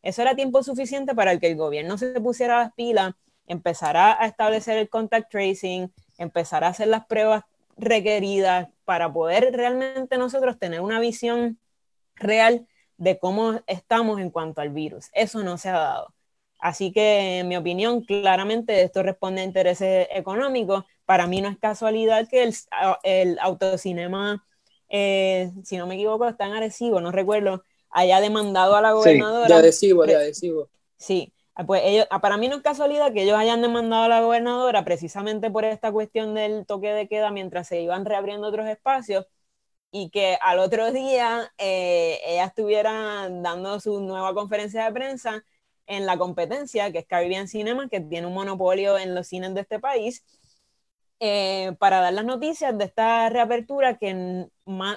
Eso 0.02 0.22
era 0.22 0.34
tiempo 0.34 0.62
suficiente 0.62 1.14
para 1.14 1.38
que 1.38 1.46
el 1.46 1.56
gobierno 1.56 1.98
se 1.98 2.20
pusiera 2.20 2.58
las 2.58 2.72
pilas, 2.72 3.14
empezara 3.46 4.20
a 4.20 4.26
establecer 4.26 4.78
el 4.78 4.88
contact 4.88 5.30
tracing, 5.30 5.92
empezara 6.18 6.66
a 6.66 6.70
hacer 6.70 6.88
las 6.88 7.06
pruebas 7.06 7.44
requeridas 7.76 8.68
para 8.84 9.12
poder 9.12 9.52
realmente 9.52 10.18
nosotros 10.18 10.58
tener 10.58 10.80
una 10.80 10.98
visión 11.00 11.58
real 12.16 12.66
de 12.96 13.18
cómo 13.18 13.60
estamos 13.66 14.20
en 14.20 14.30
cuanto 14.30 14.60
al 14.60 14.70
virus. 14.70 15.10
Eso 15.12 15.42
no 15.42 15.58
se 15.58 15.68
ha 15.68 15.78
dado. 15.78 16.14
Así 16.62 16.92
que, 16.92 17.40
en 17.40 17.48
mi 17.48 17.56
opinión, 17.56 18.02
claramente 18.04 18.82
esto 18.82 19.02
responde 19.02 19.42
a 19.42 19.44
intereses 19.44 20.06
económicos. 20.12 20.84
Para 21.04 21.26
mí 21.26 21.40
no 21.42 21.48
es 21.48 21.58
casualidad 21.58 22.28
que 22.28 22.44
el, 22.44 22.54
el 23.02 23.38
autocinema, 23.40 24.46
eh, 24.88 25.50
si 25.64 25.76
no 25.76 25.86
me 25.88 25.96
equivoco, 25.96 26.28
está 26.28 26.46
en 26.46 26.52
Arecibo, 26.54 27.00
no 27.00 27.10
recuerdo, 27.12 27.64
haya 27.90 28.20
demandado 28.20 28.76
a 28.76 28.80
la 28.80 28.92
gobernadora. 28.92 29.48
Sí, 29.48 29.52
de 29.54 29.58
adhesivo, 29.58 30.06
de 30.06 30.16
adhesivo. 30.16 30.68
Sí, 30.96 31.32
Ah, 31.54 31.66
pues 31.66 31.82
ellos, 31.84 32.06
ah, 32.10 32.22
para 32.22 32.38
mí 32.38 32.48
no 32.48 32.56
es 32.56 32.62
casualidad 32.62 33.12
que 33.12 33.24
ellos 33.24 33.36
hayan 33.36 33.60
demandado 33.60 34.04
a 34.04 34.08
la 34.08 34.22
gobernadora 34.22 34.84
precisamente 34.86 35.50
por 35.50 35.66
esta 35.66 35.92
cuestión 35.92 36.34
del 36.34 36.64
toque 36.64 36.88
de 36.94 37.08
queda 37.08 37.30
mientras 37.30 37.68
se 37.68 37.82
iban 37.82 38.06
reabriendo 38.06 38.48
otros 38.48 38.66
espacios 38.68 39.26
y 39.90 40.10
que 40.10 40.38
al 40.42 40.58
otro 40.60 40.92
día 40.92 41.52
eh, 41.58 42.20
ella 42.26 42.46
estuviera 42.46 43.28
dando 43.30 43.80
su 43.80 44.00
nueva 44.00 44.34
conferencia 44.34 44.84
de 44.86 44.92
prensa 44.92 45.44
en 45.96 46.06
la 46.06 46.18
competencia, 46.18 46.92
que 46.92 46.98
es 47.00 47.06
Caribbean 47.06 47.48
Cinema, 47.48 47.88
que 47.88 48.00
tiene 48.00 48.26
un 48.26 48.34
monopolio 48.34 48.98
en 48.98 49.14
los 49.14 49.28
cines 49.28 49.54
de 49.54 49.60
este 49.62 49.78
país, 49.80 50.24
eh, 51.20 51.74
para 51.78 52.00
dar 52.00 52.12
las 52.12 52.24
noticias 52.24 52.76
de 52.76 52.84
esta 52.84 53.28
reapertura 53.30 53.96
que 53.98 54.14
no, 54.14 54.48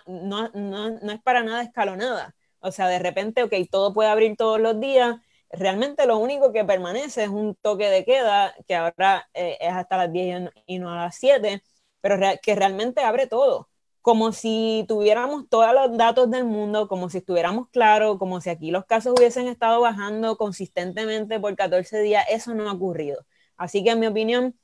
no, 0.07 0.49
no 0.49 1.11
es 1.11 1.21
para 1.21 1.43
nada 1.43 1.63
escalonada. 1.63 2.35
O 2.59 2.71
sea, 2.71 2.87
de 2.87 2.99
repente, 2.99 3.43
ok, 3.43 3.53
todo 3.69 3.93
puede 3.93 4.09
abrir 4.09 4.35
todos 4.37 4.59
los 4.59 4.79
días, 4.79 5.17
realmente 5.51 6.05
lo 6.05 6.17
único 6.17 6.51
que 6.51 6.65
permanece 6.65 7.23
es 7.23 7.29
un 7.29 7.55
toque 7.55 7.89
de 7.89 8.05
queda 8.05 8.55
que 8.67 8.75
ahora 8.75 9.29
eh, 9.33 9.57
es 9.61 9.71
hasta 9.73 9.97
las 9.97 10.11
10 10.11 10.49
y 10.65 10.79
no 10.79 10.91
a 10.91 10.97
las 10.97 11.15
7, 11.17 11.63
pero 12.01 12.17
que 12.41 12.55
realmente 12.55 13.01
abre 13.01 13.27
todo, 13.27 13.69
como 14.05 14.33
si 14.33 14.85
tuviéramos 14.87 15.49
todos 15.49 15.73
los 15.73 15.97
datos 15.97 16.29
del 16.29 16.45
mundo, 16.45 16.87
como 16.87 17.09
si 17.09 17.17
estuviéramos 17.17 17.69
claros, 17.69 18.19
como 18.19 18.39
si 18.39 18.51
aquí 18.51 18.69
los 18.69 18.85
casos 18.85 19.15
hubiesen 19.17 19.47
estado 19.47 19.81
bajando 19.81 20.37
consistentemente 20.37 21.39
por 21.39 21.55
14 21.55 22.01
días, 22.01 22.23
eso 22.29 22.53
no 22.53 22.69
ha 22.69 22.73
ocurrido. 22.73 23.25
Así 23.57 23.83
que 23.83 23.89
en 23.89 23.99
mi 23.99 24.05
opinión, 24.05 24.55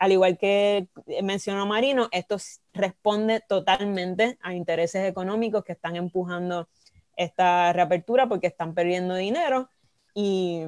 al 0.00 0.10
igual 0.10 0.36
que 0.36 0.88
mencionó 1.22 1.64
Marino, 1.64 2.08
esto 2.10 2.38
responde 2.72 3.40
totalmente 3.48 4.36
a 4.42 4.52
intereses 4.54 5.08
económicos 5.08 5.62
que 5.62 5.74
están 5.74 5.94
empujando 5.94 6.68
esta 7.16 7.72
reapertura 7.72 8.28
porque 8.28 8.48
están 8.48 8.74
perdiendo 8.74 9.14
dinero 9.14 9.70
y, 10.12 10.64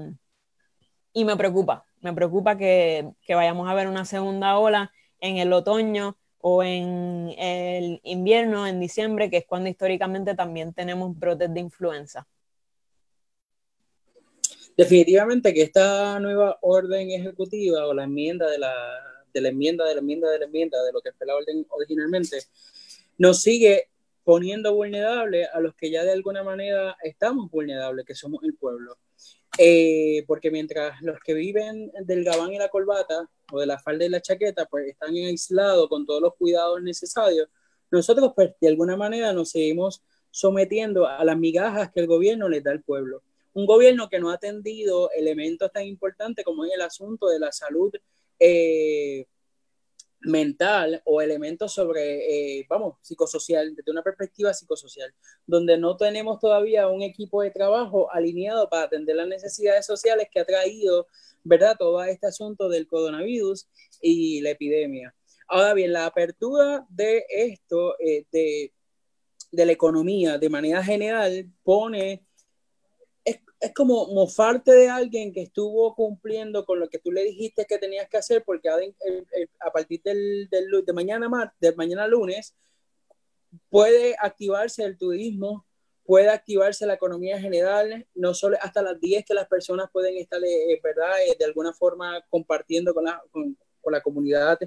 y 1.12 1.24
me 1.24 1.36
preocupa, 1.36 1.84
me 2.00 2.12
preocupa 2.12 2.56
que, 2.56 3.10
que, 3.22 3.34
vayamos 3.34 3.68
a 3.68 3.74
ver 3.74 3.88
una 3.88 4.04
segunda 4.04 4.56
ola 4.56 4.92
en 5.18 5.38
el 5.38 5.52
otoño 5.52 6.16
o 6.40 6.62
en 6.62 7.34
el 7.38 8.00
invierno, 8.04 8.66
en 8.66 8.80
diciembre, 8.80 9.30
que 9.30 9.38
es 9.38 9.46
cuando 9.46 9.68
históricamente 9.68 10.34
también 10.34 10.72
tenemos 10.72 11.18
brotes 11.18 11.52
de 11.52 11.60
influenza. 11.60 12.26
Definitivamente 14.76 15.52
que 15.52 15.62
esta 15.62 16.18
nueva 16.20 16.58
orden 16.62 17.10
ejecutiva 17.10 17.86
o 17.86 17.92
la 17.92 18.04
enmienda 18.04 18.48
de 18.48 18.58
la, 18.58 18.74
de 19.32 19.40
la 19.40 19.48
enmienda 19.50 19.84
de 19.84 19.94
la 19.94 20.00
enmienda 20.00 20.30
de 20.30 20.38
la 20.38 20.44
enmienda 20.46 20.82
de 20.82 20.92
lo 20.92 21.00
que 21.00 21.12
fue 21.12 21.26
la 21.26 21.36
orden 21.36 21.66
originalmente 21.68 22.38
nos 23.18 23.42
sigue 23.42 23.88
poniendo 24.24 24.74
vulnerable 24.74 25.44
a 25.44 25.60
los 25.60 25.74
que 25.74 25.90
ya 25.90 26.04
de 26.04 26.12
alguna 26.12 26.42
manera 26.42 26.96
estamos 27.02 27.50
vulnerables, 27.50 28.06
que 28.06 28.14
somos 28.14 28.42
el 28.44 28.54
pueblo. 28.54 28.96
Eh, 29.58 30.24
porque 30.26 30.50
mientras 30.50 31.00
los 31.02 31.18
que 31.20 31.34
viven 31.34 31.90
del 32.04 32.24
gabán 32.24 32.52
y 32.52 32.58
la 32.58 32.68
corbata 32.68 33.28
o 33.52 33.60
de 33.60 33.66
la 33.66 33.78
falda 33.78 34.04
y 34.04 34.08
la 34.08 34.22
chaqueta 34.22 34.64
pues 34.66 34.86
están 34.88 35.14
aislados 35.14 35.88
con 35.88 36.06
todos 36.06 36.22
los 36.22 36.34
cuidados 36.36 36.82
necesarios, 36.82 37.48
nosotros 37.90 38.32
pues 38.34 38.52
de 38.60 38.68
alguna 38.68 38.96
manera 38.96 39.32
nos 39.32 39.50
seguimos 39.50 40.02
sometiendo 40.30 41.06
a 41.06 41.24
las 41.24 41.36
migajas 41.36 41.90
que 41.92 42.00
el 42.00 42.06
gobierno 42.06 42.48
les 42.48 42.62
da 42.62 42.70
al 42.70 42.82
pueblo. 42.82 43.22
Un 43.52 43.66
gobierno 43.66 44.08
que 44.08 44.20
no 44.20 44.30
ha 44.30 44.34
atendido 44.34 45.10
elementos 45.10 45.72
tan 45.72 45.84
importantes 45.84 46.44
como 46.44 46.64
es 46.64 46.72
el 46.72 46.82
asunto 46.82 47.28
de 47.28 47.40
la 47.40 47.50
salud 47.50 47.92
eh, 48.38 49.26
mental 50.22 51.00
o 51.04 51.22
elementos 51.22 51.72
sobre, 51.72 52.58
eh, 52.58 52.66
vamos, 52.68 52.96
psicosocial, 53.00 53.74
desde 53.74 53.90
una 53.90 54.02
perspectiva 54.02 54.52
psicosocial, 54.52 55.14
donde 55.46 55.78
no 55.78 55.96
tenemos 55.96 56.38
todavía 56.38 56.88
un 56.88 57.02
equipo 57.02 57.42
de 57.42 57.50
trabajo 57.50 58.12
alineado 58.12 58.68
para 58.68 58.84
atender 58.84 59.16
las 59.16 59.28
necesidades 59.28 59.86
sociales 59.86 60.28
que 60.30 60.40
ha 60.40 60.44
traído, 60.44 61.06
¿verdad?, 61.42 61.76
todo 61.78 62.02
este 62.04 62.26
asunto 62.26 62.68
del 62.68 62.86
coronavirus 62.86 63.66
y 64.02 64.40
la 64.42 64.50
epidemia. 64.50 65.14
Ahora 65.48 65.74
bien, 65.74 65.92
la 65.92 66.06
apertura 66.06 66.86
de 66.90 67.24
esto, 67.28 67.96
eh, 67.98 68.26
de, 68.30 68.72
de 69.50 69.66
la 69.66 69.72
economía 69.72 70.38
de 70.38 70.48
manera 70.50 70.84
general, 70.84 71.50
pone 71.62 72.24
es 73.60 73.74
como 73.74 74.06
mofarte 74.06 74.72
de 74.72 74.88
alguien 74.88 75.32
que 75.32 75.42
estuvo 75.42 75.94
cumpliendo 75.94 76.64
con 76.64 76.80
lo 76.80 76.88
que 76.88 76.98
tú 76.98 77.12
le 77.12 77.24
dijiste 77.24 77.66
que 77.66 77.78
tenías 77.78 78.08
que 78.08 78.16
hacer, 78.16 78.42
porque 78.42 78.70
a, 78.70 79.70
partir 79.70 80.00
del, 80.02 80.48
del, 80.50 80.66
de, 80.84 80.92
mañana, 80.94 81.54
de 81.60 81.74
mañana 81.76 82.06
lunes 82.06 82.56
puede 83.68 84.16
activarse 84.18 84.82
el 84.84 84.96
turismo, 84.96 85.66
puede 86.04 86.30
activarse 86.30 86.86
la 86.86 86.94
economía 86.94 87.38
general, 87.38 88.06
no 88.14 88.32
solo 88.32 88.56
hasta 88.62 88.82
las 88.82 88.98
10 88.98 89.26
que 89.26 89.34
las 89.34 89.46
personas 89.46 89.90
pueden 89.92 90.16
estar, 90.16 90.42
eh, 90.42 90.80
¿verdad?, 90.82 91.22
eh, 91.26 91.36
de 91.38 91.44
alguna 91.44 91.74
forma 91.74 92.24
compartiendo 92.30 92.94
con 92.94 93.04
la, 93.04 93.22
con, 93.30 93.56
la 93.92 94.00
comunidad 94.00 94.58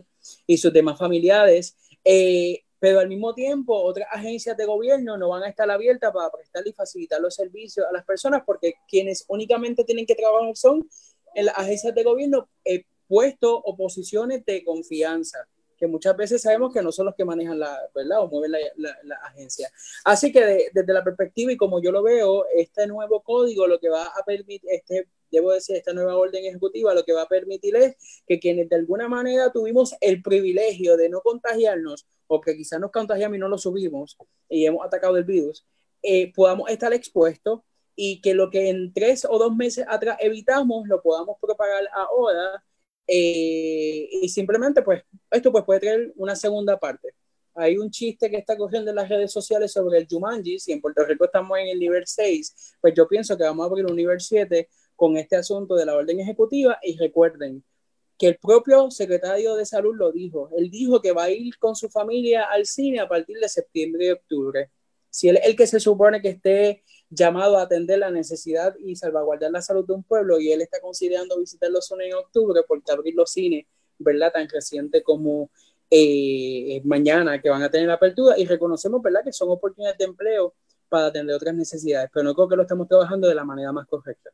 y 0.46 0.58
sus 0.58 0.72
demás 0.72 1.00
familiares. 1.00 1.78
Eh, 2.04 2.64
pero 2.84 3.00
al 3.00 3.08
mismo 3.08 3.34
tiempo 3.34 3.82
otras 3.82 4.10
agencias 4.12 4.58
de 4.58 4.66
gobierno 4.66 5.18
no 5.18 5.30
van 5.30 5.44
a 5.44 5.48
estar 5.48 5.72
abiertas 5.72 6.12
para 6.12 6.30
prestar 6.30 6.68
y 6.68 6.74
facilitar 6.74 7.22
los 7.22 7.34
servicios 7.34 7.88
a 7.90 7.94
las 7.94 8.04
personas 8.04 8.44
porque 8.46 8.74
quienes 8.90 9.24
únicamente 9.30 9.86
tienen 9.86 10.06
que 10.06 10.16
trabajar 10.16 10.54
son 10.58 10.86
en 11.34 11.46
las 11.46 11.58
agencias 11.58 11.96
de 11.96 12.04
gobierno 12.04 12.50
eh, 12.66 12.84
puestos 13.08 13.58
o 13.64 13.78
posiciones 13.78 14.44
de 14.44 14.66
confianza. 14.66 15.48
que 15.78 15.88
muchas 15.88 16.18
veces 16.18 16.42
sabemos 16.42 16.74
que 16.74 16.82
no 16.82 16.92
son 16.92 17.06
los 17.06 17.16
que 17.16 17.24
manejan 17.24 17.58
la, 17.58 17.80
¿verdad? 17.96 18.20
O 18.20 18.28
mueven 18.28 18.52
la, 18.52 19.16
agencia. 19.28 19.72
Así 20.04 20.34
que 20.34 20.70
desde 20.74 20.94
la 20.94 21.06
perspectiva 21.06 21.54
y 21.54 21.58
como 21.58 21.82
yo 21.82 21.90
lo 21.90 22.04
veo, 22.04 22.48
este 22.54 22.86
nuevo 22.86 23.22
código 23.22 23.66
lo 23.66 23.80
que 23.80 23.88
va 23.88 24.08
a 24.08 24.26
permitir, 24.26 24.70
este, 24.70 25.08
debo 25.34 25.52
decir, 25.52 25.76
esta 25.76 25.94
nueva 25.94 26.16
orden 26.16 26.46
ejecutiva 26.46 26.94
lo 26.94 27.04
que 27.04 27.14
va 27.14 27.24
a 27.24 27.28
permitir 27.28 27.76
es 27.76 27.96
que 28.28 28.40
quienes 28.40 28.70
de 28.70 28.76
alguna 28.78 29.10
manera 29.10 29.52
tuvimos 29.52 29.96
el 30.00 30.22
privilegio 30.22 30.96
de 30.96 31.10
no 31.10 31.22
contagiarnos 31.22 32.08
o 32.28 32.40
que 32.40 32.56
quizás 32.56 32.80
nos 32.80 32.92
contagiamos 32.92 33.38
y 33.38 33.40
no 33.40 33.50
lo 33.50 33.58
subimos 33.58 34.18
y 34.48 34.66
hemos 34.66 34.86
atacado 34.86 35.18
el 35.18 35.24
virus, 35.24 35.66
eh, 36.02 36.32
podamos 36.34 36.70
estar 36.70 36.94
expuestos 36.94 37.62
y 37.96 38.22
que 38.22 38.34
lo 38.34 38.50
que 38.50 38.70
en 38.70 38.94
tres 38.94 39.26
o 39.30 39.38
dos 39.38 39.56
meses 39.56 39.86
atrás 39.88 40.18
evitamos 40.20 40.88
lo 40.88 41.02
podamos 41.02 41.38
propagar 41.42 41.84
ahora 41.94 42.64
eh, 43.08 44.08
y 44.12 44.30
simplemente, 44.30 44.82
pues, 44.82 45.04
esto 45.32 45.52
pues 45.52 45.64
puede 45.66 45.80
tener 45.82 46.14
una 46.16 46.36
segunda 46.36 46.80
parte. 46.80 47.10
Hay 47.56 47.78
un 47.78 47.92
chiste 47.92 48.30
que 48.30 48.38
está 48.38 48.58
corriendo 48.58 48.90
en 48.90 48.96
las 48.96 49.10
redes 49.10 49.32
sociales 49.32 49.72
sobre 49.72 50.00
el 50.00 50.08
Jumanji. 50.10 50.60
Si 50.60 50.72
en 50.72 50.82
Puerto 50.82 51.06
Rico 51.06 51.26
estamos 51.26 51.58
en 51.60 51.68
el 51.68 51.80
nivel 51.80 52.04
6, 52.08 52.78
pues 52.82 52.94
yo 52.96 53.08
pienso 53.08 53.38
que 53.38 53.44
vamos 53.44 53.64
a 53.64 53.70
abrir 53.70 53.86
un 53.86 53.96
nivel 53.96 54.20
7 54.20 54.68
con 54.96 55.18
este 55.18 55.36
asunto 55.36 55.76
de 55.76 55.86
la 55.86 55.96
orden 55.96 56.20
ejecutiva. 56.20 56.78
Y 56.82 56.98
recuerden 56.98 57.64
que 58.18 58.28
el 58.28 58.38
propio 58.38 58.92
secretario 58.92 59.56
de 59.56 59.66
salud 59.66 59.96
lo 59.96 60.12
dijo. 60.12 60.50
Él 60.58 60.70
dijo 60.70 61.02
que 61.02 61.12
va 61.12 61.24
a 61.24 61.32
ir 61.32 61.58
con 61.58 61.76
su 61.76 61.90
familia 61.90 62.46
al 62.52 62.66
cine 62.66 63.00
a 63.00 63.08
partir 63.08 63.38
de 63.40 63.50
septiembre 63.50 64.08
y 64.08 64.10
octubre. 64.12 64.72
Si 65.10 65.30
él 65.30 65.40
el 65.44 65.56
que 65.56 65.68
se 65.68 65.80
supone 65.80 66.22
que 66.22 66.30
esté 66.30 66.84
llamado 67.10 67.58
a 67.58 67.64
atender 67.64 68.00
la 68.00 68.12
necesidad 68.12 68.76
y 68.80 68.96
salvaguardar 68.96 69.52
la 69.52 69.62
salud 69.62 69.86
de 69.86 69.94
un 69.94 70.04
pueblo 70.04 70.40
y 70.40 70.52
él 70.52 70.62
está 70.62 70.80
considerando 70.82 71.38
visitar 71.38 71.70
los 71.70 71.86
cines 71.86 72.08
en 72.08 72.16
octubre 72.16 72.62
porque 72.68 72.92
abrir 72.92 73.14
los 73.16 73.32
cines, 73.32 73.66
¿verdad? 74.00 74.32
Tan 74.32 74.50
reciente 74.50 75.04
como 75.04 75.52
eh, 75.90 76.82
mañana 76.86 77.40
que 77.40 77.50
van 77.50 77.62
a 77.62 77.70
tener 77.70 77.88
la 77.88 77.96
apertura 77.96 78.38
y 78.38 78.46
reconocemos, 78.46 79.02
¿verdad? 79.02 79.24
Que 79.24 79.32
son 79.32 79.50
oportunidades 79.52 79.98
de 80.00 80.06
empleo 80.06 80.56
para 80.90 81.08
atender 81.08 81.36
otras 81.36 81.56
necesidades, 81.56 82.10
pero 82.14 82.24
no 82.24 82.34
creo 82.34 82.48
que 82.48 82.56
lo 82.56 82.64
estamos 82.64 82.88
trabajando 82.88 83.28
de 83.28 83.36
la 83.36 83.44
manera 83.44 83.72
más 83.72 83.88
correcta. 83.88 84.32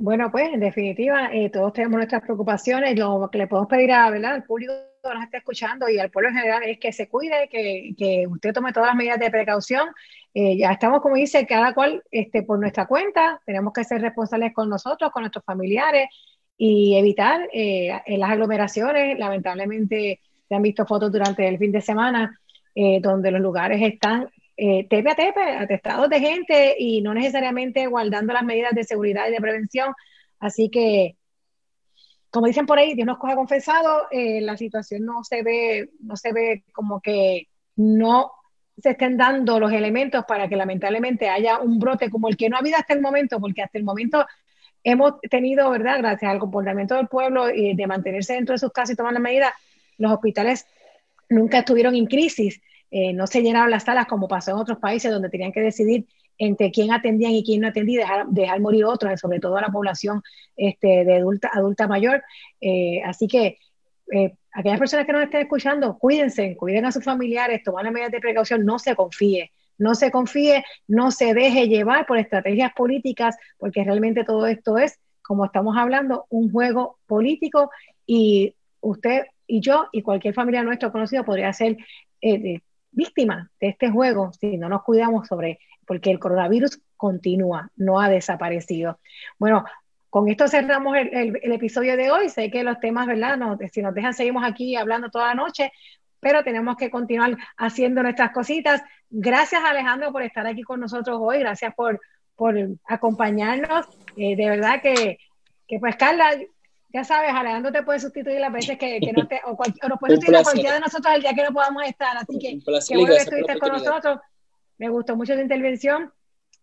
Bueno, 0.00 0.30
pues 0.30 0.48
en 0.52 0.60
definitiva, 0.60 1.30
eh, 1.32 1.50
todos 1.50 1.72
tenemos 1.72 1.96
nuestras 1.96 2.22
preocupaciones. 2.22 2.96
Lo 2.96 3.28
que 3.32 3.38
le 3.38 3.48
podemos 3.48 3.68
pedir 3.68 3.90
a, 3.92 4.08
¿verdad? 4.10 4.34
al 4.34 4.44
público 4.44 4.72
que 5.02 5.12
nos 5.12 5.24
está 5.24 5.38
escuchando 5.38 5.88
y 5.88 5.98
al 5.98 6.10
pueblo 6.10 6.28
en 6.28 6.36
general 6.36 6.62
es 6.62 6.78
que 6.78 6.92
se 6.92 7.08
cuide, 7.08 7.48
que, 7.50 7.94
que 7.98 8.26
usted 8.28 8.52
tome 8.52 8.72
todas 8.72 8.90
las 8.90 8.96
medidas 8.96 9.18
de 9.18 9.28
precaución. 9.28 9.88
Eh, 10.34 10.56
ya 10.56 10.70
estamos, 10.70 11.00
como 11.02 11.16
dice, 11.16 11.44
cada 11.48 11.74
cual 11.74 12.04
este, 12.12 12.44
por 12.44 12.60
nuestra 12.60 12.86
cuenta. 12.86 13.40
Tenemos 13.44 13.72
que 13.72 13.82
ser 13.82 14.00
responsables 14.00 14.54
con 14.54 14.68
nosotros, 14.68 15.10
con 15.10 15.22
nuestros 15.24 15.44
familiares 15.44 16.08
y 16.56 16.96
evitar 16.96 17.48
eh, 17.52 18.00
las 18.06 18.30
aglomeraciones. 18.30 19.18
Lamentablemente 19.18 20.20
se 20.48 20.54
han 20.54 20.62
visto 20.62 20.86
fotos 20.86 21.10
durante 21.10 21.48
el 21.48 21.58
fin 21.58 21.72
de 21.72 21.80
semana 21.80 22.38
donde 23.02 23.32
los 23.32 23.40
lugares 23.40 23.82
están 23.82 24.28
eh, 24.60 24.88
tepe 24.88 25.08
a 25.08 25.14
tepe, 25.14 25.40
atestados 25.40 26.10
de 26.10 26.18
gente 26.18 26.74
y 26.76 27.00
no 27.00 27.14
necesariamente 27.14 27.86
guardando 27.86 28.32
las 28.32 28.42
medidas 28.42 28.72
de 28.72 28.82
seguridad 28.82 29.28
y 29.28 29.30
de 29.30 29.40
prevención. 29.40 29.94
Así 30.40 30.68
que, 30.68 31.16
como 32.30 32.48
dicen 32.48 32.66
por 32.66 32.76
ahí, 32.76 32.94
Dios 32.94 33.06
nos 33.06 33.18
coge 33.18 33.36
confesado, 33.36 34.08
eh, 34.10 34.40
la 34.40 34.56
situación 34.56 35.04
no 35.04 35.22
se 35.22 35.44
ve, 35.44 35.90
no 36.00 36.16
se 36.16 36.32
ve 36.32 36.64
como 36.72 37.00
que 37.00 37.46
no 37.76 38.32
se 38.76 38.90
estén 38.90 39.16
dando 39.16 39.60
los 39.60 39.72
elementos 39.72 40.24
para 40.26 40.48
que 40.48 40.56
lamentablemente 40.56 41.28
haya 41.28 41.60
un 41.60 41.78
brote 41.78 42.10
como 42.10 42.28
el 42.28 42.36
que 42.36 42.48
no 42.48 42.56
ha 42.56 42.58
habido 42.58 42.78
hasta 42.78 42.94
el 42.94 43.00
momento, 43.00 43.38
porque 43.38 43.62
hasta 43.62 43.78
el 43.78 43.84
momento 43.84 44.26
hemos 44.82 45.20
tenido, 45.30 45.70
¿verdad? 45.70 45.98
Gracias 45.98 46.32
al 46.32 46.40
comportamiento 46.40 46.96
del 46.96 47.06
pueblo 47.06 47.48
y 47.48 47.76
de 47.76 47.86
mantenerse 47.86 48.34
dentro 48.34 48.54
de 48.54 48.58
sus 48.58 48.72
casas 48.72 48.94
y 48.94 48.96
tomar 48.96 49.12
las 49.12 49.22
medidas, 49.22 49.52
los 49.98 50.10
hospitales 50.10 50.66
nunca 51.28 51.58
estuvieron 51.60 51.94
en 51.94 52.06
crisis. 52.06 52.60
Eh, 52.90 53.12
no 53.12 53.26
se 53.26 53.42
llenaron 53.42 53.70
las 53.70 53.84
salas 53.84 54.06
como 54.06 54.28
pasó 54.28 54.52
en 54.52 54.56
otros 54.58 54.78
países 54.78 55.10
donde 55.10 55.28
tenían 55.28 55.52
que 55.52 55.60
decidir 55.60 56.06
entre 56.38 56.70
quién 56.70 56.92
atendían 56.92 57.32
y 57.32 57.44
quién 57.44 57.60
no 57.60 57.68
atendía, 57.68 58.00
dejar, 58.00 58.26
dejar 58.28 58.60
morir 58.60 58.84
otros, 58.84 59.20
sobre 59.20 59.40
todo 59.40 59.56
a 59.56 59.60
la 59.60 59.68
población 59.68 60.22
este, 60.56 61.04
de 61.04 61.16
adulta, 61.16 61.50
adulta 61.52 61.88
mayor. 61.88 62.22
Eh, 62.60 63.02
así 63.04 63.26
que 63.26 63.58
eh, 64.12 64.34
aquellas 64.52 64.78
personas 64.78 65.04
que 65.04 65.12
nos 65.12 65.22
estén 65.22 65.42
escuchando, 65.42 65.98
cuídense, 65.98 66.56
cuiden 66.56 66.84
a 66.84 66.92
sus 66.92 67.04
familiares, 67.04 67.62
tomen 67.62 67.84
las 67.84 67.92
medidas 67.92 68.12
de 68.12 68.20
precaución, 68.20 68.64
no 68.64 68.78
se 68.78 68.94
confíe, 68.94 69.50
no 69.78 69.94
se 69.94 70.10
confíe, 70.10 70.64
no 70.86 71.10
se 71.10 71.34
deje 71.34 71.68
llevar 71.68 72.06
por 72.06 72.18
estrategias 72.18 72.72
políticas, 72.74 73.36
porque 73.58 73.84
realmente 73.84 74.24
todo 74.24 74.46
esto 74.46 74.78
es, 74.78 74.98
como 75.22 75.44
estamos 75.44 75.76
hablando, 75.76 76.26
un 76.30 76.50
juego 76.50 76.98
político 77.06 77.70
y 78.06 78.54
usted 78.80 79.24
y 79.46 79.60
yo 79.60 79.88
y 79.92 80.02
cualquier 80.02 80.34
familia 80.34 80.62
nuestro 80.62 80.92
conocido 80.92 81.24
podría 81.24 81.52
ser 81.52 81.76
eh, 82.20 82.60
víctimas 82.90 83.48
de 83.60 83.68
este 83.68 83.90
juego 83.90 84.32
si 84.32 84.56
no 84.56 84.68
nos 84.68 84.82
cuidamos 84.82 85.28
sobre, 85.28 85.58
porque 85.86 86.10
el 86.10 86.18
coronavirus 86.18 86.80
continúa, 86.96 87.70
no 87.76 88.00
ha 88.00 88.08
desaparecido. 88.08 88.98
Bueno, 89.38 89.64
con 90.10 90.28
esto 90.28 90.48
cerramos 90.48 90.96
el, 90.96 91.52
episodio 91.52 91.96
de 91.96 92.10
hoy. 92.10 92.28
Sé 92.28 92.50
que 92.50 92.64
los 92.64 92.80
temas, 92.80 93.06
¿verdad? 93.06 93.36
No, 93.36 93.58
si 93.70 93.82
nos 93.82 93.94
dejan, 93.94 94.14
seguimos 94.14 94.44
aquí 94.44 94.74
hablando 94.76 95.10
toda 95.10 95.28
la 95.28 95.34
noche, 95.34 95.72
pero 96.20 96.42
tenemos 96.42 96.76
que 96.76 96.90
continuar 96.90 97.36
haciendo 97.56 98.02
nuestras 98.02 98.32
cositas. 98.32 98.82
Gracias, 99.10 99.62
Alejandro, 99.64 100.12
por 100.12 100.22
estar 100.22 100.46
aquí 100.46 100.62
con 100.62 100.80
nosotros 100.80 101.18
hoy. 101.20 101.40
Gracias 101.40 101.74
por, 101.74 102.00
por 102.36 102.56
acompañarnos. 102.86 103.86
Eh, 104.16 104.34
de 104.34 104.48
verdad 104.48 104.80
que, 104.82 105.18
que, 105.66 105.78
pues, 105.78 105.96
Carla, 105.96 106.30
ya 106.90 107.04
sabes, 107.04 107.30
Alejandro 107.32 107.70
te 107.70 107.82
puede 107.82 108.00
sustituir 108.00 108.40
las 108.40 108.52
veces 108.52 108.78
que, 108.78 108.98
que 109.00 109.12
no 109.12 109.26
te, 109.28 109.40
o, 109.44 109.56
nos 109.88 109.98
puede 109.98 110.14
sustituir 110.14 110.38
a 110.38 110.42
cualquiera 110.42 110.74
de 110.74 110.80
nosotros 110.80 111.14
el 111.14 111.20
día 111.20 111.34
que 111.34 111.42
no 111.42 111.52
podamos 111.52 111.82
estar. 111.86 112.16
Así 112.16 112.38
que 112.38 112.58
qué 112.88 112.96
bueno 112.96 113.14
que 113.14 113.20
estuviste 113.20 113.58
con 113.58 113.72
nosotros. 113.72 114.18
Me 114.78 114.88
gustó 114.88 115.16
mucho 115.16 115.34
tu 115.34 115.40
intervención. 115.40 116.12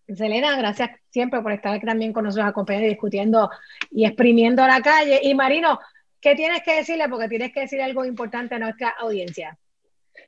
Selena, 0.07 0.55
gracias 0.57 0.91
siempre 1.09 1.41
por 1.41 1.51
estar 1.51 1.73
aquí 1.73 1.85
también 1.85 2.13
con 2.13 2.23
nosotros 2.23 2.47
acompañando 2.47 2.87
y 2.87 2.91
discutiendo 2.91 3.49
y 3.91 4.05
exprimiendo 4.05 4.65
la 4.65 4.81
calle. 4.81 5.19
Y 5.21 5.35
Marino, 5.35 5.79
¿qué 6.19 6.35
tienes 6.35 6.63
que 6.63 6.75
decirle? 6.75 7.07
Porque 7.09 7.27
tienes 7.27 7.51
que 7.51 7.61
decir 7.61 7.81
algo 7.81 8.05
importante 8.05 8.55
a 8.55 8.59
nuestra 8.59 8.89
audiencia. 8.99 9.57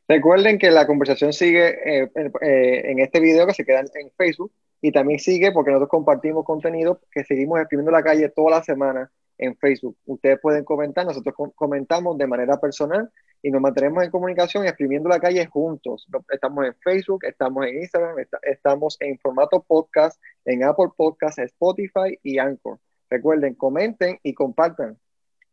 Recuerden 0.08 0.58
que 0.60 0.70
la 0.70 0.86
conversación 0.86 1.34
sigue 1.34 1.70
eh, 1.70 2.12
eh, 2.42 2.82
en 2.86 3.00
este 3.00 3.20
video 3.20 3.48
que 3.48 3.54
se 3.54 3.66
queda 3.66 3.80
en 3.80 4.12
Facebook 4.16 4.52
y 4.82 4.92
también 4.92 5.20
sigue 5.20 5.52
porque 5.52 5.72
nosotros 5.72 5.90
compartimos 5.90 6.46
contenido 6.46 7.02
que 7.12 7.24
seguimos 7.24 7.60
exprimiendo 7.60 7.92
la 7.92 8.04
calle 8.04 8.30
toda 8.30 8.52
la 8.52 8.64
semana 8.64 9.12
en 9.38 9.56
Facebook. 9.58 9.98
Ustedes 10.06 10.40
pueden 10.40 10.64
comentar, 10.64 11.06
nosotros 11.06 11.36
comentamos 11.56 12.18
de 12.18 12.28
manera 12.28 12.58
personal 12.60 13.10
y 13.42 13.52
nos 13.52 13.62
mantenemos 13.62 14.04
en 14.04 14.12
comunicación 14.12 14.66
y 14.66 14.68
exprimiendo 14.68 15.10
la 15.10 15.20
calle 15.20 15.46
juntos. 15.46 16.08
Estamos 16.30 16.66
en 16.66 16.76
Facebook, 16.76 17.24
estamos 17.24 17.66
en 17.66 17.82
Instagram, 17.82 18.16
estamos 18.42 18.98
en 19.00 19.18
formato 19.20 19.64
podcast, 19.64 20.20
en 20.46 20.64
Apple 20.64 20.90
Podcast, 20.96 21.40
Spotify 21.40 22.18
y 22.24 22.40
Anchor. 22.40 22.80
Recuerden, 23.10 23.54
comenten 23.56 24.20
y 24.24 24.34
compartan 24.34 24.98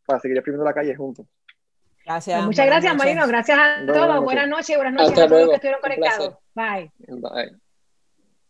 para 0.07 0.21
seguir 0.21 0.39
exprimiendo 0.39 0.65
la 0.65 0.75
calle 0.75 0.95
juntos. 0.95 1.27
Gracias. 2.05 2.37
Pues 2.37 2.47
muchas 2.47 2.67
gracias, 2.67 2.97
Marino. 2.97 3.27
Gracias 3.27 3.59
a 3.59 3.87
todos. 3.87 4.25
Buenas 4.25 4.49
noches. 4.49 4.77
Buenas 4.77 4.95
noches 4.95 5.19
a 5.19 5.27
todos 5.27 5.41
los 5.41 5.49
que 5.51 5.55
estuvieron 5.55 5.81
conectados. 5.81 6.35
Bye. 6.55 6.93
Bye. 7.09 7.64